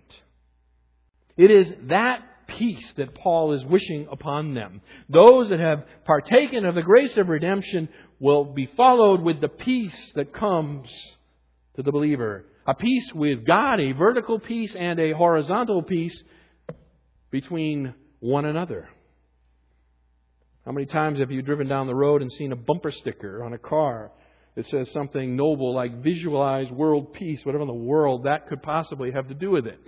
It 1.36 1.50
is 1.50 1.72
that 1.88 2.22
peace 2.46 2.92
that 2.96 3.14
Paul 3.14 3.54
is 3.54 3.64
wishing 3.64 4.06
upon 4.10 4.54
them. 4.54 4.80
Those 5.08 5.48
that 5.48 5.60
have 5.60 5.84
partaken 6.04 6.66
of 6.66 6.74
the 6.74 6.82
grace 6.82 7.16
of 7.16 7.28
redemption 7.28 7.88
will 8.20 8.44
be 8.44 8.68
followed 8.76 9.22
with 9.22 9.40
the 9.40 9.48
peace 9.48 10.12
that 10.14 10.32
comes 10.32 10.90
to 11.76 11.82
the 11.82 11.92
believer 11.92 12.44
a 12.66 12.74
peace 12.74 13.12
with 13.12 13.44
God, 13.44 13.80
a 13.80 13.92
vertical 13.92 14.38
peace 14.38 14.76
and 14.78 15.00
a 15.00 15.12
horizontal 15.12 15.82
peace 15.82 16.22
between 17.30 17.94
one 18.20 18.44
another. 18.44 18.88
How 20.64 20.70
many 20.70 20.86
times 20.86 21.18
have 21.18 21.32
you 21.32 21.42
driven 21.42 21.66
down 21.66 21.88
the 21.88 21.94
road 21.94 22.22
and 22.22 22.30
seen 22.30 22.52
a 22.52 22.56
bumper 22.56 22.92
sticker 22.92 23.42
on 23.42 23.52
a 23.52 23.58
car 23.58 24.12
that 24.54 24.66
says 24.66 24.90
something 24.92 25.34
noble 25.34 25.74
like 25.74 26.02
visualize 26.02 26.70
world 26.70 27.12
peace, 27.12 27.44
whatever 27.44 27.62
in 27.62 27.68
the 27.68 27.74
world 27.74 28.24
that 28.24 28.46
could 28.48 28.62
possibly 28.62 29.10
have 29.10 29.26
to 29.28 29.34
do 29.34 29.50
with 29.50 29.66
it? 29.66 29.80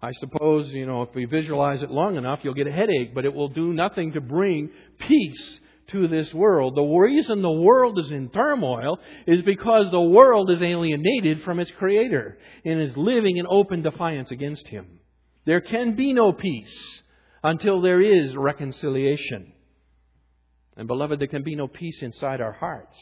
I 0.00 0.12
suppose, 0.12 0.68
you 0.70 0.86
know, 0.86 1.02
if 1.02 1.14
we 1.14 1.26
visualize 1.26 1.82
it 1.82 1.90
long 1.90 2.16
enough, 2.16 2.40
you'll 2.42 2.54
get 2.54 2.66
a 2.66 2.72
headache, 2.72 3.14
but 3.14 3.24
it 3.24 3.34
will 3.34 3.48
do 3.48 3.72
nothing 3.72 4.12
to 4.12 4.20
bring 4.20 4.70
peace 5.00 5.60
to 5.88 6.08
this 6.08 6.32
world. 6.32 6.74
The 6.74 6.82
reason 6.82 7.42
the 7.42 7.50
world 7.50 7.98
is 7.98 8.10
in 8.10 8.30
turmoil 8.30 8.98
is 9.26 9.42
because 9.42 9.90
the 9.90 10.00
world 10.00 10.50
is 10.50 10.62
alienated 10.62 11.42
from 11.42 11.60
its 11.60 11.70
Creator 11.72 12.38
and 12.64 12.80
is 12.80 12.96
living 12.96 13.36
in 13.36 13.46
open 13.46 13.82
defiance 13.82 14.30
against 14.30 14.66
Him. 14.68 15.00
There 15.44 15.60
can 15.60 15.94
be 15.94 16.12
no 16.12 16.32
peace 16.32 17.02
until 17.46 17.80
there 17.80 18.00
is 18.00 18.36
reconciliation. 18.36 19.52
And 20.76 20.88
beloved, 20.88 21.20
there 21.20 21.28
can 21.28 21.44
be 21.44 21.54
no 21.54 21.68
peace 21.68 22.02
inside 22.02 22.40
our 22.40 22.52
hearts 22.52 22.98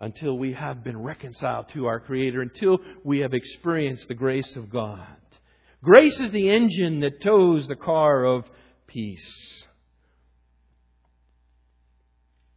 until 0.00 0.36
we 0.36 0.52
have 0.52 0.84
been 0.84 1.02
reconciled 1.02 1.68
to 1.70 1.86
our 1.86 1.98
Creator, 1.98 2.42
until 2.42 2.78
we 3.04 3.20
have 3.20 3.32
experienced 3.32 4.06
the 4.08 4.14
grace 4.14 4.54
of 4.56 4.68
God. 4.68 5.16
Grace 5.82 6.20
is 6.20 6.30
the 6.30 6.50
engine 6.50 7.00
that 7.00 7.22
tows 7.22 7.66
the 7.66 7.76
car 7.76 8.24
of 8.24 8.44
peace 8.86 9.64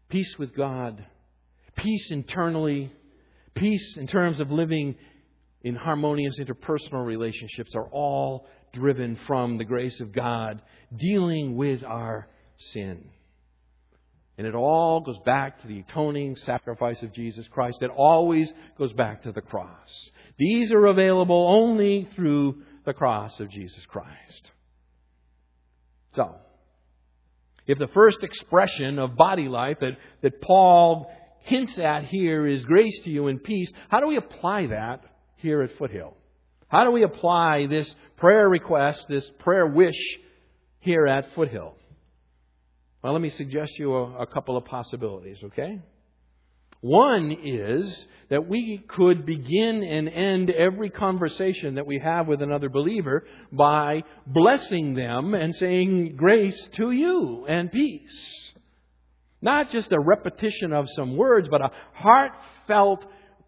peace 0.09 0.35
with 0.37 0.55
God, 0.55 1.05
peace 1.75 2.09
internally, 2.11 2.89
peace 3.53 3.97
in 3.97 4.07
terms 4.07 4.39
of 4.39 4.49
living 4.49 4.95
in 5.61 5.75
harmonious 5.75 6.39
interpersonal 6.39 7.05
relationships 7.05 7.75
are 7.75 7.89
all 7.91 8.47
driven 8.75 9.15
from 9.27 9.57
the 9.57 9.63
grace 9.63 9.99
of 9.99 10.13
God 10.13 10.61
dealing 10.95 11.55
with 11.55 11.83
our 11.83 12.27
sin. 12.57 13.09
And 14.37 14.45
it 14.45 14.53
all 14.53 14.99
goes 14.99 15.17
back 15.25 15.61
to 15.61 15.67
the 15.67 15.79
atoning 15.79 16.35
sacrifice 16.35 17.01
of 17.01 17.13
Jesus 17.13 17.47
Christ. 17.47 17.81
It 17.81 17.89
always 17.89 18.51
goes 18.77 18.91
back 18.93 19.23
to 19.23 19.31
the 19.31 19.41
cross. 19.41 20.09
These 20.37 20.73
are 20.73 20.85
available 20.87 21.47
only 21.49 22.07
through 22.15 22.61
the 22.85 22.93
cross 22.93 23.39
of 23.39 23.49
Jesus 23.49 23.85
Christ. 23.85 24.51
So, 26.15 26.35
if 27.65 27.77
the 27.77 27.87
first 27.87 28.23
expression 28.23 28.99
of 28.99 29.15
body 29.15 29.47
life 29.47 29.77
that, 29.79 29.97
that 30.21 30.41
Paul 30.41 31.11
hints 31.39 31.79
at 31.79 32.03
here 32.05 32.45
is 32.45 32.63
grace 32.63 33.01
to 33.05 33.11
you 33.11 33.27
and 33.27 33.41
peace, 33.41 33.71
how 33.89 34.01
do 34.01 34.07
we 34.07 34.17
apply 34.17 34.67
that 34.67 35.03
here 35.37 35.61
at 35.61 35.77
Foothill? 35.77 36.15
How 36.75 36.83
do 36.83 36.91
we 36.91 37.03
apply 37.03 37.67
this 37.67 37.95
prayer 38.17 38.49
request, 38.49 39.05
this 39.07 39.31
prayer 39.39 39.65
wish 39.65 39.95
here 40.79 41.07
at 41.07 41.31
Foothill? 41.31 41.73
Well, 43.01 43.13
let 43.13 43.21
me 43.21 43.29
suggest 43.29 43.79
you 43.79 43.95
a, 43.95 44.23
a 44.23 44.27
couple 44.27 44.57
of 44.57 44.65
possibilities, 44.65 45.41
okay? 45.41 45.79
One 46.81 47.31
is 47.31 48.05
that 48.29 48.49
we 48.49 48.83
could 48.89 49.25
begin 49.25 49.83
and 49.83 50.09
end 50.09 50.49
every 50.49 50.89
conversation 50.89 51.75
that 51.75 51.87
we 51.87 51.97
have 52.03 52.27
with 52.27 52.41
another 52.41 52.67
believer 52.67 53.25
by 53.53 54.03
blessing 54.27 54.95
them 54.95 55.33
and 55.33 55.55
saying 55.55 56.17
grace 56.17 56.67
to 56.73 56.91
you 56.91 57.45
and 57.47 57.71
peace. 57.71 58.51
Not 59.41 59.69
just 59.69 59.93
a 59.93 59.99
repetition 60.01 60.73
of 60.73 60.87
some 60.93 61.15
words, 61.15 61.47
but 61.47 61.61
a 61.61 61.71
heartfelt, 61.93 63.05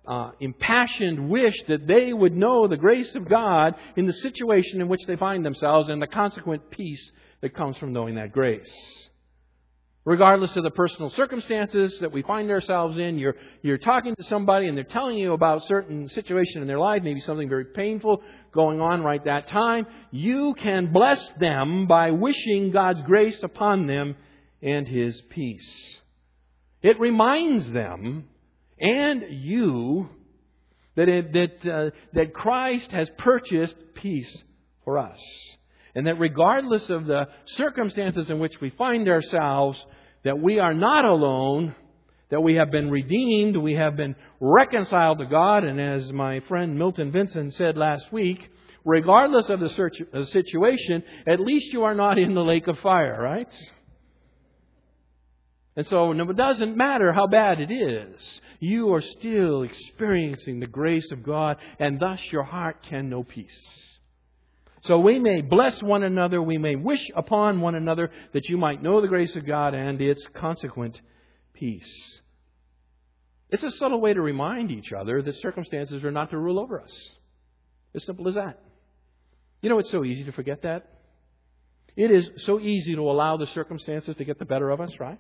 uh, 0.08 0.32
impassioned 0.40 1.30
wish 1.30 1.56
that 1.68 1.86
they 1.86 2.14
would 2.14 2.36
know 2.36 2.68
the 2.68 2.78
grace 2.78 3.14
of 3.16 3.28
God 3.28 3.76
in 3.96 4.06
the 4.06 4.14
situation 4.14 4.82
in 4.82 4.88
which 4.88 5.06
they 5.06 5.16
find 5.16 5.46
themselves 5.46 5.90
and 5.90 6.02
the 6.02 6.08
consequent 6.08 6.70
peace 6.72 7.12
that 7.42 7.56
comes 7.56 7.78
from 7.78 7.94
knowing 7.94 8.16
that 8.16 8.32
grace 8.32 9.08
regardless 10.08 10.56
of 10.56 10.64
the 10.64 10.72
personal 10.72 11.10
circumstances 11.10 12.00
that 12.00 12.14
we 12.14 12.22
find 12.22 12.50
ourselves 12.50 12.98
in. 12.98 13.20
You're, 13.20 13.36
you're 13.62 13.78
talking 13.78 14.16
to 14.16 14.24
somebody 14.24 14.70
and 14.70 14.78
they're 14.78 14.86
telling 14.86 15.18
you 15.18 15.34
about 15.34 15.64
a 15.64 15.66
certain 15.66 16.08
situation 16.08 16.62
in 16.62 16.68
their 16.68 16.80
life, 16.80 17.04
maybe 17.04 17.20
something 17.20 17.50
very 17.50 17.66
painful 17.66 18.24
going 18.54 18.80
on 18.80 19.04
right 19.04 19.22
that 19.26 19.48
time. 19.48 19.86
You 20.12 20.54
can 20.54 20.94
bless 20.94 21.30
them 21.42 21.88
by 21.88 22.12
wishing 22.12 22.72
God's 22.72 23.02
grace 23.02 23.44
upon 23.44 23.86
them 23.86 24.16
and 24.62 24.88
His 24.88 25.22
peace. 25.30 26.00
It 26.82 26.98
reminds 27.02 27.70
them 27.70 28.30
and 28.80 29.24
you 29.30 30.10
that, 30.96 31.08
it, 31.08 31.34
that, 31.34 31.72
uh, 31.72 31.90
that 32.14 32.34
Christ 32.34 32.92
has 32.92 33.10
purchased 33.18 33.76
peace 33.94 34.44
for 34.84 34.98
us. 34.98 35.20
And 35.96 36.08
that 36.08 36.20
regardless 36.20 36.90
of 36.90 37.06
the 37.06 37.28
circumstances 37.46 38.30
in 38.30 38.40
which 38.40 38.60
we 38.62 38.72
find 38.72 39.08
ourselves, 39.08 39.84
that 40.24 40.40
we 40.40 40.60
are 40.60 40.74
not 40.74 41.06
alone, 41.06 41.76
that 42.30 42.42
we 42.42 42.56
have 42.56 42.72
been 42.72 42.90
redeemed, 42.90 43.58
we 43.58 43.74
have 43.74 43.96
been 43.96 44.16
reconciled 44.40 45.20
to 45.20 45.26
God, 45.26 45.64
and 45.64 45.80
as 45.80 46.12
my 46.12 46.40
friend 46.42 46.78
Milton 46.78 47.12
Vincent 47.12 47.54
said 47.54 47.78
last 47.78 48.12
week, 48.12 48.50
regardless 48.84 49.50
of 49.50 49.60
the 49.60 50.26
situation, 50.26 51.04
at 51.28 51.40
least 51.40 51.74
you 51.74 51.84
are 51.84 51.96
not 51.96 52.18
in 52.18 52.34
the 52.34 52.44
lake 52.44 52.68
of 52.68 52.80
fire, 52.80 53.22
right? 53.22 53.54
And 55.78 55.86
so 55.86 56.12
it 56.12 56.36
doesn't 56.36 56.76
matter 56.76 57.14
how 57.14 57.28
bad 57.28 57.62
it 57.62 57.72
is, 57.72 58.42
you 58.60 58.96
are 58.96 59.02
still 59.02 59.62
experiencing 59.62 60.60
the 60.60 60.66
grace 60.66 61.12
of 61.12 61.22
God, 61.22 61.58
and 61.78 62.00
thus 62.00 62.20
your 62.32 62.44
heart 62.44 62.82
can 62.82 63.10
know 63.10 63.24
peace. 63.24 64.00
So 64.82 64.98
we 64.98 65.20
may 65.20 65.42
bless 65.42 65.84
one 65.84 66.02
another, 66.02 66.42
we 66.42 66.58
may 66.58 66.76
wish 66.76 67.08
upon 67.16 67.62
one 67.62 67.76
another 67.76 68.10
that 68.34 68.50
you 68.50 68.58
might 68.58 68.82
know 68.82 69.02
the 69.02 69.08
grace 69.08 69.36
of 69.36 69.46
God 69.46 69.76
and 69.76 70.02
its 70.02 70.26
consequent 70.34 71.00
peace. 71.54 72.22
It's 73.52 73.64
a 73.64 73.72
subtle 73.72 74.02
way 74.02 74.16
to 74.16 74.22
remind 74.22 74.72
each 74.72 74.92
other 74.92 75.22
that 75.22 75.36
circumstances 75.36 76.04
are 76.04 76.12
not 76.12 76.32
to 76.32 76.40
rule 76.40 76.60
over 76.60 76.82
us. 76.82 77.18
As 77.94 78.04
simple 78.04 78.28
as 78.28 78.34
that. 78.34 78.60
You 79.62 79.70
know, 79.70 79.78
it's 79.78 79.92
so 79.92 80.04
easy 80.04 80.24
to 80.24 80.32
forget 80.32 80.64
that. 80.64 80.90
It 81.96 82.10
is 82.10 82.30
so 82.38 82.60
easy 82.60 82.96
to 82.96 83.02
allow 83.02 83.38
the 83.38 83.48
circumstances 83.48 84.16
to 84.16 84.26
get 84.26 84.40
the 84.40 84.46
better 84.46 84.72
of 84.72 84.82
us, 84.82 85.00
right? 85.00 85.20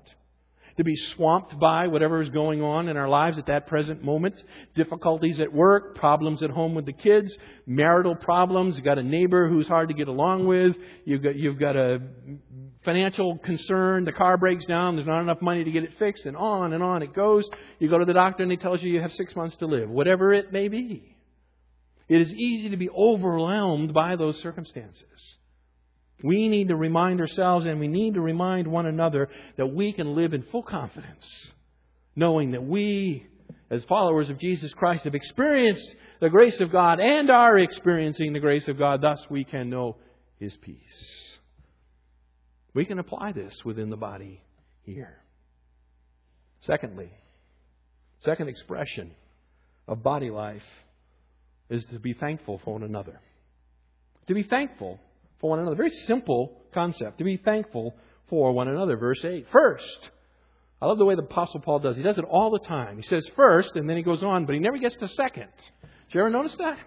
To 0.77 0.83
be 0.83 0.95
swamped 0.95 1.59
by 1.59 1.87
whatever 1.87 2.21
is 2.21 2.29
going 2.29 2.61
on 2.61 2.87
in 2.87 2.97
our 2.97 3.09
lives 3.09 3.37
at 3.37 3.47
that 3.47 3.67
present 3.67 4.03
moment. 4.03 4.41
Difficulties 4.75 5.39
at 5.39 5.51
work, 5.51 5.95
problems 5.95 6.43
at 6.43 6.51
home 6.51 6.75
with 6.75 6.85
the 6.85 6.93
kids, 6.93 7.35
marital 7.65 8.15
problems. 8.15 8.75
You've 8.75 8.85
got 8.85 8.99
a 8.99 9.03
neighbor 9.03 9.49
who's 9.49 9.67
hard 9.67 9.89
to 9.89 9.95
get 9.95 10.07
along 10.07 10.45
with. 10.45 10.75
You've 11.03 11.23
got, 11.23 11.35
you've 11.35 11.59
got 11.59 11.75
a 11.75 11.99
financial 12.85 13.37
concern. 13.39 14.05
The 14.05 14.13
car 14.13 14.37
breaks 14.37 14.65
down. 14.65 14.95
There's 14.95 15.07
not 15.07 15.21
enough 15.21 15.41
money 15.41 15.63
to 15.63 15.71
get 15.71 15.83
it 15.83 15.93
fixed, 15.97 16.25
and 16.25 16.37
on 16.37 16.73
and 16.73 16.83
on 16.83 17.01
it 17.01 17.13
goes. 17.13 17.49
You 17.79 17.89
go 17.89 17.97
to 17.97 18.05
the 18.05 18.13
doctor 18.13 18.43
and 18.43 18.51
he 18.51 18.57
tells 18.57 18.81
you 18.81 18.91
you 18.91 19.01
have 19.01 19.13
six 19.13 19.35
months 19.35 19.57
to 19.57 19.65
live, 19.65 19.89
whatever 19.89 20.31
it 20.31 20.53
may 20.53 20.67
be. 20.67 21.15
It 22.07 22.21
is 22.21 22.31
easy 22.31 22.69
to 22.69 22.77
be 22.77 22.89
overwhelmed 22.89 23.93
by 23.93 24.15
those 24.15 24.39
circumstances. 24.41 25.37
We 26.23 26.47
need 26.47 26.69
to 26.69 26.75
remind 26.75 27.21
ourselves 27.21 27.65
and 27.65 27.79
we 27.79 27.87
need 27.87 28.15
to 28.15 28.21
remind 28.21 28.67
one 28.67 28.87
another 28.87 29.29
that 29.57 29.67
we 29.67 29.93
can 29.93 30.15
live 30.15 30.33
in 30.33 30.43
full 30.43 30.63
confidence, 30.63 31.53
knowing 32.15 32.51
that 32.51 32.63
we, 32.63 33.27
as 33.69 33.83
followers 33.83 34.29
of 34.29 34.39
Jesus 34.39 34.73
Christ, 34.73 35.03
have 35.03 35.13
experienced 35.13 35.87
the 36.19 36.29
grace 36.29 36.59
of 36.59 36.71
God 36.71 36.99
and 36.99 37.29
are 37.29 37.59
experiencing 37.59 38.33
the 38.33 38.39
grace 38.39 38.67
of 38.67 38.79
God. 38.79 39.01
Thus, 39.01 39.23
we 39.29 39.43
can 39.43 39.69
know 39.69 39.97
His 40.39 40.55
peace. 40.57 41.37
We 42.73 42.85
can 42.85 42.97
apply 42.97 43.33
this 43.33 43.63
within 43.63 43.89
the 43.89 43.97
body 43.97 44.41
here. 44.83 45.17
Secondly, 46.61 47.11
second 48.21 48.49
expression 48.49 49.11
of 49.87 50.01
body 50.01 50.31
life 50.31 50.63
is 51.69 51.85
to 51.85 51.99
be 51.99 52.13
thankful 52.13 52.59
for 52.63 52.73
one 52.73 52.83
another. 52.83 53.19
To 54.27 54.33
be 54.33 54.43
thankful 54.43 54.99
for 55.39 55.49
one 55.49 55.59
another. 55.59 55.75
Very 55.75 55.91
simple 55.91 56.61
concept. 56.73 57.19
To 57.19 57.23
be 57.23 57.37
thankful 57.37 57.95
for 58.29 58.51
one 58.53 58.67
another. 58.67 58.97
Verse 58.97 59.23
8. 59.23 59.47
First, 59.51 60.09
I 60.81 60.85
love 60.85 60.97
the 60.97 61.05
way 61.05 61.15
the 61.15 61.23
Apostle 61.23 61.61
Paul 61.61 61.79
does. 61.79 61.97
He 61.97 62.03
does 62.03 62.17
it 62.17 62.25
all 62.25 62.51
the 62.51 62.65
time. 62.65 62.97
He 62.97 63.03
says 63.03 63.29
first, 63.35 63.75
and 63.75 63.89
then 63.89 63.97
he 63.97 64.03
goes 64.03 64.23
on, 64.23 64.45
but 64.45 64.53
he 64.53 64.59
never 64.59 64.77
gets 64.77 64.95
to 64.97 65.07
second. 65.07 65.49
Did 65.81 66.15
you 66.15 66.21
ever 66.21 66.29
notice 66.29 66.55
that? 66.57 66.77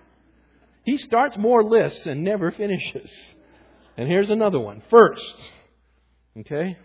He 0.84 0.96
starts 0.96 1.36
more 1.36 1.62
lists 1.64 2.06
and 2.06 2.22
never 2.22 2.50
finishes. 2.56 3.12
And 3.96 4.08
here's 4.08 4.30
another 4.30 4.60
one. 4.60 4.82
First. 4.90 5.34
Okay? 6.38 6.76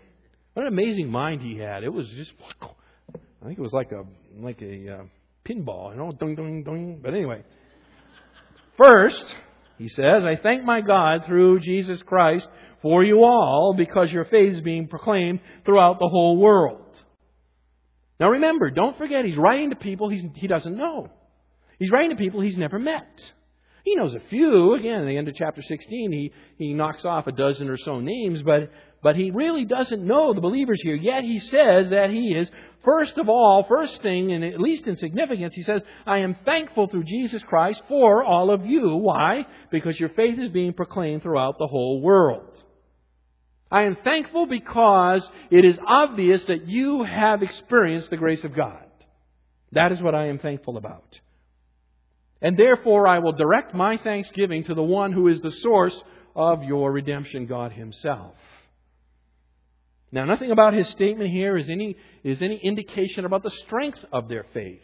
What 0.54 0.66
an 0.66 0.72
amazing 0.72 1.10
mind 1.10 1.42
he 1.42 1.58
had. 1.58 1.84
It 1.84 1.92
was 1.92 2.08
just, 2.10 2.32
I 2.62 3.46
think 3.46 3.58
it 3.58 3.62
was 3.62 3.72
like 3.72 3.92
a 3.92 4.04
like 4.38 4.60
a 4.62 4.94
uh, 4.94 5.02
pinball, 5.46 5.92
you 5.92 5.98
know, 5.98 6.10
ding, 6.12 6.34
ding, 6.34 6.62
ding. 6.64 7.00
But 7.02 7.14
anyway, 7.14 7.42
first, 8.76 9.24
he 9.78 9.88
says, 9.88 10.22
I 10.24 10.36
thank 10.42 10.64
my 10.64 10.80
God 10.80 11.24
through 11.26 11.60
Jesus 11.60 12.02
Christ 12.02 12.48
for 12.82 13.04
you 13.04 13.24
all 13.24 13.74
because 13.76 14.12
your 14.12 14.24
faith 14.24 14.54
is 14.54 14.60
being 14.62 14.88
proclaimed 14.88 15.40
throughout 15.64 15.98
the 15.98 16.08
whole 16.08 16.36
world. 16.36 16.82
Now 18.18 18.30
remember, 18.30 18.70
don't 18.70 18.96
forget, 18.96 19.24
he's 19.24 19.36
writing 19.36 19.70
to 19.70 19.76
people 19.76 20.08
he 20.08 20.46
doesn't 20.46 20.76
know. 20.76 21.10
He's 21.78 21.90
writing 21.90 22.10
to 22.10 22.16
people 22.16 22.40
he's 22.40 22.56
never 22.56 22.78
met. 22.78 23.32
He 23.84 23.94
knows 23.94 24.14
a 24.14 24.20
few. 24.20 24.74
Again, 24.74 25.02
at 25.02 25.06
the 25.06 25.16
end 25.16 25.28
of 25.28 25.34
chapter 25.34 25.62
16, 25.62 26.12
he, 26.12 26.32
he 26.58 26.74
knocks 26.74 27.04
off 27.04 27.26
a 27.26 27.32
dozen 27.32 27.68
or 27.68 27.76
so 27.76 28.00
names, 28.00 28.42
but, 28.42 28.70
but 29.02 29.14
he 29.14 29.30
really 29.30 29.64
doesn't 29.64 30.04
know 30.04 30.34
the 30.34 30.40
believers 30.40 30.80
here. 30.82 30.96
Yet 30.96 31.22
he 31.22 31.38
says 31.38 31.90
that 31.90 32.10
he 32.10 32.34
is, 32.34 32.50
first 32.86 33.18
of 33.18 33.28
all, 33.28 33.66
first 33.68 34.00
thing, 34.00 34.32
and 34.32 34.42
at 34.42 34.60
least 34.60 34.86
in 34.86 34.96
significance, 34.96 35.54
he 35.54 35.62
says, 35.62 35.82
I 36.06 36.18
am 36.18 36.36
thankful 36.46 36.86
through 36.86 37.04
Jesus 37.04 37.42
Christ 37.42 37.82
for 37.88 38.24
all 38.24 38.50
of 38.50 38.64
you. 38.64 38.96
Why? 38.96 39.44
Because 39.70 40.00
your 40.00 40.08
faith 40.08 40.38
is 40.38 40.50
being 40.50 40.72
proclaimed 40.72 41.22
throughout 41.22 41.58
the 41.58 41.66
whole 41.66 42.00
world. 42.00 42.56
I 43.70 43.82
am 43.82 43.96
thankful 43.96 44.46
because 44.46 45.28
it 45.50 45.64
is 45.64 45.78
obvious 45.86 46.44
that 46.44 46.66
you 46.66 47.02
have 47.02 47.42
experienced 47.42 48.08
the 48.08 48.16
grace 48.16 48.44
of 48.44 48.54
God. 48.54 48.84
That 49.72 49.92
is 49.92 50.00
what 50.00 50.14
I 50.14 50.28
am 50.28 50.38
thankful 50.38 50.78
about. 50.78 51.18
And 52.40 52.56
therefore 52.56 53.08
I 53.08 53.18
will 53.18 53.32
direct 53.32 53.74
my 53.74 53.96
thanksgiving 53.96 54.64
to 54.64 54.74
the 54.74 54.82
one 54.82 55.12
who 55.12 55.26
is 55.26 55.40
the 55.40 55.50
source 55.50 56.00
of 56.36 56.62
your 56.62 56.92
redemption, 56.92 57.46
God 57.46 57.72
Himself. 57.72 58.34
Now, 60.16 60.24
nothing 60.24 60.50
about 60.50 60.72
his 60.72 60.88
statement 60.88 61.28
here 61.28 61.58
is 61.58 61.68
any, 61.68 61.94
is 62.24 62.40
any 62.40 62.56
indication 62.56 63.26
about 63.26 63.42
the 63.42 63.50
strength 63.50 64.02
of 64.10 64.28
their 64.28 64.46
faith. 64.54 64.80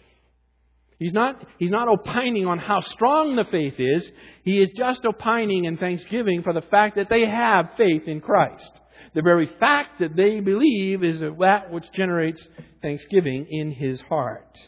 He's 0.99 1.15
not, 1.15 1.43
he's 1.59 1.71
not 1.71 1.89
opining 1.89 2.45
on 2.47 2.59
how 2.59 2.81
strong 2.81 3.35
the 3.35 3.47
faith 3.51 3.77
is. 3.79 4.13
He 4.45 4.59
is 4.59 4.69
just 4.77 5.07
opining 5.07 5.65
in 5.65 5.79
thanksgiving 5.79 6.43
for 6.43 6.53
the 6.53 6.61
fact 6.61 6.97
that 6.97 7.09
they 7.09 7.25
have 7.25 7.71
faith 7.79 8.03
in 8.07 8.21
Christ. 8.21 8.79
The 9.15 9.23
very 9.23 9.47
fact 9.59 10.01
that 10.01 10.15
they 10.15 10.41
believe 10.41 11.03
is 11.03 11.21
that 11.21 11.71
which 11.71 11.91
generates 11.93 12.47
thanksgiving 12.83 13.47
in 13.49 13.73
his 13.73 14.03
heart. 14.03 14.59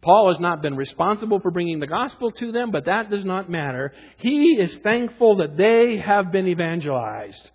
Paul 0.00 0.30
has 0.30 0.40
not 0.40 0.60
been 0.60 0.74
responsible 0.74 1.38
for 1.38 1.52
bringing 1.52 1.78
the 1.78 1.86
gospel 1.86 2.32
to 2.32 2.50
them, 2.50 2.72
but 2.72 2.86
that 2.86 3.10
does 3.10 3.24
not 3.24 3.48
matter. 3.48 3.92
He 4.16 4.58
is 4.60 4.76
thankful 4.78 5.36
that 5.36 5.56
they 5.56 6.02
have 6.04 6.32
been 6.32 6.48
evangelized 6.48 7.52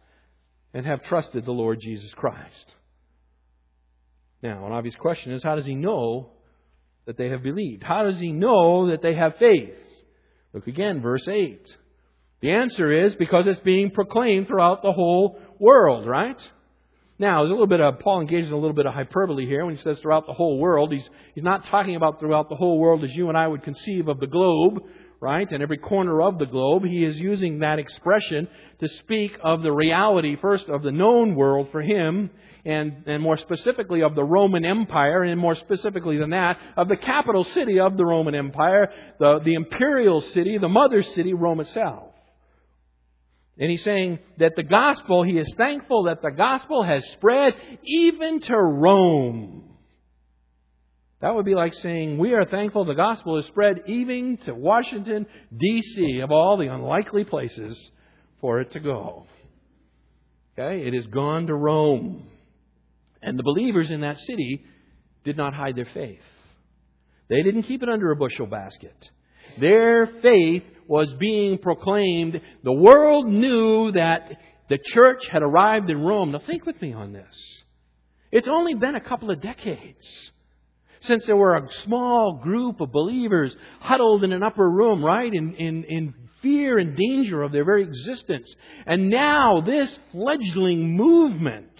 and 0.77 0.85
have 0.85 1.01
trusted 1.01 1.43
the 1.43 1.51
Lord 1.51 1.79
Jesus 1.81 2.13
Christ. 2.13 2.75
Now, 4.43 4.67
an 4.67 4.73
obvious 4.73 4.95
question 4.95 5.33
is 5.33 5.41
how 5.41 5.55
does 5.55 5.65
he 5.65 5.73
know 5.73 6.29
that 7.07 7.17
they 7.17 7.29
have 7.29 7.41
believed? 7.41 7.81
How 7.81 8.03
does 8.03 8.19
he 8.19 8.31
know 8.31 8.91
that 8.91 9.01
they 9.01 9.15
have 9.15 9.37
faith? 9.37 9.73
Look 10.53 10.67
again, 10.67 11.01
verse 11.01 11.27
8. 11.27 11.75
The 12.41 12.51
answer 12.51 13.05
is 13.05 13.15
because 13.15 13.45
it's 13.47 13.59
being 13.61 13.89
proclaimed 13.89 14.45
throughout 14.45 14.83
the 14.83 14.91
whole 14.91 15.39
world, 15.57 16.07
right? 16.07 16.39
Now, 17.17 17.39
there's 17.39 17.49
a 17.49 17.53
little 17.53 17.65
bit 17.65 17.81
of, 17.81 17.97
Paul 17.97 18.21
engages 18.21 18.49
in 18.49 18.53
a 18.53 18.59
little 18.59 18.75
bit 18.75 18.85
of 18.85 18.93
hyperbole 18.93 19.47
here 19.47 19.65
when 19.65 19.75
he 19.75 19.81
says 19.81 19.97
throughout 19.99 20.27
the 20.27 20.33
whole 20.33 20.59
world. 20.59 20.93
He's, 20.93 21.09
he's 21.33 21.43
not 21.43 21.65
talking 21.65 21.95
about 21.95 22.19
throughout 22.19 22.49
the 22.49 22.55
whole 22.55 22.77
world 22.77 23.03
as 23.03 23.15
you 23.15 23.29
and 23.29 23.37
I 23.37 23.47
would 23.47 23.63
conceive 23.63 24.07
of 24.07 24.19
the 24.19 24.27
globe, 24.27 24.83
right? 25.19 25.49
And 25.51 25.63
every 25.63 25.77
corner 25.77 26.21
of 26.21 26.37
the 26.37 26.45
globe. 26.45 26.83
He 26.85 27.03
is 27.03 27.19
using 27.19 27.59
that 27.59 27.79
expression 27.79 28.47
to 28.79 28.87
speak 28.87 29.37
of 29.43 29.61
the 29.61 29.71
reality, 29.71 30.35
first, 30.39 30.69
of 30.69 30.83
the 30.83 30.91
known 30.91 31.35
world 31.35 31.69
for 31.71 31.81
him, 31.81 32.29
and, 32.65 33.03
and 33.07 33.23
more 33.23 33.37
specifically 33.37 34.03
of 34.03 34.13
the 34.15 34.23
Roman 34.23 34.65
Empire, 34.65 35.23
and 35.23 35.39
more 35.39 35.55
specifically 35.55 36.17
than 36.17 36.31
that, 36.31 36.57
of 36.75 36.87
the 36.87 36.97
capital 36.97 37.43
city 37.43 37.79
of 37.79 37.97
the 37.97 38.05
Roman 38.05 38.35
Empire, 38.35 38.91
the, 39.19 39.39
the 39.43 39.53
imperial 39.53 40.21
city, 40.21 40.57
the 40.57 40.67
mother 40.67 41.01
city, 41.01 41.33
Rome 41.33 41.61
itself. 41.61 42.13
And 43.59 43.71
he's 43.71 43.83
saying 43.83 44.19
that 44.37 44.55
the 44.55 44.63
gospel, 44.63 45.23
he 45.23 45.39
is 45.39 45.51
thankful 45.55 46.03
that 46.03 46.21
the 46.21 46.29
gospel 46.29 46.83
has 46.83 47.03
spread 47.13 47.55
even 47.83 48.39
to 48.41 48.55
Rome. 48.55 49.66
That 51.19 51.33
would 51.33 51.45
be 51.45 51.55
like 51.55 51.73
saying, 51.73 52.17
We 52.17 52.33
are 52.33 52.45
thankful 52.45 52.85
the 52.85 52.93
gospel 52.93 53.37
is 53.37 53.45
spread 53.47 53.81
even 53.87 54.37
to 54.45 54.53
Washington, 54.53 55.25
D.C., 55.55 56.19
of 56.19 56.31
all 56.31 56.57
the 56.57 56.67
unlikely 56.67 57.23
places 57.23 57.91
for 58.39 58.61
it 58.61 58.71
to 58.73 58.79
go. 58.79 59.25
Okay? 60.57 60.85
It 60.85 60.93
has 60.93 61.07
gone 61.07 61.47
to 61.47 61.55
Rome. 61.55 62.27
And 63.21 63.37
the 63.37 63.43
believers 63.43 63.89
in 63.89 64.01
that 64.01 64.19
city 64.19 64.63
did 65.23 65.37
not 65.37 65.55
hide 65.55 65.75
their 65.75 65.89
faith. 65.91 66.21
They 67.29 67.41
didn't 67.41 67.63
keep 67.63 67.81
it 67.81 67.89
under 67.89 68.11
a 68.11 68.15
bushel 68.15 68.45
basket. 68.45 68.95
Their 69.59 70.07
faith 70.21 70.63
was 70.87 71.11
being 71.19 71.57
proclaimed. 71.57 72.39
The 72.63 72.71
world 72.71 73.27
knew 73.27 73.91
that 73.93 74.31
the 74.69 74.77
church 74.93 75.23
had 75.31 75.41
arrived 75.41 75.89
in 75.89 75.99
Rome. 75.99 76.31
Now 76.31 76.39
think 76.45 76.65
with 76.65 76.79
me 76.81 76.93
on 76.93 77.11
this. 77.11 77.63
It's 78.31 78.47
only 78.47 78.75
been 78.75 78.95
a 78.95 79.01
couple 79.01 79.31
of 79.31 79.41
decades 79.41 80.31
since 81.01 81.25
there 81.25 81.35
were 81.35 81.55
a 81.55 81.71
small 81.83 82.33
group 82.33 82.81
of 82.81 82.91
believers 82.91 83.55
huddled 83.79 84.23
in 84.23 84.31
an 84.31 84.43
upper 84.43 84.69
room, 84.69 85.03
right, 85.03 85.33
in, 85.33 85.55
in, 85.55 85.83
in 85.83 86.13
fear 86.41 86.77
and 86.77 86.95
danger 86.95 87.43
of 87.43 87.51
their 87.51 87.65
very 87.65 87.83
existence. 87.83 88.53
And 88.85 89.09
now 89.09 89.61
this 89.61 89.97
fledgling 90.11 90.95
movement 90.95 91.71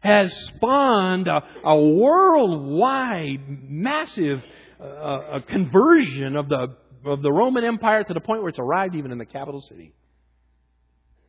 has 0.00 0.34
spawned 0.48 1.28
a, 1.28 1.42
a 1.64 1.80
worldwide, 1.80 3.40
massive 3.48 4.42
uh, 4.80 5.36
a 5.36 5.40
conversion 5.40 6.36
of 6.36 6.48
the 6.48 6.76
of 7.04 7.22
the 7.22 7.32
Roman 7.32 7.64
Empire 7.64 8.02
to 8.02 8.14
the 8.14 8.20
point 8.20 8.40
where 8.40 8.48
it's 8.48 8.58
arrived 8.58 8.94
even 8.94 9.12
in 9.12 9.18
the 9.18 9.26
capital 9.26 9.60
city. 9.60 9.92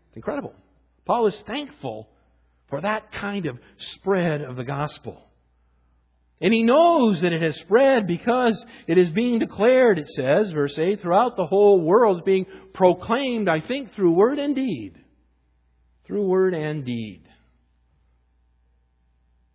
It's 0.07 0.15
incredible. 0.15 0.53
Paul 1.05 1.27
is 1.27 1.43
thankful 1.45 2.09
for 2.69 2.81
that 2.81 3.11
kind 3.11 3.45
of 3.45 3.57
spread 3.77 4.41
of 4.41 4.55
the 4.55 4.63
gospel. 4.63 5.21
And 6.41 6.54
he 6.54 6.63
knows 6.63 7.21
that 7.21 7.32
it 7.32 7.41
has 7.41 7.56
spread 7.58 8.08
because 8.08 8.65
it 8.88 8.98
is 8.98 9.10
being 9.10 9.39
declared, 9.39 9.98
it 9.98 10.08
says, 10.10 10.52
verse 10.52 10.78
8, 10.78 11.00
throughout 11.00 11.38
the 11.38 11.45
whole 11.45 11.80
world, 11.80 12.26
being 12.26 12.45
proclaimed, 12.74 13.48
I 13.48 13.62
think, 13.62 13.93
through 13.93 14.12
word 14.12 14.38
and 14.38 14.54
deed. 14.54 14.95
Through 16.06 16.28
word 16.28 16.54
and 16.54 16.84
deed. 16.84 17.21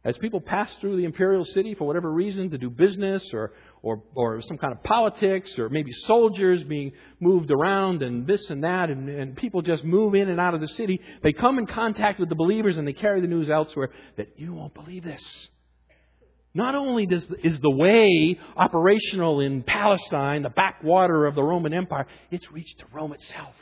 As 0.02 0.16
people 0.16 0.40
pass 0.40 0.74
through 0.76 0.96
the 0.96 1.04
imperial 1.04 1.44
city 1.44 1.74
for 1.74 1.86
whatever 1.86 2.10
reason 2.10 2.48
to 2.50 2.58
do 2.58 2.70
business 2.70 3.22
or, 3.34 3.52
or, 3.82 4.02
or 4.14 4.40
some 4.40 4.56
kind 4.56 4.72
of 4.72 4.82
politics 4.82 5.58
or 5.58 5.68
maybe 5.68 5.92
soldiers 5.92 6.64
being 6.64 6.92
moved 7.20 7.50
around 7.50 8.02
and 8.02 8.26
this 8.26 8.48
and 8.48 8.64
that 8.64 8.88
and, 8.88 9.10
and 9.10 9.36
people 9.36 9.60
just 9.60 9.84
move 9.84 10.14
in 10.14 10.30
and 10.30 10.40
out 10.40 10.54
of 10.54 10.62
the 10.62 10.68
city, 10.68 11.02
they 11.22 11.34
come 11.34 11.58
in 11.58 11.66
contact 11.66 12.18
with 12.18 12.30
the 12.30 12.34
believers 12.34 12.78
and 12.78 12.88
they 12.88 12.94
carry 12.94 13.20
the 13.20 13.26
news 13.26 13.50
elsewhere 13.50 13.90
that 14.16 14.28
you 14.38 14.54
won't 14.54 14.72
believe 14.72 15.04
this. 15.04 15.50
Not 16.52 16.74
only 16.74 17.06
does, 17.06 17.26
is 17.44 17.60
the 17.60 17.70
way 17.70 18.38
operational 18.56 19.40
in 19.40 19.62
Palestine, 19.62 20.42
the 20.42 20.50
backwater 20.50 21.26
of 21.26 21.34
the 21.34 21.42
Roman 21.42 21.72
Empire, 21.72 22.06
it's 22.30 22.50
reached 22.50 22.80
to 22.80 22.86
Rome 22.92 23.12
itself. 23.12 23.54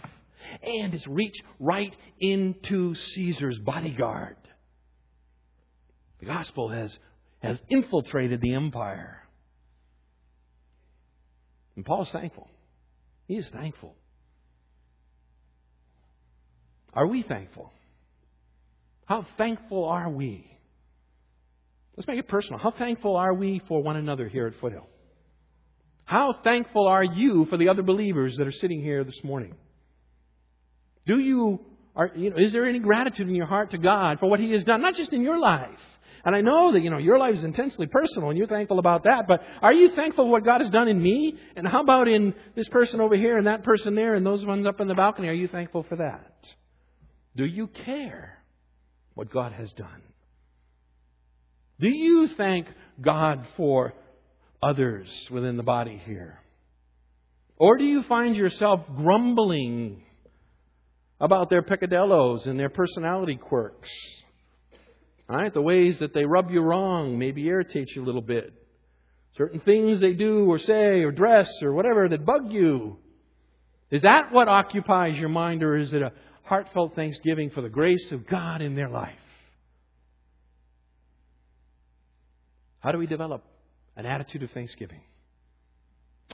And 0.62 0.94
it's 0.94 1.06
reached 1.06 1.42
right 1.60 1.94
into 2.18 2.94
Caesar's 2.94 3.58
bodyguard. 3.58 4.36
The 6.20 6.26
gospel 6.26 6.70
has, 6.70 6.98
has 7.40 7.60
infiltrated 7.68 8.40
the 8.40 8.54
empire. 8.54 9.22
And 11.76 11.84
Paul's 11.84 12.10
thankful. 12.10 12.48
He 13.26 13.36
is 13.36 13.48
thankful. 13.50 13.94
Are 16.94 17.06
we 17.06 17.22
thankful? 17.22 17.70
How 19.04 19.26
thankful 19.36 19.84
are 19.84 20.08
we? 20.08 20.57
Let's 21.98 22.06
make 22.06 22.20
it 22.20 22.28
personal. 22.28 22.60
How 22.60 22.70
thankful 22.70 23.16
are 23.16 23.34
we 23.34 23.60
for 23.66 23.82
one 23.82 23.96
another 23.96 24.28
here 24.28 24.46
at 24.46 24.54
Foothill? 24.60 24.86
How 26.04 26.32
thankful 26.32 26.86
are 26.86 27.02
you 27.02 27.46
for 27.46 27.56
the 27.56 27.70
other 27.70 27.82
believers 27.82 28.36
that 28.36 28.46
are 28.46 28.52
sitting 28.52 28.80
here 28.80 29.02
this 29.02 29.24
morning? 29.24 29.56
Do 31.06 31.18
you, 31.18 31.58
are, 31.96 32.12
you 32.14 32.30
know, 32.30 32.36
is 32.38 32.52
there 32.52 32.66
any 32.66 32.78
gratitude 32.78 33.28
in 33.28 33.34
your 33.34 33.46
heart 33.46 33.72
to 33.72 33.78
God 33.78 34.20
for 34.20 34.30
what 34.30 34.38
He 34.38 34.52
has 34.52 34.62
done, 34.62 34.80
not 34.80 34.94
just 34.94 35.12
in 35.12 35.22
your 35.22 35.40
life? 35.40 35.80
And 36.24 36.36
I 36.36 36.40
know 36.40 36.72
that, 36.72 36.82
you 36.82 36.90
know, 36.90 36.98
your 36.98 37.18
life 37.18 37.34
is 37.34 37.42
intensely 37.42 37.88
personal 37.88 38.28
and 38.28 38.38
you're 38.38 38.46
thankful 38.46 38.78
about 38.78 39.02
that, 39.02 39.24
but 39.26 39.40
are 39.60 39.72
you 39.72 39.90
thankful 39.90 40.26
for 40.26 40.30
what 40.30 40.44
God 40.44 40.60
has 40.60 40.70
done 40.70 40.86
in 40.86 41.02
me? 41.02 41.34
And 41.56 41.66
how 41.66 41.82
about 41.82 42.06
in 42.06 42.32
this 42.54 42.68
person 42.68 43.00
over 43.00 43.16
here 43.16 43.38
and 43.38 43.48
that 43.48 43.64
person 43.64 43.96
there 43.96 44.14
and 44.14 44.24
those 44.24 44.46
ones 44.46 44.68
up 44.68 44.80
in 44.80 44.86
the 44.86 44.94
balcony? 44.94 45.26
Are 45.26 45.32
you 45.32 45.48
thankful 45.48 45.82
for 45.82 45.96
that? 45.96 46.46
Do 47.34 47.44
you 47.44 47.66
care 47.66 48.38
what 49.14 49.32
God 49.32 49.52
has 49.52 49.72
done? 49.72 50.02
Do 51.80 51.88
you 51.88 52.28
thank 52.36 52.66
God 53.00 53.46
for 53.56 53.94
others 54.62 55.08
within 55.30 55.56
the 55.56 55.62
body 55.62 56.00
here? 56.04 56.40
Or 57.56 57.76
do 57.76 57.84
you 57.84 58.02
find 58.04 58.36
yourself 58.36 58.80
grumbling 58.96 60.02
about 61.20 61.50
their 61.50 61.62
peccadillos 61.62 62.46
and 62.46 62.58
their 62.58 62.68
personality 62.68 63.36
quirks? 63.36 63.90
Right? 65.28 65.52
The 65.52 65.62
ways 65.62 65.98
that 66.00 66.14
they 66.14 66.24
rub 66.24 66.50
you 66.50 66.62
wrong 66.62 67.18
maybe 67.18 67.46
irritate 67.46 67.94
you 67.94 68.02
a 68.02 68.06
little 68.06 68.22
bit. 68.22 68.52
Certain 69.36 69.60
things 69.60 70.00
they 70.00 70.14
do 70.14 70.46
or 70.50 70.58
say 70.58 71.02
or 71.02 71.12
dress 71.12 71.50
or 71.62 71.74
whatever 71.74 72.08
that 72.08 72.24
bug 72.24 72.50
you. 72.50 72.98
Is 73.90 74.02
that 74.02 74.32
what 74.32 74.48
occupies 74.48 75.16
your 75.16 75.28
mind 75.28 75.62
or 75.62 75.76
is 75.76 75.92
it 75.92 76.02
a 76.02 76.12
heartfelt 76.44 76.94
thanksgiving 76.94 77.50
for 77.50 77.60
the 77.60 77.68
grace 77.68 78.10
of 78.10 78.26
God 78.26 78.62
in 78.62 78.74
their 78.74 78.88
life? 78.88 79.18
How 82.80 82.92
do 82.92 82.98
we 82.98 83.06
develop 83.06 83.44
an 83.96 84.06
attitude 84.06 84.42
of 84.42 84.50
thanksgiving? 84.52 85.00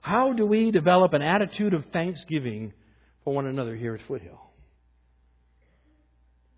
How 0.02 0.32
do 0.32 0.44
we 0.44 0.70
develop 0.70 1.14
an 1.14 1.22
attitude 1.22 1.72
of 1.72 1.86
thanksgiving 1.86 2.72
for 3.24 3.34
one 3.34 3.46
another 3.46 3.74
here 3.74 3.94
at 3.94 4.02
Foothill? 4.02 4.40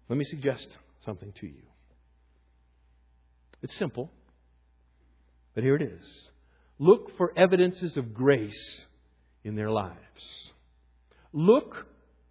Let 0.09 0.19
me 0.19 0.25
suggest 0.25 0.69
something 1.05 1.33
to 1.41 1.47
you. 1.47 1.63
It's 3.63 3.75
simple, 3.77 4.11
but 5.55 5.65
here 5.65 5.77
it 5.77 5.83
is. 5.83 6.05
Look 6.79 7.17
for 7.17 7.33
evidences 7.37 7.97
of 7.97 8.13
grace 8.13 8.87
in 9.45 9.55
their 9.55 9.71
lives. 9.71 10.53
Look 11.33 11.87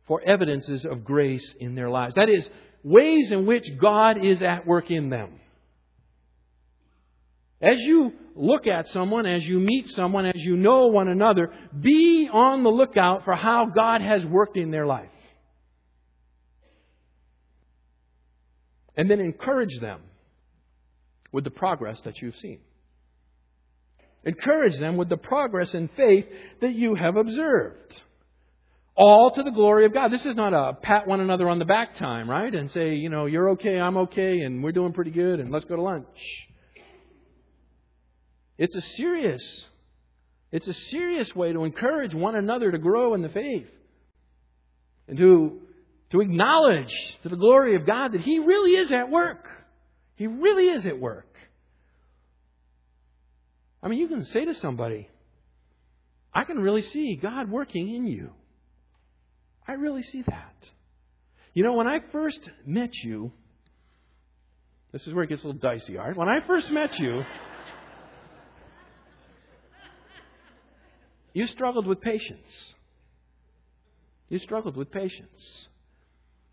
for 0.07 0.21
evidences 0.21 0.85
of 0.85 1.03
grace 1.03 1.55
in 1.59 1.75
their 1.75 1.89
lives. 1.89 2.15
That 2.15 2.29
is, 2.29 2.47
ways 2.83 3.31
in 3.31 3.45
which 3.45 3.77
God 3.77 4.23
is 4.23 4.41
at 4.43 4.67
work 4.67 4.91
in 4.91 5.09
them. 5.09 5.39
As 7.61 7.79
you 7.79 8.13
look 8.35 8.67
at 8.67 8.87
someone, 8.89 9.25
as 9.25 9.43
you 9.43 9.59
meet 9.59 9.89
someone, 9.89 10.25
as 10.25 10.35
you 10.35 10.57
know 10.57 10.87
one 10.87 11.07
another, 11.07 11.53
be 11.79 12.29
on 12.31 12.63
the 12.63 12.69
lookout 12.69 13.23
for 13.23 13.35
how 13.35 13.65
God 13.65 14.01
has 14.01 14.25
worked 14.25 14.57
in 14.57 14.71
their 14.71 14.85
life. 14.85 15.09
And 18.97 19.09
then 19.09 19.19
encourage 19.19 19.79
them 19.79 20.01
with 21.31 21.43
the 21.43 21.51
progress 21.51 21.99
that 22.01 22.21
you've 22.21 22.37
seen. 22.37 22.59
Encourage 24.25 24.77
them 24.79 24.97
with 24.97 25.09
the 25.09 25.17
progress 25.17 25.73
in 25.73 25.87
faith 25.89 26.25
that 26.61 26.73
you 26.73 26.95
have 26.95 27.15
observed. 27.15 28.01
All 28.95 29.31
to 29.31 29.43
the 29.43 29.51
glory 29.51 29.85
of 29.85 29.93
God. 29.93 30.11
This 30.11 30.25
is 30.25 30.35
not 30.35 30.53
a 30.53 30.73
pat 30.73 31.05
one 31.05 31.19
another 31.19 31.49
on 31.49 31.59
the 31.59 31.65
back 31.65 31.95
time, 31.95 32.29
right? 32.29 32.53
And 32.53 32.71
say, 32.71 32.95
you 32.95 33.09
know, 33.09 33.25
you're 33.25 33.49
okay, 33.51 33.79
I'm 33.79 33.97
okay, 33.97 34.39
and 34.39 34.63
we're 34.63 34.71
doing 34.71 34.93
pretty 34.93 35.11
good, 35.11 35.39
and 35.39 35.51
let's 35.51 35.65
go 35.65 35.75
to 35.75 35.81
lunch. 35.81 36.07
It's 38.57 38.75
a 38.75 38.81
serious, 38.81 39.65
it's 40.51 40.67
a 40.67 40.73
serious 40.73 41.35
way 41.35 41.53
to 41.53 41.63
encourage 41.63 42.13
one 42.13 42.35
another 42.35 42.71
to 42.71 42.77
grow 42.77 43.13
in 43.13 43.21
the 43.21 43.29
faith. 43.29 43.69
And 45.07 45.17
to, 45.17 45.59
to 46.11 46.21
acknowledge 46.21 46.93
to 47.23 47.29
the 47.29 47.35
glory 47.35 47.75
of 47.75 47.85
God 47.85 48.13
that 48.13 48.21
He 48.21 48.39
really 48.39 48.71
is 48.71 48.91
at 48.91 49.09
work. 49.09 49.45
He 50.15 50.27
really 50.27 50.69
is 50.69 50.85
at 50.85 50.99
work. 50.99 51.27
I 53.83 53.87
mean, 53.87 53.99
you 53.99 54.07
can 54.07 54.25
say 54.25 54.45
to 54.45 54.55
somebody, 54.55 55.09
I 56.33 56.43
can 56.43 56.59
really 56.59 56.81
see 56.81 57.15
God 57.15 57.51
working 57.51 57.93
in 57.93 58.07
you. 58.07 58.31
I 59.67 59.73
really 59.73 60.03
see 60.03 60.21
that. 60.23 60.69
You 61.53 61.63
know, 61.63 61.73
when 61.73 61.87
I 61.87 62.01
first 62.11 62.49
met 62.65 62.93
you, 63.03 63.31
this 64.91 65.05
is 65.07 65.13
where 65.13 65.23
it 65.23 65.29
gets 65.29 65.43
a 65.43 65.47
little 65.47 65.59
dicey, 65.59 65.97
Art. 65.97 66.17
When 66.17 66.29
I 66.29 66.39
first 66.41 66.69
met 66.71 66.97
you, 66.99 67.23
you 71.35 71.45
struggled 71.47 71.85
with 71.85 71.99
patience. 71.99 72.73
You 74.29 74.39
struggled 74.39 74.77
with 74.77 74.89
patience. 74.89 75.67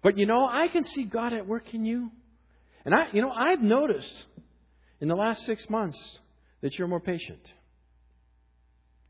But 0.02 0.18
you 0.18 0.26
know, 0.26 0.44
I 0.44 0.66
can 0.66 0.84
see 0.84 1.04
God 1.04 1.32
at 1.32 1.46
work 1.46 1.72
in 1.72 1.84
you. 1.84 2.10
And 2.84 2.92
I, 2.92 3.06
you 3.12 3.22
know, 3.22 3.30
I've 3.30 3.60
noticed 3.60 4.12
in 5.00 5.06
the 5.06 5.14
last 5.14 5.44
six 5.46 5.70
months 5.70 6.18
that 6.62 6.76
you're 6.76 6.88
more 6.88 6.98
patient. 6.98 7.38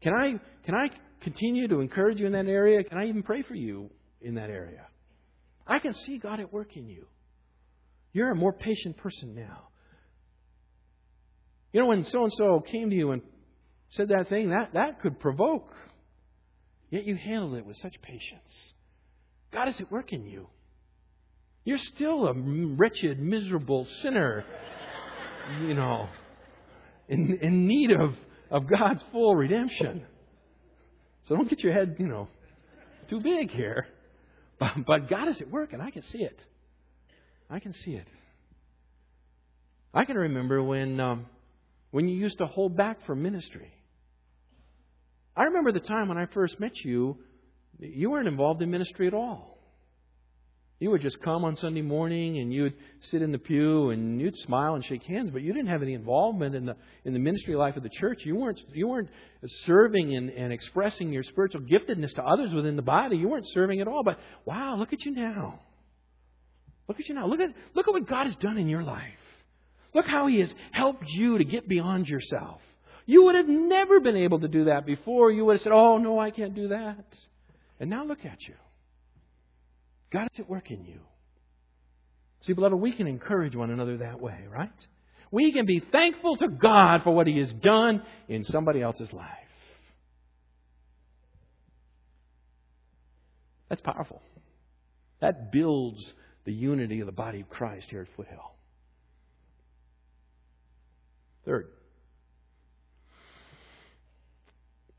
Can 0.02 0.12
I, 0.12 0.35
can 0.66 0.74
I 0.74 0.90
continue 1.22 1.66
to 1.68 1.80
encourage 1.80 2.20
you 2.20 2.26
in 2.26 2.32
that 2.32 2.48
area? 2.48 2.85
Can 2.85 2.98
I 2.98 3.06
even 3.06 3.22
pray 3.22 3.40
for 3.40 3.54
you 3.54 3.88
in 4.20 4.35
that 4.35 4.50
area? 4.50 4.87
I 5.66 5.78
can 5.78 5.94
see 5.94 6.18
God 6.18 6.38
at 6.38 6.52
work 6.52 6.76
in 6.76 6.87
you. 6.87 7.06
You're 8.12 8.30
a 8.30 8.37
more 8.37 8.52
patient 8.52 8.98
person 8.98 9.35
now. 9.35 9.68
You 11.72 11.80
know, 11.80 11.87
when 11.87 12.04
so 12.04 12.24
and 12.24 12.32
so 12.35 12.61
came 12.61 12.90
to 12.90 12.96
you 12.96 13.12
and 13.12 13.22
said 13.92 14.09
that 14.09 14.28
thing, 14.28 14.50
that, 14.50 14.74
that 14.74 15.00
could 15.00 15.18
provoke. 15.20 15.74
Yet 16.90 17.05
you 17.05 17.16
handled 17.16 17.55
it 17.55 17.66
with 17.66 17.76
such 17.78 18.00
patience. 18.02 18.74
God 19.50 19.68
is 19.68 19.81
at 19.81 19.90
work 19.90 20.12
in 20.12 20.26
you. 20.26 20.48
You're 21.64 21.78
still 21.78 22.26
a 22.26 22.35
wretched, 22.35 23.20
miserable 23.20 23.87
sinner, 24.02 24.44
you 25.62 25.74
know, 25.74 26.09
in, 27.09 27.38
in 27.40 27.66
need 27.66 27.90
of, 27.92 28.14
of 28.50 28.66
God's 28.66 29.02
full 29.12 29.37
redemption. 29.37 30.05
So 31.24 31.37
don't 31.37 31.48
get 31.48 31.61
your 31.61 31.72
head, 31.72 31.96
you 31.98 32.09
know, 32.09 32.28
too 33.09 33.20
big 33.20 33.50
here. 33.50 33.87
But, 34.59 34.87
but 34.87 35.09
God 35.09 35.26
is 35.26 35.40
at 35.40 35.50
work, 35.50 35.72
and 35.72 35.83
I 35.83 35.90
can 35.90 36.02
see 36.02 36.22
it. 36.22 36.38
I 37.50 37.59
can 37.59 37.74
see 37.74 37.94
it. 37.94 38.07
I 39.92 40.05
can 40.05 40.16
remember 40.16 40.62
when, 40.62 41.00
um, 41.00 41.26
when 41.90 42.07
you 42.07 42.16
used 42.16 42.38
to 42.38 42.46
hold 42.46 42.76
back 42.76 43.05
from 43.05 43.24
ministry. 43.24 43.72
I 45.37 45.45
remember 45.45 45.73
the 45.73 45.81
time 45.81 46.09
when 46.09 46.18
I 46.18 46.27
first 46.27 46.61
met 46.61 46.77
you, 46.85 47.18
you 47.79 48.11
weren't 48.11 48.29
involved 48.29 48.62
in 48.62 48.71
ministry 48.71 49.07
at 49.07 49.14
all. 49.14 49.53
You 50.83 50.90
would 50.90 51.01
just 51.01 51.21
come 51.23 51.45
on 51.45 51.57
Sunday 51.57 51.81
morning 51.81 52.38
and 52.38 52.53
you 52.53 52.64
would 52.64 52.75
sit 53.03 53.23
in 53.23 53.31
the 53.31 53.38
pew 53.38 53.90
and 53.90 54.21
you'd 54.21 54.37
smile 54.38 54.75
and 54.75 54.85
shake 54.85 55.05
hands, 55.05 55.31
but 55.31 55.40
you 55.40 55.53
didn't 55.53 55.68
have 55.68 55.81
any 55.81 55.95
involvement 55.95 56.57
in 56.57 56.66
the 56.66 56.75
in 57.05 57.12
the 57.12 57.21
ministry 57.21 57.55
life 57.55 57.77
of 57.77 57.85
the 57.85 57.88
church. 57.88 58.25
You 58.25 58.35
weren't 58.35 58.61
you 58.75 58.88
weren't 58.88 59.09
serving 59.64 60.16
and, 60.16 60.29
and 60.31 60.53
expressing 60.53 61.12
your 61.12 61.23
spiritual 61.23 61.61
giftedness 61.61 62.14
to 62.16 62.25
others 62.25 62.53
within 62.53 62.75
the 62.75 62.83
body. 62.83 63.16
You 63.16 63.29
weren't 63.29 63.47
serving 63.51 63.81
at 63.81 63.87
all. 63.87 64.03
But 64.03 64.18
wow, 64.45 64.75
look 64.75 64.92
at 64.92 65.05
you 65.05 65.12
now. 65.12 65.61
Look 66.88 66.99
at 66.99 67.09
you 67.09 67.14
now. 67.14 67.29
Look 67.29 67.38
at 67.38 67.51
look 67.75 67.87
at 67.87 67.95
what 67.95 68.09
God 68.09 68.27
has 68.27 68.35
done 68.35 68.59
in 68.59 68.68
your 68.68 68.83
life. 68.83 69.07
Look 69.95 70.07
how 70.07 70.27
He 70.27 70.40
has 70.40 70.53
helped 70.73 71.05
you 71.07 71.38
to 71.38 71.45
get 71.45 71.68
beyond 71.68 72.09
yourself. 72.09 72.61
You 73.07 73.25
would 73.25 73.35
have 73.35 73.49
never 73.49 74.01
been 74.01 74.17
able 74.17 74.41
to 74.41 74.49
do 74.49 74.65
that 74.67 74.87
before. 74.87 75.31
You 75.31 75.45
would 75.45 75.55
have 75.55 75.62
said, 75.62 75.73
Oh 75.73 75.99
no, 75.99 76.19
I 76.19 76.31
can't 76.31 76.55
do 76.55 76.69
that. 76.69 77.05
And 77.81 77.91
now 77.91 78.05
look 78.05 78.25
at 78.25 78.41
you. 78.47 78.55
God 80.12 80.29
is 80.33 80.41
at 80.41 80.49
work 80.49 80.71
in 80.71 80.85
you. 80.85 81.01
See, 82.43 82.53
beloved, 82.53 82.79
we 82.79 82.93
can 82.93 83.07
encourage 83.07 83.55
one 83.55 83.71
another 83.71 83.99
that 83.99 84.21
way, 84.21 84.38
right? 84.51 84.71
We 85.31 85.53
can 85.53 85.65
be 85.65 85.81
thankful 85.81 86.37
to 86.37 86.49
God 86.49 87.03
for 87.05 87.12
what 87.15 87.27
He 87.27 87.38
has 87.38 87.53
done 87.53 88.03
in 88.29 88.45
somebody 88.45 88.83
else's 88.83 89.13
life. 89.13 89.29
That's 93.69 93.81
powerful. 93.81 94.21
That 95.21 95.50
builds 95.50 96.13
the 96.44 96.53
unity 96.53 97.00
of 97.00 97.07
the 97.07 97.13
body 97.13 97.40
of 97.40 97.48
Christ 97.48 97.87
here 97.88 98.03
at 98.03 98.09
Foothill. 98.17 98.53
Third, 101.46 101.69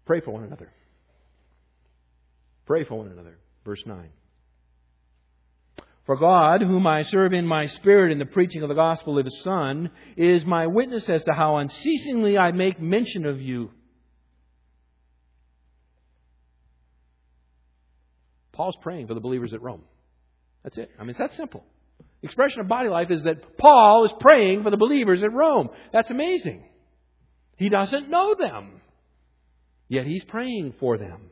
pray 0.06 0.22
for 0.22 0.32
one 0.32 0.43
another. 0.43 0.72
Pray 2.66 2.84
for 2.84 2.95
one 2.95 3.08
another. 3.08 3.38
Verse 3.66 3.84
9. 3.86 4.10
For 6.06 6.18
God, 6.18 6.62
whom 6.62 6.86
I 6.86 7.04
serve 7.04 7.34
in 7.34 7.47
my 7.47 7.66
spirit 7.68 8.12
in 8.12 8.20
the 8.20 8.26
preaching 8.26 8.62
of 8.62 8.70
the 8.70 8.76
gospel 8.76 9.18
of 9.18 9.26
His 9.26 9.41
Son, 9.41 9.89
is 10.18 10.45
my 10.45 10.68
witness 10.68 11.10
as 11.10 11.24
to 11.24 11.34
how 11.34 11.58
unceasingly 11.58 12.38
I 12.38 12.51
make 12.51 12.82
mention 12.82 13.26
of 13.26 13.39
you. 13.41 13.72
Paul's 18.51 18.78
praying 18.82 19.08
for 19.08 19.14
the 19.14 19.22
believers 19.22 19.54
at 19.54 19.62
Rome. 19.62 19.84
That's 20.64 20.78
it. 20.78 20.91
I 20.97 21.01
mean, 21.01 21.12
it's 21.12 21.20
that 21.20 21.34
simple. 21.34 21.64
The 22.22 22.28
expression 22.28 22.62
of 22.62 22.68
body 22.68 22.89
life 22.89 23.10
is 23.10 23.24
that 23.24 23.58
Paul 23.58 24.06
is 24.06 24.14
praying 24.20 24.64
for 24.64 24.70
the 24.70 24.78
believers 24.78 25.24
at 25.24 25.34
Rome. 25.34 25.70
That's 25.91 26.10
amazing. 26.10 26.66
He 27.56 27.70
doesn't 27.70 28.10
know 28.10 28.36
them, 28.36 28.82
yet 29.94 30.06
he's 30.06 30.24
praying 30.24 30.74
for 30.80 30.98
them. 30.98 31.30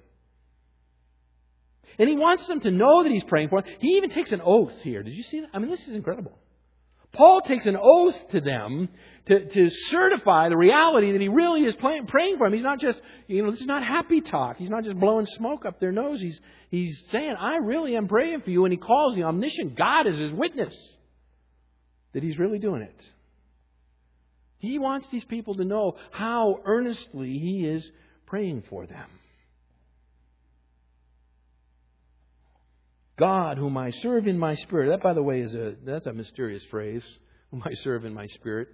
And 2.00 2.08
he 2.08 2.16
wants 2.16 2.48
them 2.48 2.62
to 2.62 2.72
know 2.72 3.04
that 3.04 3.12
he's 3.12 3.24
praying 3.24 3.50
for 3.50 3.62
them. 3.62 3.72
He 3.80 3.98
even 3.98 4.10
takes 4.10 4.32
an 4.32 4.42
oath 4.44 4.82
here. 4.82 5.04
Did 5.04 5.14
you 5.14 5.24
see 5.24 5.42
that? 5.42 5.50
I 5.54 5.60
mean, 5.60 5.70
this 5.70 5.88
is 5.88 5.94
incredible. 5.94 6.38
Paul 7.12 7.42
takes 7.42 7.66
an 7.66 7.78
oath 7.82 8.16
to 8.30 8.40
them 8.40 8.88
to, 9.26 9.46
to 9.46 9.70
certify 9.70 10.48
the 10.48 10.56
reality 10.56 11.12
that 11.12 11.20
he 11.20 11.28
really 11.28 11.64
is 11.64 11.76
praying 11.76 12.08
for 12.08 12.48
them. 12.48 12.54
He's 12.54 12.64
not 12.64 12.80
just, 12.80 13.02
you 13.28 13.44
know, 13.44 13.52
this 13.52 13.60
is 13.60 13.68
not 13.68 13.84
happy 13.84 14.22
talk. 14.22 14.58
He's 14.58 14.70
not 14.70 14.86
just 14.86 14.98
blowing 14.98 15.26
smoke 15.26 15.66
up 15.66 15.80
their 15.80 15.92
nose. 15.92 16.22
He's, 16.22 16.40
he's 16.70 17.04
saying, 17.10 17.36
I 17.38 17.58
really 17.58 17.98
am 17.98 18.08
praying 18.08 18.42
for 18.42 18.50
you. 18.50 18.64
And 18.64 18.72
he 18.72 18.78
calls 18.78 19.16
the 19.16 19.24
omniscient 19.24 19.78
God 19.78 20.08
as 20.08 20.18
his 20.18 20.32
witness 20.32 20.76
that 22.14 22.24
he's 22.24 22.40
really 22.40 22.60
doing 22.60 22.82
it. 22.82 23.02
He 24.60 24.80
wants 24.80 25.10
these 25.10 25.26
people 25.26 25.56
to 25.56 25.66
know 25.66 25.98
how 26.12 26.62
earnestly 26.64 27.34
he 27.34 27.66
is 27.66 27.92
praying 28.32 28.64
for 28.70 28.88
them. 28.88 29.10
God, 33.20 33.58
whom 33.58 33.78
I 33.78 33.92
serve 33.92 34.26
in 34.26 34.40
my 34.40 34.56
spirit. 34.56 34.90
That, 34.90 35.04
by 35.04 35.14
the 35.14 35.22
way, 35.22 35.42
is 35.42 35.54
a 35.54 35.76
that's 35.86 36.06
a 36.06 36.14
mysterious 36.14 36.64
phrase. 36.72 37.04
Whom 37.52 37.62
I 37.66 37.74
serve 37.84 38.06
in 38.06 38.14
my 38.14 38.28
spirit. 38.28 38.70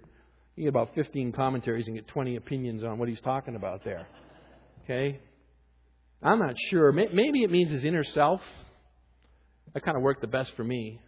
You 0.54 0.62
get 0.62 0.68
about 0.68 0.94
15 0.94 1.32
commentaries 1.32 1.88
and 1.88 1.96
get 1.96 2.06
20 2.06 2.36
opinions 2.36 2.84
on 2.84 2.96
what 2.98 3.08
he's 3.08 3.20
talking 3.20 3.56
about 3.56 3.82
there. 3.84 4.06
Okay? 4.84 5.18
I'm 6.22 6.38
not 6.38 6.54
sure. 6.70 6.92
Maybe 6.92 7.42
it 7.42 7.50
means 7.50 7.70
his 7.70 7.84
inner 7.84 8.04
self. 8.04 8.40
That 9.74 9.82
kind 9.82 9.96
of 9.96 10.04
worked 10.04 10.20
the 10.20 10.28
best 10.28 10.54
for 10.54 10.62
me. 10.62 11.00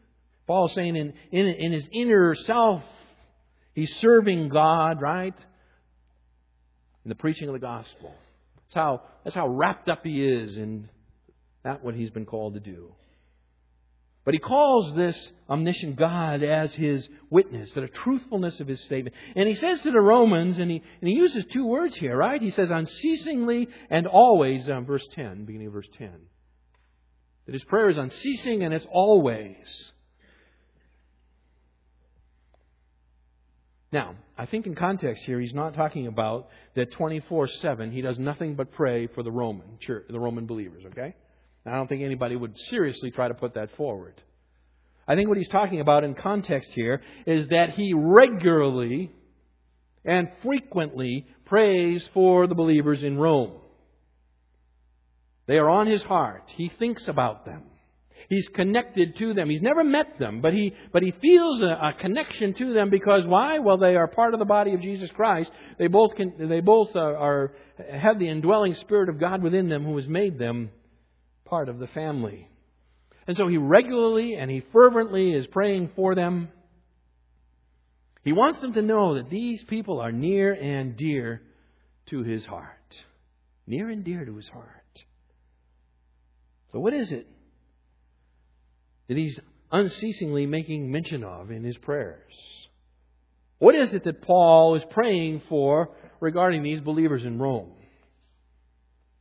Paul's 0.48 0.74
saying 0.74 0.96
in, 0.96 1.12
in, 1.30 1.46
in 1.46 1.70
his 1.70 1.88
inner 1.92 2.34
self, 2.34 2.82
he's 3.72 3.94
serving 3.98 4.48
God, 4.48 5.00
right? 5.00 5.36
In 7.04 7.08
the 7.08 7.14
preaching 7.14 7.46
of 7.46 7.54
the 7.54 7.60
gospel. 7.60 8.12
That's 8.70 8.84
how, 8.84 9.02
that's 9.24 9.34
how 9.34 9.48
wrapped 9.48 9.88
up 9.88 10.04
he 10.04 10.24
is 10.24 10.56
in 10.56 10.88
that 11.64 11.82
what 11.82 11.96
he's 11.96 12.10
been 12.10 12.24
called 12.24 12.54
to 12.54 12.60
do. 12.60 12.94
But 14.24 14.34
he 14.34 14.38
calls 14.38 14.94
this 14.94 15.32
omniscient 15.48 15.96
God 15.96 16.44
as 16.44 16.72
his 16.74 17.08
witness 17.30 17.72
to 17.72 17.80
the 17.80 17.88
truthfulness 17.88 18.60
of 18.60 18.68
his 18.68 18.80
statement. 18.84 19.16
And 19.34 19.48
he 19.48 19.56
says 19.56 19.82
to 19.82 19.90
the 19.90 20.00
Romans, 20.00 20.60
and 20.60 20.70
he, 20.70 20.76
and 21.00 21.08
he 21.08 21.16
uses 21.16 21.46
two 21.46 21.66
words 21.66 21.96
here, 21.96 22.16
right? 22.16 22.40
He 22.40 22.50
says 22.50 22.70
unceasingly 22.70 23.68
and 23.88 24.06
always, 24.06 24.70
um, 24.70 24.84
verse 24.84 25.06
10, 25.14 25.46
beginning 25.46 25.66
of 25.66 25.72
verse 25.72 25.88
10. 25.98 26.12
That 27.46 27.52
his 27.52 27.64
prayer 27.64 27.88
is 27.88 27.98
unceasing 27.98 28.62
and 28.62 28.72
it's 28.72 28.86
always. 28.88 29.92
Now, 33.92 34.14
I 34.38 34.46
think 34.46 34.66
in 34.66 34.74
context 34.74 35.24
here, 35.24 35.40
he's 35.40 35.52
not 35.52 35.74
talking 35.74 36.06
about 36.06 36.48
that 36.76 36.92
24 36.92 37.48
7 37.48 37.90
he 37.90 38.02
does 38.02 38.18
nothing 38.18 38.54
but 38.54 38.72
pray 38.72 39.08
for 39.08 39.22
the 39.22 39.32
Roman 39.32 39.78
church, 39.80 40.06
the 40.08 40.20
Roman 40.20 40.46
believers, 40.46 40.84
okay? 40.86 41.14
I 41.66 41.72
don't 41.72 41.88
think 41.88 42.02
anybody 42.02 42.36
would 42.36 42.56
seriously 42.58 43.10
try 43.10 43.28
to 43.28 43.34
put 43.34 43.54
that 43.54 43.74
forward. 43.76 44.20
I 45.06 45.16
think 45.16 45.28
what 45.28 45.38
he's 45.38 45.48
talking 45.48 45.80
about 45.80 46.04
in 46.04 46.14
context 46.14 46.70
here 46.72 47.02
is 47.26 47.48
that 47.48 47.70
he 47.70 47.92
regularly 47.94 49.10
and 50.04 50.30
frequently 50.42 51.26
prays 51.46 52.08
for 52.14 52.46
the 52.46 52.54
believers 52.54 53.02
in 53.02 53.18
Rome. 53.18 53.52
They 55.46 55.58
are 55.58 55.68
on 55.68 55.88
his 55.88 56.02
heart. 56.02 56.44
He 56.56 56.68
thinks 56.68 57.08
about 57.08 57.44
them. 57.44 57.64
He's 58.28 58.48
connected 58.48 59.16
to 59.16 59.34
them. 59.34 59.48
He's 59.48 59.62
never 59.62 59.82
met 59.82 60.18
them, 60.18 60.40
but 60.40 60.52
he, 60.52 60.74
but 60.92 61.02
he 61.02 61.10
feels 61.10 61.60
a, 61.62 61.66
a, 61.66 61.94
connection 61.98 62.54
to 62.54 62.72
them 62.72 62.90
because 62.90 63.26
why? 63.26 63.58
Well, 63.58 63.78
they 63.78 63.96
are 63.96 64.06
part 64.06 64.34
of 64.34 64.40
the 64.40 64.46
body 64.46 64.74
of 64.74 64.80
Jesus 64.80 65.10
Christ. 65.10 65.50
They 65.78 65.86
both, 65.86 66.14
can, 66.14 66.48
they 66.48 66.60
both 66.60 66.94
are, 66.94 67.16
are 67.16 67.52
have 67.90 68.18
the 68.18 68.28
indwelling 68.28 68.74
Spirit 68.74 69.08
of 69.08 69.18
God 69.18 69.42
within 69.42 69.68
them 69.68 69.84
who 69.84 69.96
has 69.96 70.08
made 70.08 70.38
them 70.38 70.70
part 71.44 71.68
of 71.68 71.78
the 71.78 71.88
family. 71.88 72.48
And 73.26 73.36
so 73.36 73.48
he 73.48 73.56
regularly 73.56 74.34
and 74.34 74.50
he 74.50 74.62
fervently 74.72 75.32
is 75.32 75.46
praying 75.46 75.90
for 75.96 76.14
them. 76.14 76.48
He 78.24 78.32
wants 78.32 78.60
them 78.60 78.74
to 78.74 78.82
know 78.82 79.14
that 79.14 79.30
these 79.30 79.62
people 79.64 80.00
are 80.00 80.12
near 80.12 80.52
and 80.52 80.96
dear 80.96 81.42
to 82.06 82.22
his 82.22 82.44
heart. 82.44 82.76
Near 83.66 83.88
and 83.88 84.04
dear 84.04 84.24
to 84.24 84.36
his 84.36 84.48
heart. 84.48 85.04
So, 86.72 86.78
what 86.78 86.92
is 86.92 87.10
it 87.12 87.26
that 89.10 89.16
he's 89.16 89.40
unceasingly 89.72 90.46
making 90.46 90.88
mention 90.88 91.24
of 91.24 91.50
in 91.50 91.64
his 91.64 91.76
prayers? 91.78 92.32
What 93.58 93.74
is 93.74 93.92
it 93.92 94.04
that 94.04 94.22
Paul 94.22 94.76
is 94.76 94.84
praying 94.88 95.42
for 95.48 95.90
regarding 96.20 96.62
these 96.62 96.80
believers 96.80 97.24
in 97.24 97.36
Rome? 97.40 97.72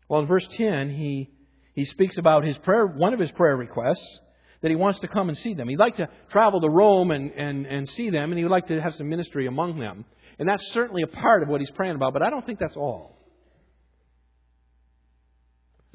Well, 0.08 0.22
in 0.22 0.28
verse 0.28 0.48
10, 0.52 0.92
he 0.92 1.32
he 1.74 1.86
speaks 1.86 2.20
about 2.20 2.44
his 2.44 2.56
prayer, 2.60 2.86
one 2.86 3.16
of 3.16 3.20
his 3.20 3.32
prayer 3.32 3.58
requests, 3.58 4.20
that 4.62 4.70
he 4.70 4.76
wants 4.76 5.00
to 5.00 5.08
come 5.08 5.28
and 5.28 5.36
see 5.36 5.56
them. 5.56 5.68
He'd 5.68 5.80
like 5.80 5.98
to 5.98 6.08
travel 6.30 6.62
to 6.62 6.70
Rome 6.70 7.10
and, 7.10 7.32
and, 7.32 7.66
and 7.66 7.90
see 7.90 8.12
them, 8.12 8.32
and 8.32 8.38
he 8.38 8.44
would 8.44 8.52
like 8.52 8.68
to 8.68 8.80
have 8.80 8.94
some 8.94 9.10
ministry 9.10 9.48
among 9.48 9.80
them. 9.80 10.06
And 10.38 10.48
that's 10.48 10.72
certainly 10.72 11.02
a 11.02 11.08
part 11.08 11.42
of 11.42 11.50
what 11.50 11.62
he's 11.62 11.72
praying 11.72 11.96
about, 11.96 12.14
but 12.14 12.22
I 12.22 12.30
don't 12.30 12.46
think 12.46 12.60
that's 12.60 12.78
all. 12.78 13.18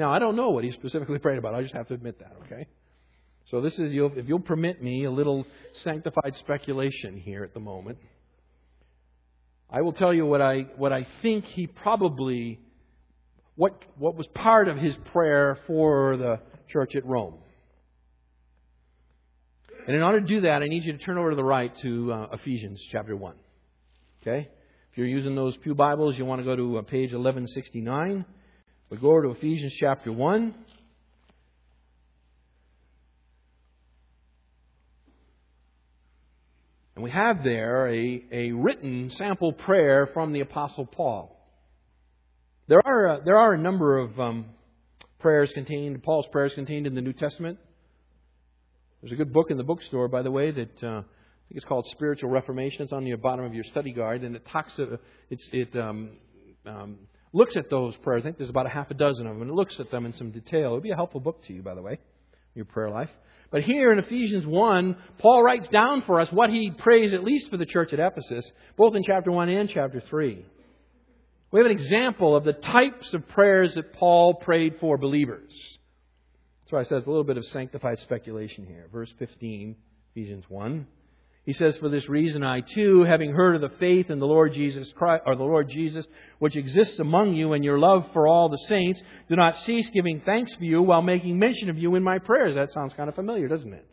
Now, 0.01 0.13
I 0.13 0.19
don't 0.19 0.35
know 0.35 0.51
what 0.51 0.65
he 0.65 0.73
specifically 0.73 1.19
prayed 1.21 1.39
about. 1.39 1.55
I 1.55 1.63
just 1.63 1.75
have 1.75 1.87
to 1.89 1.95
admit 1.95 2.19
that, 2.19 2.33
okay? 2.47 2.67
So 3.47 3.61
this 3.61 3.75
is, 3.79 3.91
if 3.93 4.29
you'll 4.29 4.41
permit 4.41 4.83
me, 4.83 5.05
a 5.05 5.11
little 5.11 5.47
sanctified 5.83 6.35
speculation 6.37 7.19
here 7.19 7.45
at 7.45 7.53
the 7.53 7.61
moment. 7.61 7.99
I 9.71 9.83
will 9.83 9.93
tell 9.93 10.15
you 10.15 10.25
what 10.25 10.41
I, 10.41 10.67
what 10.77 10.93
I 10.93 11.07
think 11.21 11.45
he 11.45 11.67
probably 11.67 12.61
what, 13.57 13.85
what 13.99 14.17
was 14.17 14.27
part 14.29 14.69
of 14.69 14.77
his 14.77 14.97
prayer 15.13 15.59
for 15.67 16.17
the 16.17 16.41
church 16.69 16.97
at 16.97 17.05
Rome. 17.05 17.35
And 19.87 19.95
in 19.95 20.03
order 20.03 20.21
to 20.21 20.27
do 20.27 20.41
that, 20.43 20.63
I 20.63 20.67
need 20.67 20.85
you 20.85 20.93
to 20.93 20.99
turn 20.99 21.19
over 21.19 21.31
to 21.31 21.37
the 21.37 21.45
right 21.45 21.75
to 21.83 22.13
uh, 22.13 22.27
Ephesians 22.33 22.83
chapter 22.91 23.15
1. 23.15 23.35
Okay? 24.23 24.49
If 24.91 24.99
you're 24.99 25.07
using 25.07 25.35
those 25.35 25.57
Pew 25.59 25.75
Bibles, 25.75 26.17
you 26.17 26.25
want 26.25 26.41
to 26.41 26.45
go 26.45 26.57
to 26.57 26.79
uh, 26.79 26.83
page 26.83 27.13
1169. 27.13 28.25
We 28.91 28.97
go 28.97 29.11
over 29.11 29.23
to 29.25 29.31
Ephesians 29.31 29.75
chapter 29.79 30.11
1. 30.11 30.55
And 36.95 37.03
we 37.03 37.11
have 37.11 37.43
there 37.43 37.89
a, 37.89 38.25
a 38.31 38.53
written 38.53 39.11
sample 39.11 39.53
prayer 39.53 40.09
from 40.15 40.33
the 40.33 40.41
Apostle 40.41 40.87
Paul. 40.87 41.31
There 42.69 42.81
are, 42.85 43.09
uh, 43.09 43.21
there 43.25 43.37
are 43.37 43.53
a 43.53 43.59
number 43.59 43.99
of 43.99 44.19
um, 44.19 44.47
prayers 45.19 45.51
contained, 45.55 46.03
Paul's 46.03 46.27
prayers 46.31 46.53
contained 46.55 46.87
in 46.87 46.95
the 46.95 47.01
New 47.01 47.13
Testament. 47.13 47.59
There's 49.01 49.13
a 49.13 49.17
good 49.17 49.33
book 49.33 49.51
in 49.51 49.59
the 49.59 49.65
bookstore, 49.65 50.09
by 50.09 50.23
the 50.23 50.31
way, 50.31 50.51
that 50.51 50.83
uh, 50.83 51.01
I 51.01 51.49
think 51.49 51.57
it's 51.57 51.65
called 51.65 51.87
Spiritual 51.91 52.31
Reformation. 52.31 52.83
It's 52.83 52.93
on 52.93 53.05
the 53.05 53.15
bottom 53.17 53.45
of 53.45 53.53
your 53.53 53.65
study 53.65 53.93
guide, 53.93 54.23
and 54.23 54.35
it 54.35 54.47
talks. 54.51 54.79
Uh, 54.79 54.97
it 55.29 55.77
um, 55.77 56.13
um, 56.65 56.97
looks 57.35 57.57
at 57.57 57.69
those 57.69 57.95
prayers. 57.97 58.23
I 58.23 58.25
think 58.25 58.39
there's 58.39 58.49
about 58.49 58.65
a 58.65 58.71
half 58.71 58.91
a 58.91 58.95
dozen 58.95 59.27
of 59.27 59.35
them, 59.35 59.43
and 59.43 59.51
it 59.51 59.55
looks 59.55 59.79
at 59.79 59.91
them 59.91 60.07
in 60.07 60.15
some 60.15 60.31
detail. 60.31 60.71
It 60.71 60.75
would 60.75 60.83
be 60.83 60.93
a 60.93 60.97
helpful 60.97 61.21
book 61.21 61.45
to 61.45 61.53
you, 61.53 61.61
by 61.61 61.75
the 61.75 61.83
way, 61.83 61.99
your 62.55 62.65
prayer 62.65 62.89
life. 62.89 63.11
But 63.55 63.63
here 63.63 63.93
in 63.93 64.01
Ephesians 64.01 64.45
1, 64.45 64.97
Paul 65.19 65.45
writes 65.45 65.69
down 65.69 66.03
for 66.03 66.19
us 66.19 66.27
what 66.33 66.51
he 66.51 66.73
prays 66.77 67.15
at 67.15 67.23
least 67.23 67.51
for 67.51 67.57
the 67.57 67.65
church 67.65 67.93
at 67.93 68.01
Ephesus, 68.01 68.51
both 68.77 68.97
in 68.97 69.05
chapter 69.05 69.31
1 69.31 69.49
and 69.49 69.71
chapter 69.71 70.01
3. 70.01 70.45
We 71.53 71.61
have 71.61 71.67
an 71.67 71.71
example 71.71 72.35
of 72.35 72.43
the 72.43 72.53
types 72.53 73.15
of 73.15 73.29
prayers 73.29 73.77
that 73.77 73.93
Paul 73.93 74.35
prayed 74.35 74.79
for 74.81 74.99
believers. 74.99 75.53
That's 76.63 76.73
why 76.73 76.81
I 76.81 76.83
said 76.83 76.99
it's 76.99 77.07
a 77.07 77.11
little 77.11 77.23
bit 77.23 77.37
of 77.37 77.45
sanctified 77.45 78.01
speculation 78.01 78.67
here. 78.67 78.89
Verse 78.93 79.15
15, 79.21 79.77
Ephesians 80.17 80.47
1. 80.49 80.85
He 81.45 81.53
says, 81.53 81.77
For 81.77 81.89
this 81.89 82.09
reason 82.09 82.43
I 82.43 82.61
too, 82.61 83.05
having 83.05 83.33
heard 83.33 83.55
of 83.55 83.61
the 83.61 83.77
faith 83.79 84.11
in 84.11 84.19
the 84.19 84.27
Lord 84.27 84.55
Jesus 84.55 84.91
Christ, 84.93 85.25
or 85.27 85.37
the 85.37 85.43
Lord 85.43 85.69
Jesus, 85.69 86.07
which 86.39 86.57
exists 86.57 86.99
among 86.99 87.35
you 87.35 87.53
and 87.53 87.63
your 87.63 87.79
love 87.79 88.11
for 88.13 88.27
all 88.27 88.49
the 88.49 88.65
saints, 88.69 89.03
do 89.29 89.37
not 89.37 89.59
cease 89.59 89.89
giving 89.91 90.23
thanks 90.25 90.55
for 90.55 90.65
you 90.65 90.81
while 90.83 91.03
making 91.03 91.39
mention 91.39 91.69
of 91.69 91.79
you 91.79 91.95
in 91.97 92.03
my 92.03 92.19
prayers. 92.19 92.55
That 92.55 92.73
sounds 92.73 92.95
kind 92.95 93.09
of 93.09 93.15
familiar, 93.15 93.49
doesn't 93.49 93.73
it? 93.73 93.87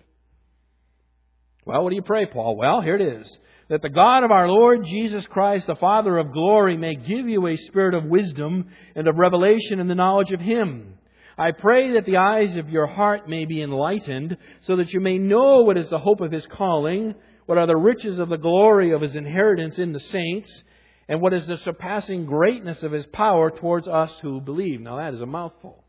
Well, 1.65 1.83
what 1.83 1.89
do 1.89 1.95
you 1.95 2.01
pray, 2.01 2.25
Paul? 2.25 2.55
Well, 2.55 2.81
here 2.81 2.95
it 2.95 3.21
is 3.21 3.37
that 3.71 3.81
the 3.81 3.89
God 3.89 4.25
of 4.25 4.31
our 4.31 4.49
Lord 4.49 4.83
Jesus 4.83 5.25
Christ, 5.27 5.65
the 5.65 5.75
Father 5.75 6.17
of 6.17 6.33
glory, 6.33 6.75
may 6.75 6.93
give 6.93 7.29
you 7.29 7.47
a 7.47 7.55
spirit 7.55 7.93
of 7.93 8.03
wisdom 8.03 8.67
and 8.95 9.07
of 9.07 9.15
revelation 9.15 9.79
in 9.79 9.87
the 9.87 9.95
knowledge 9.95 10.33
of 10.33 10.41
Him. 10.41 10.95
I 11.37 11.51
pray 11.51 11.93
that 11.93 12.05
the 12.05 12.17
eyes 12.17 12.57
of 12.57 12.69
your 12.69 12.85
heart 12.85 13.29
may 13.29 13.45
be 13.45 13.61
enlightened, 13.61 14.35
so 14.63 14.75
that 14.75 14.91
you 14.91 14.99
may 14.99 15.17
know 15.17 15.61
what 15.61 15.77
is 15.77 15.87
the 15.89 15.99
hope 15.99 16.19
of 16.19 16.33
His 16.33 16.45
calling, 16.47 17.15
what 17.51 17.57
are 17.57 17.67
the 17.67 17.75
riches 17.75 18.17
of 18.17 18.29
the 18.29 18.37
glory 18.37 18.93
of 18.93 19.01
His 19.01 19.13
inheritance 19.13 19.77
in 19.77 19.91
the 19.91 19.99
saints, 19.99 20.63
and 21.09 21.19
what 21.19 21.33
is 21.33 21.45
the 21.45 21.57
surpassing 21.57 22.25
greatness 22.25 22.81
of 22.81 22.93
His 22.93 23.05
power 23.07 23.51
towards 23.51 23.89
us 23.89 24.17
who 24.21 24.39
believe. 24.39 24.79
Now 24.79 24.95
that 24.95 25.13
is 25.13 25.19
a 25.19 25.25
mouthful. 25.25 25.83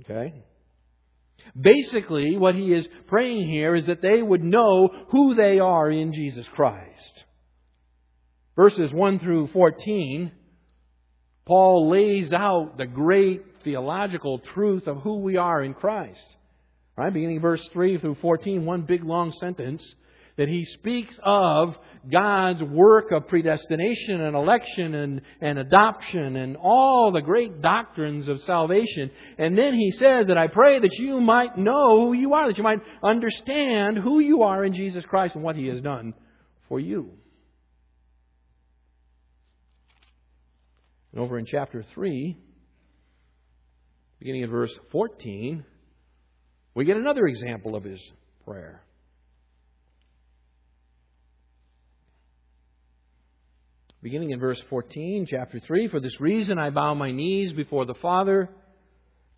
Okay? 0.00 0.42
Basically, 1.56 2.36
what 2.36 2.56
he 2.56 2.72
is 2.72 2.88
praying 3.06 3.46
here 3.46 3.76
is 3.76 3.86
that 3.86 4.02
they 4.02 4.20
would 4.20 4.42
know 4.42 4.88
who 5.10 5.36
they 5.36 5.60
are 5.60 5.88
in 5.88 6.12
Jesus 6.12 6.48
Christ. 6.48 7.26
Verses 8.56 8.92
1 8.92 9.20
through 9.20 9.46
14, 9.52 10.32
Paul 11.44 11.90
lays 11.90 12.32
out 12.32 12.76
the 12.76 12.86
great 12.86 13.44
theological 13.62 14.40
truth 14.40 14.88
of 14.88 15.02
who 15.02 15.20
we 15.20 15.36
are 15.36 15.62
in 15.62 15.74
Christ. 15.74 16.26
Right? 16.96 17.12
Beginning 17.12 17.40
verse 17.40 17.64
3 17.72 17.98
through 17.98 18.16
14, 18.16 18.64
one 18.64 18.82
big 18.82 19.04
long 19.04 19.30
sentence 19.30 19.94
that 20.42 20.48
he 20.48 20.64
speaks 20.64 21.16
of 21.22 21.78
God's 22.10 22.64
work 22.64 23.12
of 23.12 23.28
predestination 23.28 24.20
and 24.20 24.34
election 24.34 24.92
and, 24.92 25.20
and 25.40 25.56
adoption 25.56 26.34
and 26.34 26.56
all 26.56 27.12
the 27.12 27.20
great 27.20 27.62
doctrines 27.62 28.26
of 28.26 28.40
salvation. 28.42 29.12
And 29.38 29.56
then 29.56 29.74
he 29.74 29.92
says 29.92 30.26
that 30.26 30.36
I 30.36 30.48
pray 30.48 30.80
that 30.80 30.98
you 30.98 31.20
might 31.20 31.56
know 31.56 32.00
who 32.00 32.12
you 32.12 32.34
are, 32.34 32.48
that 32.48 32.58
you 32.58 32.64
might 32.64 32.80
understand 33.04 33.98
who 33.98 34.18
you 34.18 34.42
are 34.42 34.64
in 34.64 34.74
Jesus 34.74 35.04
Christ 35.04 35.36
and 35.36 35.44
what 35.44 35.54
he 35.54 35.68
has 35.68 35.80
done 35.80 36.12
for 36.68 36.80
you. 36.80 37.12
And 41.12 41.20
over 41.20 41.38
in 41.38 41.46
chapter 41.46 41.84
3, 41.94 42.36
beginning 44.18 44.42
in 44.42 44.50
verse 44.50 44.76
14, 44.90 45.64
we 46.74 46.84
get 46.84 46.96
another 46.96 47.26
example 47.26 47.76
of 47.76 47.84
his 47.84 48.02
prayer. 48.44 48.82
Beginning 54.02 54.30
in 54.30 54.40
verse 54.40 54.60
14, 54.68 55.26
chapter 55.30 55.60
3 55.60 55.86
For 55.86 56.00
this 56.00 56.20
reason 56.20 56.58
I 56.58 56.70
bow 56.70 56.92
my 56.94 57.12
knees 57.12 57.52
before 57.52 57.86
the 57.86 57.94
Father, 57.94 58.48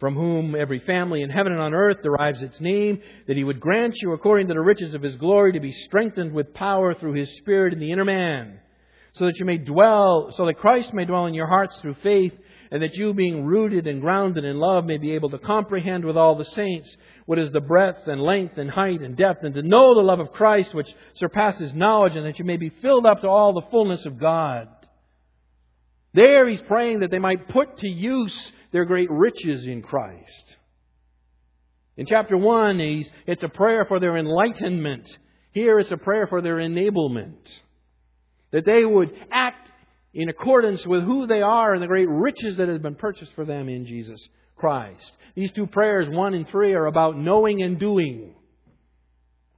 from 0.00 0.14
whom 0.14 0.54
every 0.54 0.78
family 0.78 1.20
in 1.20 1.28
heaven 1.28 1.52
and 1.52 1.60
on 1.60 1.74
earth 1.74 1.98
derives 2.02 2.42
its 2.42 2.58
name, 2.62 3.02
that 3.26 3.36
he 3.36 3.44
would 3.44 3.60
grant 3.60 3.94
you, 4.00 4.12
according 4.12 4.48
to 4.48 4.54
the 4.54 4.60
riches 4.62 4.94
of 4.94 5.02
his 5.02 5.16
glory, 5.16 5.52
to 5.52 5.60
be 5.60 5.70
strengthened 5.70 6.32
with 6.32 6.54
power 6.54 6.94
through 6.94 7.12
his 7.12 7.36
Spirit 7.36 7.74
in 7.74 7.78
the 7.78 7.92
inner 7.92 8.06
man, 8.06 8.58
so 9.14 9.26
that 9.26 9.38
you 9.38 9.44
may 9.44 9.58
dwell, 9.58 10.30
so 10.32 10.46
that 10.46 10.58
Christ 10.58 10.92
may 10.92 11.04
dwell 11.04 11.26
in 11.26 11.34
your 11.34 11.46
hearts 11.46 11.78
through 11.80 11.94
faith 12.02 12.34
and 12.70 12.82
that 12.82 12.94
you, 12.94 13.14
being 13.14 13.44
rooted 13.44 13.86
and 13.86 14.00
grounded 14.00 14.44
in 14.44 14.58
love, 14.58 14.84
may 14.84 14.98
be 14.98 15.12
able 15.12 15.30
to 15.30 15.38
comprehend 15.38 16.04
with 16.04 16.16
all 16.16 16.34
the 16.34 16.44
saints 16.44 16.96
what 17.24 17.38
is 17.38 17.52
the 17.52 17.60
breadth 17.60 18.08
and 18.08 18.20
length 18.20 18.58
and 18.58 18.68
height 18.68 19.00
and 19.00 19.16
depth, 19.16 19.44
and 19.44 19.54
to 19.54 19.62
know 19.62 19.94
the 19.94 20.00
love 20.00 20.18
of 20.18 20.32
Christ 20.32 20.74
which 20.74 20.92
surpasses 21.14 21.72
knowledge, 21.72 22.16
and 22.16 22.26
that 22.26 22.38
you 22.40 22.44
may 22.44 22.56
be 22.56 22.70
filled 22.82 23.06
up 23.06 23.20
to 23.20 23.28
all 23.28 23.52
the 23.52 23.70
fullness 23.70 24.04
of 24.06 24.18
God. 24.18 24.68
There 26.14 26.48
he's 26.48 26.62
praying 26.62 27.00
that 27.00 27.12
they 27.12 27.20
might 27.20 27.48
put 27.48 27.78
to 27.78 27.88
use 27.88 28.52
their 28.72 28.84
great 28.84 29.10
riches 29.10 29.64
in 29.66 29.82
Christ. 29.82 30.56
In 31.96 32.06
chapter 32.06 32.36
1, 32.36 32.80
it's 33.26 33.42
a 33.44 33.48
prayer 33.48 33.84
for 33.84 34.00
their 34.00 34.16
enlightenment. 34.16 35.16
Here 35.52 35.78
it's 35.78 35.92
a 35.92 35.96
prayer 35.96 36.26
for 36.26 36.42
their 36.42 36.56
enablement. 36.56 37.36
That 38.54 38.64
they 38.64 38.84
would 38.84 39.12
act 39.32 39.68
in 40.14 40.28
accordance 40.28 40.86
with 40.86 41.02
who 41.02 41.26
they 41.26 41.42
are 41.42 41.74
and 41.74 41.82
the 41.82 41.88
great 41.88 42.08
riches 42.08 42.58
that 42.58 42.68
have 42.68 42.82
been 42.82 42.94
purchased 42.94 43.32
for 43.34 43.44
them 43.44 43.68
in 43.68 43.84
Jesus 43.84 44.24
Christ. 44.54 45.10
These 45.34 45.50
two 45.50 45.66
prayers, 45.66 46.06
one 46.08 46.34
and 46.34 46.46
three, 46.46 46.72
are 46.74 46.86
about 46.86 47.18
knowing 47.18 47.62
and 47.62 47.80
doing. 47.80 48.32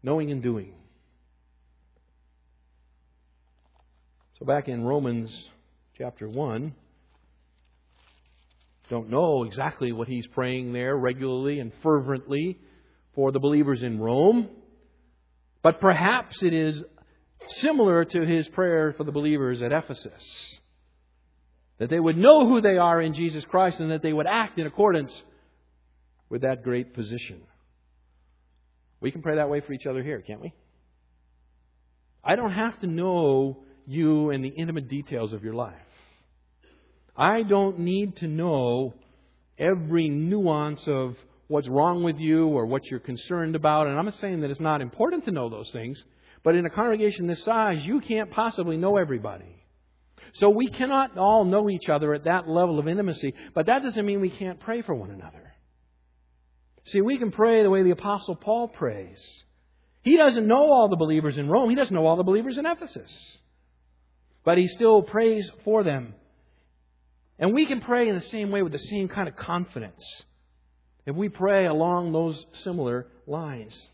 Knowing 0.02 0.30
and 0.30 0.42
doing. 0.42 0.72
So 4.38 4.46
back 4.46 4.66
in 4.66 4.82
Romans 4.82 5.30
chapter 5.98 6.26
1, 6.26 6.74
don't 8.88 9.10
know 9.10 9.44
exactly 9.44 9.92
what 9.92 10.08
he's 10.08 10.26
praying 10.28 10.72
there 10.72 10.96
regularly 10.96 11.58
and 11.58 11.70
fervently 11.82 12.58
for 13.14 13.30
the 13.30 13.40
believers 13.40 13.82
in 13.82 14.00
Rome, 14.00 14.48
but 15.62 15.80
perhaps 15.80 16.42
it 16.42 16.54
is 16.54 16.82
similar 17.48 18.04
to 18.04 18.26
his 18.26 18.48
prayer 18.48 18.94
for 18.96 19.04
the 19.04 19.12
believers 19.12 19.62
at 19.62 19.72
Ephesus. 19.72 20.58
That 21.78 21.90
they 21.90 22.00
would 22.00 22.16
know 22.16 22.46
who 22.46 22.60
they 22.60 22.78
are 22.78 23.00
in 23.00 23.14
Jesus 23.14 23.44
Christ 23.44 23.80
and 23.80 23.90
that 23.90 24.02
they 24.02 24.12
would 24.12 24.26
act 24.26 24.58
in 24.58 24.66
accordance 24.66 25.12
with 26.28 26.42
that 26.42 26.62
great 26.62 26.94
position. 26.94 27.42
We 29.00 29.10
can 29.10 29.22
pray 29.22 29.36
that 29.36 29.50
way 29.50 29.60
for 29.60 29.72
each 29.72 29.86
other 29.86 30.02
here, 30.02 30.20
can't 30.20 30.40
we? 30.40 30.54
I 32.24 32.34
don't 32.34 32.52
have 32.52 32.78
to 32.80 32.86
know 32.86 33.58
you 33.86 34.30
and 34.30 34.44
the 34.44 34.48
intimate 34.48 34.88
details 34.88 35.32
of 35.32 35.44
your 35.44 35.54
life. 35.54 35.74
I 37.16 37.42
don't 37.42 37.80
need 37.80 38.16
to 38.16 38.26
know 38.26 38.94
every 39.58 40.08
nuance 40.08 40.82
of 40.86 41.16
what's 41.48 41.68
wrong 41.68 42.02
with 42.02 42.18
you 42.18 42.48
or 42.48 42.66
what 42.66 42.84
you're 42.86 43.00
concerned 43.00 43.54
about. 43.54 43.86
And 43.86 43.98
I'm 43.98 44.04
not 44.04 44.14
saying 44.14 44.40
that 44.40 44.50
it's 44.50 44.60
not 44.60 44.80
important 44.80 45.24
to 45.26 45.30
know 45.30 45.48
those 45.48 45.70
things. 45.70 46.02
But 46.46 46.54
in 46.54 46.64
a 46.64 46.70
congregation 46.70 47.26
this 47.26 47.42
size, 47.42 47.84
you 47.84 48.00
can't 48.00 48.30
possibly 48.30 48.76
know 48.76 48.98
everybody. 48.98 49.64
So 50.34 50.48
we 50.48 50.68
cannot 50.68 51.18
all 51.18 51.44
know 51.44 51.68
each 51.68 51.88
other 51.88 52.14
at 52.14 52.22
that 52.22 52.48
level 52.48 52.78
of 52.78 52.86
intimacy, 52.86 53.34
but 53.52 53.66
that 53.66 53.82
doesn't 53.82 54.06
mean 54.06 54.20
we 54.20 54.30
can't 54.30 54.60
pray 54.60 54.82
for 54.82 54.94
one 54.94 55.10
another. 55.10 55.54
See, 56.84 57.00
we 57.00 57.18
can 57.18 57.32
pray 57.32 57.64
the 57.64 57.68
way 57.68 57.82
the 57.82 57.90
Apostle 57.90 58.36
Paul 58.36 58.68
prays. 58.68 59.20
He 60.02 60.16
doesn't 60.16 60.46
know 60.46 60.70
all 60.70 60.88
the 60.88 60.94
believers 60.94 61.36
in 61.36 61.48
Rome, 61.48 61.68
he 61.68 61.74
doesn't 61.74 61.92
know 61.92 62.06
all 62.06 62.16
the 62.16 62.22
believers 62.22 62.58
in 62.58 62.64
Ephesus. 62.64 63.10
But 64.44 64.56
he 64.56 64.68
still 64.68 65.02
prays 65.02 65.50
for 65.64 65.82
them. 65.82 66.14
And 67.40 67.54
we 67.54 67.66
can 67.66 67.80
pray 67.80 68.08
in 68.08 68.14
the 68.14 68.20
same 68.20 68.52
way 68.52 68.62
with 68.62 68.70
the 68.70 68.78
same 68.78 69.08
kind 69.08 69.26
of 69.26 69.34
confidence 69.34 70.22
if 71.06 71.16
we 71.16 71.28
pray 71.28 71.66
along 71.66 72.12
those 72.12 72.46
similar 72.62 73.08
lines. 73.26 73.88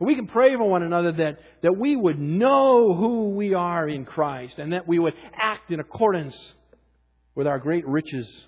We 0.00 0.14
can 0.14 0.26
pray 0.26 0.56
for 0.56 0.64
one 0.64 0.82
another 0.82 1.12
that, 1.12 1.40
that 1.62 1.76
we 1.76 1.94
would 1.94 2.18
know 2.18 2.94
who 2.94 3.34
we 3.34 3.52
are 3.52 3.86
in 3.86 4.06
Christ 4.06 4.58
and 4.58 4.72
that 4.72 4.88
we 4.88 4.98
would 4.98 5.12
act 5.34 5.70
in 5.70 5.78
accordance 5.78 6.34
with 7.34 7.46
our 7.46 7.58
great 7.58 7.86
riches 7.86 8.46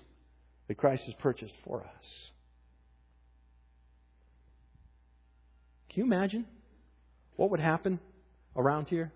that 0.67 0.77
Christ 0.77 1.03
has 1.05 1.13
purchased 1.19 1.53
for 1.63 1.81
us. 1.81 2.31
Can 5.89 5.99
you 5.99 6.11
imagine 6.11 6.47
what 7.35 7.51
would 7.51 7.59
happen 7.59 7.99
around 8.55 8.87
here 8.87 9.11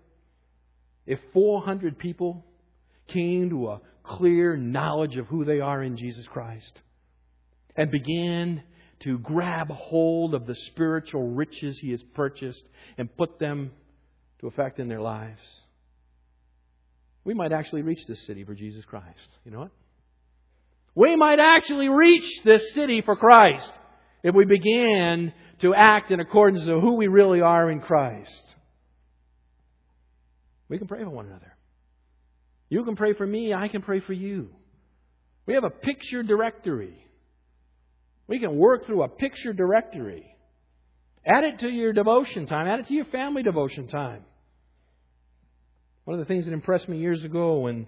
if 1.06 1.18
400 1.32 1.98
people 1.98 2.44
came 3.08 3.50
to 3.50 3.68
a 3.68 3.80
clear 4.04 4.56
knowledge 4.56 5.16
of 5.16 5.26
who 5.26 5.44
they 5.44 5.58
are 5.58 5.82
in 5.82 5.96
Jesus 5.96 6.26
Christ 6.28 6.80
and 7.76 7.90
began 7.90 8.62
to 9.00 9.18
grab 9.18 9.70
hold 9.70 10.34
of 10.34 10.46
the 10.46 10.54
spiritual 10.54 11.30
riches 11.30 11.78
He 11.78 11.90
has 11.92 12.02
purchased 12.14 12.62
and 12.96 13.14
put 13.16 13.38
them 13.38 13.70
to 14.40 14.46
effect 14.46 14.78
in 14.78 14.88
their 14.88 15.00
lives. 15.00 15.40
We 17.24 17.34
might 17.34 17.52
actually 17.52 17.82
reach 17.82 18.04
this 18.06 18.24
city 18.26 18.44
for 18.44 18.54
Jesus 18.54 18.84
Christ. 18.84 19.28
You 19.44 19.50
know 19.50 19.60
what? 19.60 19.70
We 20.94 21.14
might 21.16 21.38
actually 21.38 21.88
reach 21.88 22.42
this 22.44 22.72
city 22.74 23.02
for 23.02 23.16
Christ 23.16 23.72
if 24.22 24.34
we 24.34 24.44
began 24.44 25.32
to 25.60 25.74
act 25.74 26.10
in 26.10 26.20
accordance 26.20 26.66
to 26.66 26.80
who 26.80 26.94
we 26.94 27.06
really 27.06 27.40
are 27.40 27.70
in 27.70 27.80
Christ. 27.80 28.54
We 30.68 30.78
can 30.78 30.86
pray 30.86 31.02
for 31.02 31.10
one 31.10 31.26
another. 31.26 31.54
You 32.68 32.84
can 32.84 32.96
pray 32.96 33.14
for 33.14 33.26
me, 33.26 33.54
I 33.54 33.68
can 33.68 33.82
pray 33.82 34.00
for 34.00 34.12
you. 34.12 34.50
We 35.46 35.54
have 35.54 35.64
a 35.64 35.70
picture 35.70 36.22
directory. 36.22 37.02
We 38.28 38.38
can 38.38 38.56
work 38.56 38.86
through 38.86 39.02
a 39.02 39.08
picture 39.08 39.52
directory. 39.52 40.36
Add 41.26 41.44
it 41.44 41.58
to 41.60 41.68
your 41.68 41.92
devotion 41.92 42.46
time. 42.46 42.68
Add 42.68 42.80
it 42.80 42.88
to 42.88 42.94
your 42.94 43.06
family 43.06 43.42
devotion 43.42 43.88
time. 43.88 44.24
One 46.04 46.18
of 46.18 46.20
the 46.20 46.28
things 46.28 46.44
that 46.44 46.52
impressed 46.52 46.88
me 46.88 46.98
years 46.98 47.24
ago 47.24 47.58
when 47.60 47.86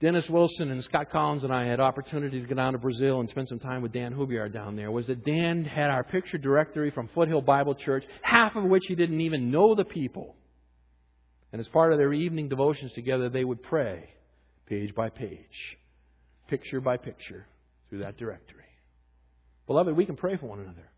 Dennis 0.00 0.28
Wilson 0.28 0.70
and 0.70 0.82
Scott 0.82 1.10
Collins 1.10 1.44
and 1.44 1.52
I 1.52 1.64
had 1.64 1.78
opportunity 1.78 2.40
to 2.40 2.46
go 2.46 2.56
down 2.56 2.72
to 2.72 2.78
Brazil 2.78 3.20
and 3.20 3.28
spend 3.28 3.48
some 3.48 3.60
time 3.60 3.82
with 3.82 3.92
Dan 3.92 4.12
Hubiar 4.12 4.52
down 4.52 4.74
there 4.74 4.90
was 4.90 5.06
that 5.06 5.24
Dan 5.24 5.64
had 5.64 5.90
our 5.90 6.02
picture 6.02 6.38
directory 6.38 6.90
from 6.90 7.08
Foothill 7.14 7.40
Bible 7.40 7.76
Church, 7.76 8.04
half 8.22 8.56
of 8.56 8.64
which 8.64 8.82
he 8.88 8.96
didn't 8.96 9.20
even 9.20 9.52
know 9.52 9.76
the 9.76 9.84
people. 9.84 10.34
And 11.52 11.60
as 11.60 11.68
part 11.68 11.92
of 11.92 11.98
their 11.98 12.12
evening 12.12 12.48
devotions 12.48 12.92
together, 12.94 13.28
they 13.28 13.44
would 13.44 13.62
pray 13.62 14.10
page 14.66 14.92
by 14.94 15.08
page, 15.08 15.78
picture 16.48 16.80
by 16.80 16.96
picture 16.96 17.46
through 17.88 18.00
that 18.00 18.16
directory. 18.16 18.61
Beloved, 19.66 19.96
we 19.96 20.06
can 20.06 20.16
pray 20.16 20.36
for 20.36 20.46
one 20.46 20.60
another. 20.60 20.88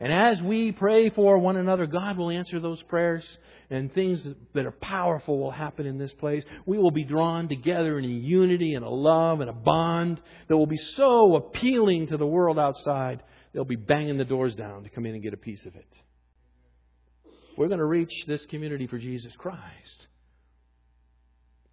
And 0.00 0.12
as 0.12 0.42
we 0.42 0.72
pray 0.72 1.10
for 1.10 1.38
one 1.38 1.56
another, 1.56 1.86
God 1.86 2.16
will 2.16 2.30
answer 2.30 2.58
those 2.58 2.82
prayers 2.84 3.22
and 3.68 3.92
things 3.92 4.26
that 4.54 4.64
are 4.64 4.72
powerful 4.72 5.38
will 5.38 5.50
happen 5.50 5.86
in 5.86 5.98
this 5.98 6.12
place. 6.14 6.42
We 6.64 6.78
will 6.78 6.90
be 6.90 7.04
drawn 7.04 7.48
together 7.48 7.98
in 7.98 8.06
a 8.06 8.08
unity 8.08 8.72
and 8.74 8.84
a 8.84 8.88
love 8.88 9.40
and 9.40 9.50
a 9.50 9.54
bond 9.54 10.20
that 10.48 10.56
will 10.56 10.66
be 10.66 10.78
so 10.78 11.36
appealing 11.36 12.06
to 12.08 12.16
the 12.16 12.26
world 12.26 12.58
outside, 12.58 13.22
they'll 13.52 13.64
be 13.64 13.76
banging 13.76 14.16
the 14.16 14.24
doors 14.24 14.54
down 14.54 14.84
to 14.84 14.88
come 14.88 15.04
in 15.04 15.14
and 15.14 15.22
get 15.22 15.34
a 15.34 15.38
piece 15.38 15.64
of 15.66 15.76
it. 15.76 15.88
We're 17.58 17.68
going 17.68 17.78
to 17.78 17.84
reach 17.84 18.24
this 18.26 18.44
community 18.46 18.86
for 18.86 18.96
Jesus 18.96 19.34
Christ. 19.36 20.06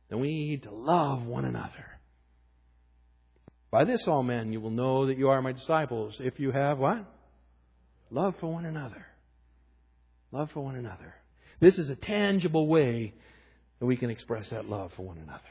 And 0.09 0.19
we 0.19 0.27
need 0.27 0.63
to 0.63 0.71
love 0.71 1.23
one 1.23 1.45
another. 1.45 1.96
By 3.69 3.83
this 3.83 4.07
all 4.07 4.23
men 4.23 4.53
you 4.53 4.61
will 4.61 4.71
know 4.71 5.07
that 5.07 5.17
you 5.17 5.29
are 5.29 5.41
my 5.41 5.51
disciples 5.51 6.17
if 6.19 6.39
you 6.39 6.51
have 6.51 6.77
what? 6.77 7.05
Love 8.09 8.35
for 8.39 8.51
one 8.51 8.65
another. 8.65 9.05
Love 10.31 10.49
for 10.51 10.61
one 10.61 10.75
another. 10.75 11.13
This 11.59 11.77
is 11.77 11.89
a 11.89 11.95
tangible 11.95 12.67
way 12.67 13.13
that 13.79 13.85
we 13.85 13.97
can 13.97 14.09
express 14.09 14.49
that 14.49 14.69
love 14.69 14.91
for 14.95 15.03
one 15.03 15.17
another. 15.17 15.41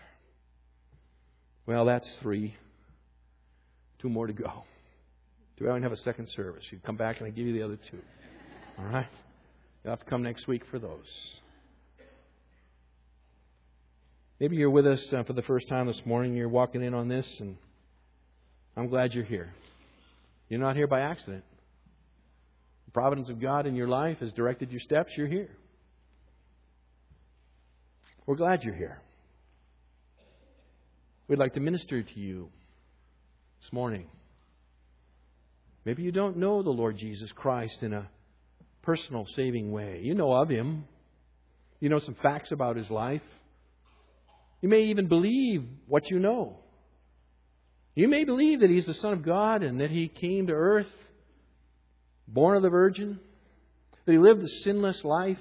Well, 1.66 1.84
that's 1.84 2.10
three. 2.22 2.54
Two 3.98 4.08
more 4.08 4.26
to 4.26 4.32
go. 4.32 4.64
Do 5.58 5.66
I 5.66 5.70
even 5.70 5.82
have 5.82 5.92
a 5.92 5.96
second 5.96 6.28
service? 6.30 6.64
You 6.70 6.78
come 6.84 6.96
back 6.96 7.18
and 7.18 7.26
I 7.26 7.30
give 7.30 7.46
you 7.46 7.52
the 7.52 7.62
other 7.62 7.78
two. 7.90 7.98
All 8.78 8.86
right? 8.86 9.08
You'll 9.82 9.92
have 9.92 10.00
to 10.00 10.06
come 10.06 10.22
next 10.22 10.46
week 10.46 10.62
for 10.70 10.78
those. 10.78 11.40
Maybe 14.38 14.56
you're 14.56 14.70
with 14.70 14.86
us 14.86 15.12
uh, 15.12 15.22
for 15.22 15.32
the 15.32 15.42
first 15.42 15.66
time 15.68 15.86
this 15.86 16.02
morning. 16.04 16.34
You're 16.34 16.48
walking 16.48 16.82
in 16.82 16.92
on 16.92 17.08
this, 17.08 17.26
and 17.40 17.56
I'm 18.76 18.88
glad 18.88 19.14
you're 19.14 19.24
here. 19.24 19.52
You're 20.48 20.60
not 20.60 20.76
here 20.76 20.86
by 20.86 21.00
accident. 21.00 21.44
The 22.86 22.92
providence 22.92 23.30
of 23.30 23.40
God 23.40 23.66
in 23.66 23.74
your 23.74 23.88
life 23.88 24.18
has 24.18 24.32
directed 24.32 24.70
your 24.70 24.80
steps. 24.80 25.12
You're 25.16 25.26
here. 25.26 25.50
We're 28.26 28.36
glad 28.36 28.62
you're 28.62 28.74
here. 28.74 29.00
We'd 31.28 31.38
like 31.38 31.54
to 31.54 31.60
minister 31.60 32.02
to 32.02 32.20
you 32.20 32.48
this 33.62 33.72
morning. 33.72 34.06
Maybe 35.84 36.02
you 36.02 36.12
don't 36.12 36.36
know 36.36 36.62
the 36.62 36.70
Lord 36.70 36.98
Jesus 36.98 37.30
Christ 37.32 37.82
in 37.82 37.92
a 37.92 38.08
personal, 38.82 39.26
saving 39.34 39.72
way. 39.72 40.00
You 40.02 40.14
know 40.14 40.32
of 40.32 40.48
Him, 40.48 40.84
you 41.80 41.88
know 41.88 42.00
some 42.00 42.16
facts 42.22 42.52
about 42.52 42.76
His 42.76 42.90
life. 42.90 43.22
You 44.60 44.68
may 44.68 44.84
even 44.84 45.08
believe 45.08 45.64
what 45.86 46.10
you 46.10 46.18
know. 46.18 46.58
You 47.96 48.08
may 48.08 48.24
believe 48.24 48.60
that 48.60 48.70
He's 48.70 48.84
the 48.84 48.94
Son 48.94 49.14
of 49.14 49.24
God 49.24 49.62
and 49.62 49.80
that 49.80 49.90
He 49.90 50.06
came 50.06 50.46
to 50.46 50.52
earth, 50.52 50.92
born 52.28 52.56
of 52.56 52.62
the 52.62 52.68
Virgin, 52.68 53.18
that 54.04 54.12
He 54.12 54.18
lived 54.18 54.42
a 54.42 54.48
sinless 54.64 55.02
life, 55.02 55.38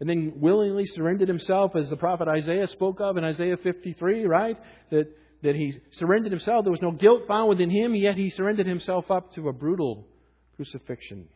and 0.00 0.08
then 0.10 0.32
willingly 0.36 0.86
surrendered 0.86 1.28
Himself, 1.28 1.76
as 1.76 1.88
the 1.88 1.96
prophet 1.96 2.26
Isaiah 2.26 2.66
spoke 2.66 3.00
of 3.00 3.16
in 3.16 3.22
Isaiah 3.22 3.56
53, 3.56 4.26
right? 4.26 4.58
That, 4.90 5.06
that 5.44 5.54
He 5.54 5.78
surrendered 5.92 6.32
Himself. 6.32 6.64
There 6.64 6.72
was 6.72 6.82
no 6.82 6.90
guilt 6.90 7.22
found 7.28 7.48
within 7.48 7.70
Him, 7.70 7.94
yet 7.94 8.16
He 8.16 8.30
surrendered 8.30 8.66
Himself 8.66 9.08
up 9.08 9.32
to 9.34 9.48
a 9.48 9.52
brutal 9.52 10.08
crucifixion. 10.56 11.28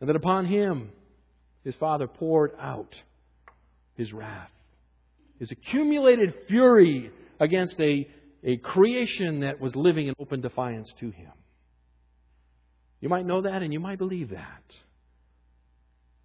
And 0.00 0.08
that 0.08 0.16
upon 0.16 0.46
Him, 0.46 0.90
His 1.62 1.76
Father 1.76 2.08
poured 2.08 2.50
out 2.60 3.00
His 3.94 4.12
wrath, 4.12 4.50
His 5.38 5.52
accumulated 5.52 6.34
fury 6.48 7.12
against 7.40 7.78
a 7.80 8.08
a 8.46 8.56
creation 8.58 9.40
that 9.40 9.60
was 9.60 9.74
living 9.74 10.06
in 10.06 10.14
open 10.20 10.40
defiance 10.40 10.92
to 11.00 11.10
him. 11.10 11.32
You 13.00 13.08
might 13.08 13.26
know 13.26 13.42
that 13.42 13.62
and 13.62 13.72
you 13.72 13.80
might 13.80 13.98
believe 13.98 14.30
that. 14.30 14.62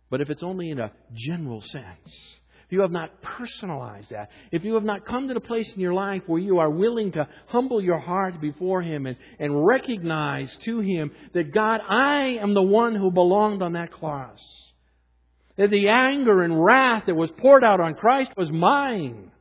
But 0.09 0.21
if 0.21 0.29
it's 0.29 0.43
only 0.43 0.69
in 0.69 0.79
a 0.79 0.91
general 1.13 1.61
sense, 1.61 2.39
if 2.65 2.71
you 2.71 2.81
have 2.81 2.91
not 2.91 3.21
personalized 3.21 4.11
that, 4.11 4.29
if 4.51 4.63
you 4.63 4.75
have 4.75 4.83
not 4.83 5.05
come 5.05 5.27
to 5.27 5.33
the 5.33 5.39
place 5.39 5.71
in 5.73 5.81
your 5.81 5.93
life 5.93 6.21
where 6.27 6.39
you 6.39 6.59
are 6.59 6.69
willing 6.69 7.11
to 7.13 7.27
humble 7.47 7.81
your 7.81 7.99
heart 7.99 8.39
before 8.39 8.81
Him 8.81 9.07
and, 9.07 9.17
and 9.39 9.65
recognize 9.65 10.55
to 10.65 10.79
Him 10.79 11.11
that 11.33 11.53
God, 11.53 11.81
I 11.87 12.37
am 12.41 12.53
the 12.53 12.61
one 12.61 12.95
who 12.95 13.11
belonged 13.11 13.61
on 13.61 13.73
that 13.73 13.91
cross. 13.91 14.39
That 15.57 15.71
the 15.71 15.89
anger 15.89 16.43
and 16.43 16.63
wrath 16.63 17.05
that 17.07 17.15
was 17.15 17.31
poured 17.31 17.63
out 17.63 17.81
on 17.81 17.95
Christ 17.95 18.31
was 18.37 18.51
mine 18.51 19.31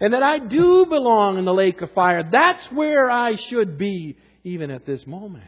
and 0.00 0.14
that 0.14 0.22
I 0.22 0.38
do 0.38 0.86
belong 0.86 1.38
in 1.38 1.44
the 1.44 1.52
lake 1.52 1.80
of 1.82 1.92
fire. 1.92 2.22
That's 2.30 2.64
where 2.72 3.10
I 3.10 3.36
should 3.36 3.78
be 3.78 4.16
even 4.44 4.70
at 4.70 4.86
this 4.86 5.06
moment. 5.06 5.44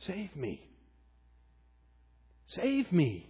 Save 0.00 0.36
me. 0.36 0.60
Save 2.46 2.92
me. 2.92 3.28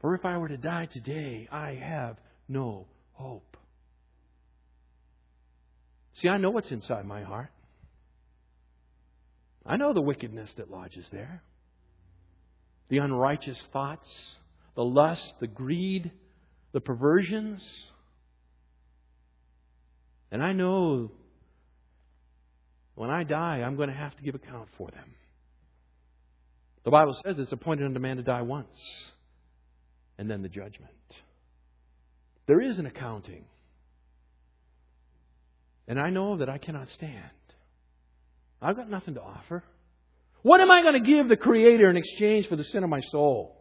For 0.00 0.14
if 0.14 0.24
I 0.24 0.36
were 0.36 0.48
to 0.48 0.58
die 0.58 0.86
today, 0.86 1.48
I 1.50 1.74
have 1.74 2.18
no 2.48 2.86
hope. 3.12 3.56
See, 6.14 6.28
I 6.28 6.36
know 6.36 6.50
what's 6.50 6.70
inside 6.70 7.06
my 7.06 7.22
heart. 7.22 7.50
I 9.66 9.78
know 9.78 9.94
the 9.94 10.02
wickedness 10.02 10.52
that 10.58 10.70
lodges 10.70 11.06
there 11.10 11.42
the 12.88 12.98
unrighteous 12.98 13.60
thoughts, 13.72 14.36
the 14.74 14.84
lust, 14.84 15.34
the 15.40 15.46
greed, 15.46 16.10
the 16.72 16.80
perversions. 16.80 17.88
And 20.30 20.42
I 20.42 20.52
know 20.52 21.10
when 22.94 23.10
I 23.10 23.24
die, 23.24 23.62
I'm 23.62 23.76
going 23.76 23.88
to 23.88 23.94
have 23.94 24.16
to 24.16 24.22
give 24.22 24.34
account 24.34 24.68
for 24.76 24.88
them. 24.90 25.14
The 26.84 26.90
Bible 26.90 27.16
says 27.24 27.36
it's 27.38 27.52
appointed 27.52 27.86
unto 27.86 27.98
man 27.98 28.18
to 28.18 28.22
die 28.22 28.42
once, 28.42 29.10
and 30.18 30.30
then 30.30 30.42
the 30.42 30.48
judgment. 30.48 30.92
There 32.46 32.60
is 32.60 32.78
an 32.78 32.86
accounting. 32.86 33.44
And 35.88 35.98
I 35.98 36.10
know 36.10 36.38
that 36.38 36.48
I 36.48 36.58
cannot 36.58 36.88
stand. 36.90 37.30
I've 38.60 38.76
got 38.76 38.88
nothing 38.88 39.14
to 39.14 39.22
offer. 39.22 39.62
What 40.44 40.60
am 40.60 40.70
I 40.70 40.82
going 40.82 40.92
to 40.92 41.00
give 41.00 41.30
the 41.30 41.38
Creator 41.38 41.88
in 41.88 41.96
exchange 41.96 42.48
for 42.48 42.56
the 42.56 42.64
sin 42.64 42.84
of 42.84 42.90
my 42.90 43.00
soul? 43.00 43.56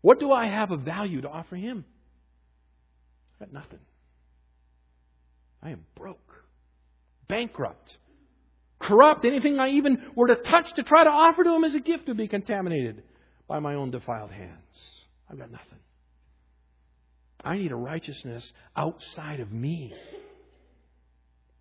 What 0.00 0.18
do 0.18 0.32
I 0.32 0.48
have 0.48 0.72
of 0.72 0.80
value 0.80 1.20
to 1.20 1.28
offer 1.28 1.54
Him? 1.54 1.84
I've 3.34 3.46
got 3.46 3.52
nothing. 3.52 3.78
I 5.62 5.70
am 5.70 5.84
broke, 5.94 6.34
bankrupt, 7.28 7.96
corrupt. 8.80 9.24
Anything 9.24 9.60
I 9.60 9.68
even 9.68 10.02
were 10.16 10.26
to 10.26 10.34
touch 10.34 10.74
to 10.74 10.82
try 10.82 11.04
to 11.04 11.10
offer 11.10 11.44
to 11.44 11.54
Him 11.54 11.62
as 11.62 11.76
a 11.76 11.80
gift 11.80 12.08
would 12.08 12.16
be 12.16 12.26
contaminated 12.26 13.04
by 13.46 13.60
my 13.60 13.76
own 13.76 13.92
defiled 13.92 14.32
hands. 14.32 15.04
I've 15.30 15.38
got 15.38 15.52
nothing. 15.52 15.78
I 17.44 17.56
need 17.58 17.70
a 17.70 17.76
righteousness 17.76 18.52
outside 18.76 19.38
of 19.38 19.52
me. 19.52 19.94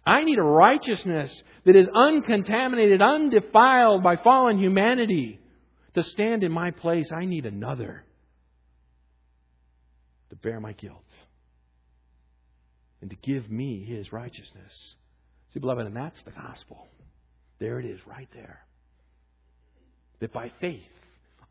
I 0.06 0.24
need 0.24 0.39
a 0.39 0.43
righteousness 0.43 1.43
that 1.66 1.76
is 1.76 1.88
uncontaminated, 1.93 3.02
undefiled 3.02 4.04
by 4.04 4.16
fallen 4.18 4.58
humanity. 4.58 5.39
To 5.93 6.04
stand 6.04 6.43
in 6.43 6.52
my 6.52 6.72
place, 6.72 7.12
I 7.12 7.26
need 7.26 7.45
another 7.45 8.06
to 10.30 10.36
bear 10.38 10.60
my 10.62 10.72
guilt 10.72 11.04
and 13.02 13.10
to 13.10 13.16
give 13.18 13.52
me 13.52 13.84
his 13.84 14.12
righteousness. 14.14 14.95
See, 15.54 15.60
beloved, 15.60 15.86
and 15.86 15.95
that's 15.95 16.22
the 16.24 16.32
gospel. 16.32 16.88
There 17.60 17.80
it 17.80 17.86
is, 17.86 17.99
right 18.08 18.30
there. 18.34 18.66
That 20.22 20.32
by 20.32 20.52
faith, 20.62 20.82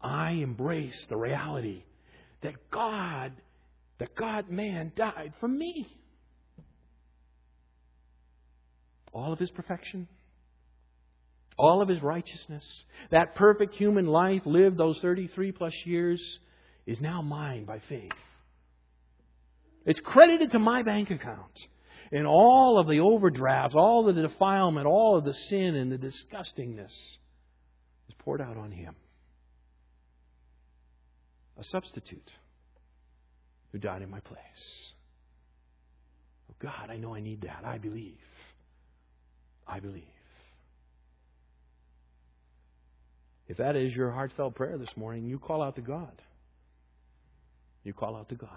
I 0.01 0.31
embrace 0.31 1.07
the 1.09 1.17
reality 1.17 1.83
that 2.41 2.55
God, 2.71 3.33
that 3.99 4.15
God 4.17 4.49
man 4.49 4.93
died 4.97 5.35
for 5.39 5.49
me 5.49 6.00
all 9.13 9.33
of 9.33 9.39
his 9.39 9.51
perfection, 9.51 10.09
all 11.59 11.83
of 11.83 11.89
his 11.89 12.03
righteousness, 12.03 12.85
that 13.11 13.35
perfect 13.35 13.75
human 13.75 14.07
life 14.07 14.43
lived 14.47 14.79
those 14.79 14.99
33 15.01 15.53
plus 15.53 15.75
years 15.85 16.23
is 16.87 17.01
now 17.01 17.23
mine 17.23 17.65
by 17.65 17.81
faith. 17.89 18.11
It's 19.85 20.01
credited 20.01 20.53
to 20.53 20.59
my 20.59 20.83
bank 20.83 21.11
account. 21.11 21.53
And 22.13 22.27
all 22.27 22.79
of 22.79 22.89
the 22.89 22.99
overdrafts, 22.99 23.75
all 23.77 24.09
of 24.09 24.17
the 24.17 24.23
defilement, 24.23 24.87
all 24.87 25.17
of 25.17 25.25
the 25.25 25.35
sin 25.49 25.77
and 25.77 25.93
the 25.93 25.99
disgustingness 25.99 26.93
is 28.09 28.15
poured 28.19 28.41
out 28.41 28.57
on 28.57 28.73
him. 28.73 28.97
A 31.59 31.65
substitute 31.65 32.31
who 33.71 33.79
died 33.79 34.03
in 34.03 34.11
my 34.11 34.21
place. 34.21 34.93
Oh 36.51 36.55
God, 36.61 36.91
I 36.91 36.97
know 36.97 37.15
I 37.15 37.21
need 37.21 37.43
that. 37.43 37.63
I 37.65 37.79
believe. 37.79 38.19
I 39.67 39.81
believe. 39.81 40.05
If 43.49 43.57
that 43.57 43.75
is 43.75 43.95
your 43.95 44.13
heartfelt 44.13 44.55
prayer 44.55 44.79
this 44.79 44.97
morning, 44.97 45.25
you 45.25 45.39
call 45.39 45.63
out 45.63 45.75
to 45.77 45.83
God. 45.83 46.23
You 47.83 47.93
call 47.93 48.15
out 48.15 48.29
to 48.29 48.37
God. 48.37 48.49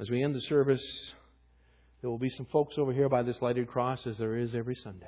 As 0.00 0.10
we 0.10 0.24
end 0.24 0.34
the 0.34 0.40
service, 0.40 0.82
there 2.00 2.10
will 2.10 2.18
be 2.18 2.30
some 2.30 2.46
folks 2.46 2.76
over 2.78 2.92
here 2.92 3.08
by 3.08 3.22
this 3.22 3.40
lighted 3.42 3.68
cross, 3.68 4.06
as 4.06 4.16
there 4.16 4.36
is 4.36 4.54
every 4.54 4.74
Sunday. 4.74 5.06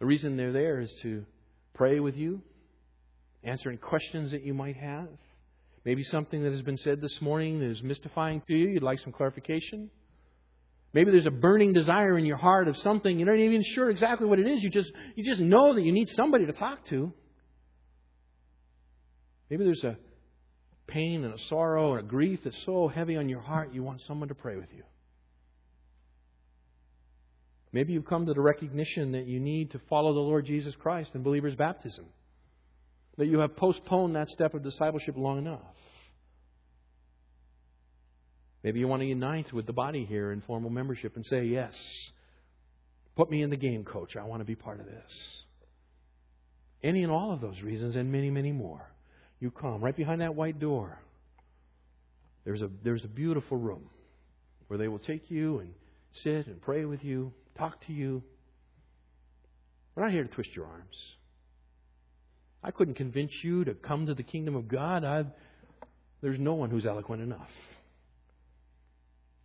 The 0.00 0.06
reason 0.06 0.36
they're 0.36 0.52
there 0.52 0.80
is 0.80 0.92
to 1.02 1.24
pray 1.74 2.00
with 2.00 2.16
you, 2.16 2.42
answer 3.44 3.68
any 3.68 3.78
questions 3.78 4.32
that 4.32 4.44
you 4.44 4.52
might 4.52 4.76
have. 4.76 5.08
Maybe 5.84 6.02
something 6.02 6.42
that 6.42 6.50
has 6.50 6.62
been 6.62 6.76
said 6.76 7.00
this 7.00 7.22
morning 7.22 7.62
is 7.62 7.82
mystifying 7.82 8.42
to 8.48 8.52
you, 8.52 8.68
you'd 8.68 8.82
like 8.82 8.98
some 8.98 9.12
clarification. 9.12 9.90
Maybe 10.92 11.12
there's 11.12 11.26
a 11.26 11.30
burning 11.30 11.72
desire 11.72 12.18
in 12.18 12.24
your 12.24 12.36
heart 12.36 12.66
of 12.66 12.76
something. 12.78 13.18
You're 13.18 13.28
not 13.28 13.40
even 13.40 13.62
sure 13.62 13.90
exactly 13.90 14.26
what 14.26 14.40
it 14.40 14.46
is. 14.46 14.62
You 14.62 14.70
just, 14.70 14.90
you 15.14 15.24
just 15.24 15.40
know 15.40 15.74
that 15.74 15.82
you 15.82 15.92
need 15.92 16.08
somebody 16.08 16.46
to 16.46 16.52
talk 16.52 16.84
to. 16.86 17.12
Maybe 19.48 19.64
there's 19.64 19.84
a 19.84 19.96
pain 20.90 21.24
and 21.24 21.34
a 21.34 21.38
sorrow 21.48 21.94
and 21.94 22.04
a 22.04 22.08
grief 22.08 22.40
that's 22.44 22.64
so 22.64 22.88
heavy 22.88 23.16
on 23.16 23.28
your 23.28 23.40
heart, 23.40 23.72
you 23.72 23.82
want 23.82 24.00
someone 24.02 24.28
to 24.28 24.34
pray 24.34 24.56
with 24.56 24.72
you. 24.74 24.82
Maybe 27.72 27.92
you've 27.92 28.06
come 28.06 28.26
to 28.26 28.34
the 28.34 28.40
recognition 28.40 29.12
that 29.12 29.26
you 29.26 29.38
need 29.38 29.70
to 29.70 29.80
follow 29.88 30.12
the 30.12 30.20
Lord 30.20 30.44
Jesus 30.44 30.74
Christ 30.74 31.12
in 31.14 31.22
believer's 31.22 31.54
baptism, 31.54 32.06
that 33.16 33.26
you 33.26 33.38
have 33.38 33.56
postponed 33.56 34.16
that 34.16 34.28
step 34.28 34.54
of 34.54 34.64
discipleship 34.64 35.16
long 35.16 35.38
enough. 35.38 35.60
Maybe 38.62 38.80
you 38.80 38.88
want 38.88 39.00
to 39.00 39.06
unite 39.06 39.52
with 39.52 39.66
the 39.66 39.72
body 39.72 40.04
here 40.04 40.32
in 40.32 40.42
formal 40.42 40.70
membership 40.70 41.16
and 41.16 41.24
say, 41.24 41.44
Yes, 41.44 41.74
put 43.16 43.30
me 43.30 43.42
in 43.42 43.50
the 43.50 43.56
game, 43.56 43.84
coach. 43.84 44.16
I 44.16 44.24
want 44.24 44.40
to 44.40 44.44
be 44.44 44.54
part 44.54 44.80
of 44.80 44.86
this. 44.86 45.12
Any 46.82 47.02
and 47.02 47.12
all 47.12 47.32
of 47.32 47.40
those 47.40 47.60
reasons, 47.62 47.96
and 47.96 48.10
many, 48.10 48.30
many 48.30 48.52
more. 48.52 48.86
You 49.38 49.50
come 49.50 49.82
right 49.82 49.96
behind 49.96 50.20
that 50.20 50.34
white 50.34 50.58
door. 50.58 50.98
There's 52.44 52.62
a, 52.62 52.70
there's 52.82 53.04
a 53.04 53.08
beautiful 53.08 53.56
room 53.56 53.88
where 54.68 54.78
they 54.78 54.88
will 54.88 54.98
take 54.98 55.30
you 55.30 55.58
and 55.58 55.74
sit 56.22 56.46
and 56.46 56.60
pray 56.60 56.84
with 56.84 57.04
you, 57.04 57.32
talk 57.56 57.84
to 57.86 57.92
you. 57.92 58.22
We're 59.94 60.04
not 60.04 60.12
here 60.12 60.24
to 60.24 60.28
twist 60.30 60.50
your 60.54 60.66
arms. 60.66 60.96
I 62.62 62.70
couldn't 62.70 62.94
convince 62.94 63.32
you 63.42 63.64
to 63.64 63.74
come 63.74 64.06
to 64.06 64.14
the 64.14 64.22
kingdom 64.22 64.54
of 64.54 64.68
God. 64.68 65.04
I've, 65.04 65.26
there's 66.22 66.38
no 66.38 66.54
one 66.54 66.70
who's 66.70 66.86
eloquent 66.86 67.22
enough. 67.22 67.48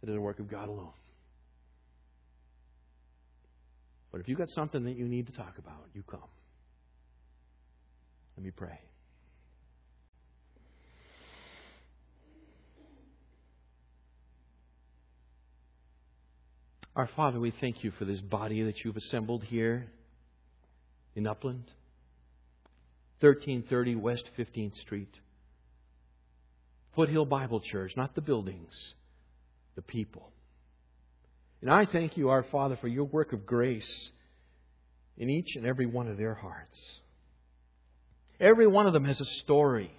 Is 0.08 0.16
a 0.16 0.22
work 0.22 0.38
of 0.38 0.47
God 0.47 0.70
alone. 0.70 0.91
But 4.12 4.22
if 4.22 4.28
you've 4.28 4.38
got 4.38 4.51
something 4.51 4.84
that 4.86 4.95
you 4.95 5.08
need 5.08 5.26
to 5.28 5.34
talk 5.34 5.58
about, 5.58 5.88
you 5.95 6.03
come. 6.03 6.20
Let 8.38 8.45
me 8.45 8.51
pray. 8.51 8.80
Our 16.95 17.10
Father, 17.16 17.39
we 17.39 17.51
thank 17.60 17.84
you 17.84 17.89
for 17.97 18.06
this 18.06 18.22
body 18.22 18.62
that 18.62 18.76
you've 18.84 18.95
assembled 18.95 19.43
here 19.43 19.88
in 21.16 21.26
Upland, 21.26 21.66
1330 23.22 23.95
West 23.95 24.26
15th 24.38 24.76
Street. 24.76 25.14
Foothill 26.95 27.26
Bible 27.26 27.60
Church, 27.60 27.93
not 27.97 28.14
the 28.14 28.22
buildings, 28.22 28.93
the 29.76 29.82
people. 29.82 30.32
And 31.62 31.70
I 31.70 31.86
thank 31.86 32.18
you, 32.18 32.30
our 32.30 32.44
Father, 32.44 32.78
for 32.80 32.88
your 32.88 33.06
work 33.06 33.34
of 33.34 33.46
grace 33.46 34.12
in 35.18 35.30
each 35.30 35.56
and 35.56 35.66
every 35.66 35.86
one 35.86 36.08
of 36.08 36.18
their 36.18 36.34
hearts. 36.34 37.00
Every 38.40 38.68
one 38.68 38.86
of 38.86 38.94
them 38.94 39.06
has 39.06 39.20
a 39.20 39.26
story, 39.26 39.92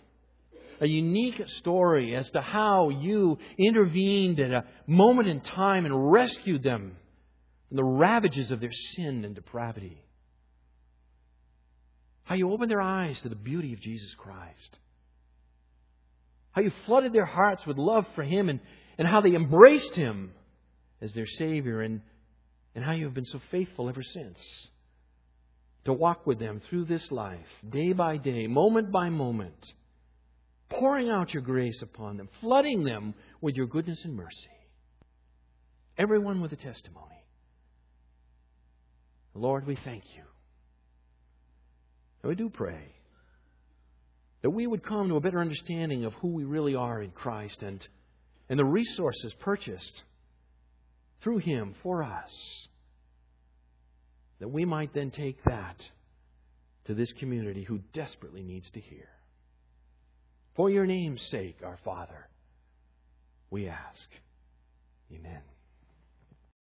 a 0.81 0.87
unique 0.87 1.43
story 1.47 2.15
as 2.15 2.31
to 2.31 2.41
how 2.41 2.91
you 2.91 3.39
intervened 3.59 4.41
at 4.41 4.51
a 4.51 4.65
moment 4.87 5.29
in 5.29 5.41
time 5.41 5.87
and 5.87 6.13
rescued 6.13 6.63
them 6.63 6.97
from 7.69 7.77
the 7.77 7.85
ravages 7.85 8.51
of 8.51 8.61
their 8.61 8.73
sin 8.73 9.25
and 9.25 9.35
depravity. 9.35 10.03
How 12.25 12.35
you 12.35 12.51
opened 12.51 12.71
their 12.71 12.83
eyes 12.83 13.21
to 13.23 13.29
the 13.29 13.37
beauty 13.37 13.73
of 13.73 13.81
Jesus 13.81 14.15
Christ. 14.15 14.79
How 16.53 16.63
you 16.63 16.73
flooded 16.85 17.13
their 17.13 17.25
hearts 17.25 17.67
with 17.67 17.79
love 17.79 18.07
for 18.15 18.23
Him 18.23 18.49
and, 18.49 18.61
and 18.99 19.07
how 19.07 19.21
they 19.21 19.35
embraced 19.35 19.95
Him 19.95 20.33
as 21.01 21.13
their 21.13 21.27
Savior 21.27 21.83
and, 21.83 22.01
and 22.75 22.85
how 22.85 22.93
you 22.93 23.05
have 23.05 23.15
been 23.15 23.25
so 23.25 23.41
faithful 23.51 23.89
ever 23.89 24.03
since 24.03 24.71
to 25.85 25.93
walk 25.93 26.27
with 26.27 26.39
them 26.39 26.61
through 26.69 26.85
this 26.85 27.11
life, 27.13 27.47
day 27.69 27.93
by 27.93 28.17
day, 28.17 28.47
moment 28.49 28.91
by 28.91 29.09
moment, 29.09 29.73
pouring 30.69 31.09
out 31.09 31.33
your 31.33 31.43
grace 31.43 31.81
upon 31.81 32.17
them, 32.17 32.29
flooding 32.41 32.83
them 32.83 33.15
with 33.41 33.55
your 33.55 33.67
goodness 33.67 34.05
and 34.05 34.17
mercy. 34.17 34.51
Everyone 35.97 36.41
with 36.41 36.53
a 36.53 36.57
testimony. 36.57 37.25
Lord, 39.35 39.67
we 39.67 39.77
thank 39.77 40.03
you. 40.17 40.23
And 42.23 42.31
we 42.31 42.35
do 42.35 42.51
pray 42.51 42.95
that 44.43 44.51
we 44.51 44.67
would 44.67 44.83
come 44.83 45.09
to 45.09 45.17
a 45.17 45.21
better 45.21 45.41
understanding 45.41 46.05
of 46.05 46.15
who 46.15 46.29
we 46.29 46.45
really 46.45 46.75
are 46.75 47.01
in 47.01 47.11
Christ 47.11 47.63
and, 47.63 47.87
and 48.49 48.59
the 48.59 48.65
resources 48.65 49.35
purchased 49.41 50.03
through 51.23 51.39
Him 51.39 51.75
for 51.83 52.03
us 52.03 52.69
that 54.39 54.49
we 54.49 54.65
might 54.65 54.93
then 54.93 55.11
take 55.11 55.43
that 55.45 55.83
to 56.85 56.95
this 56.95 57.13
community 57.19 57.65
who 57.65 57.79
desperately 57.93 58.43
needs 58.43 58.71
to 58.71 58.81
hear. 58.81 59.09
For 60.55 60.71
your 60.71 60.87
name's 60.87 61.23
sake, 61.31 61.57
our 61.65 61.79
Father, 61.85 62.29
we 63.51 63.69
ask. 63.69 64.09
Amen. 65.13 65.41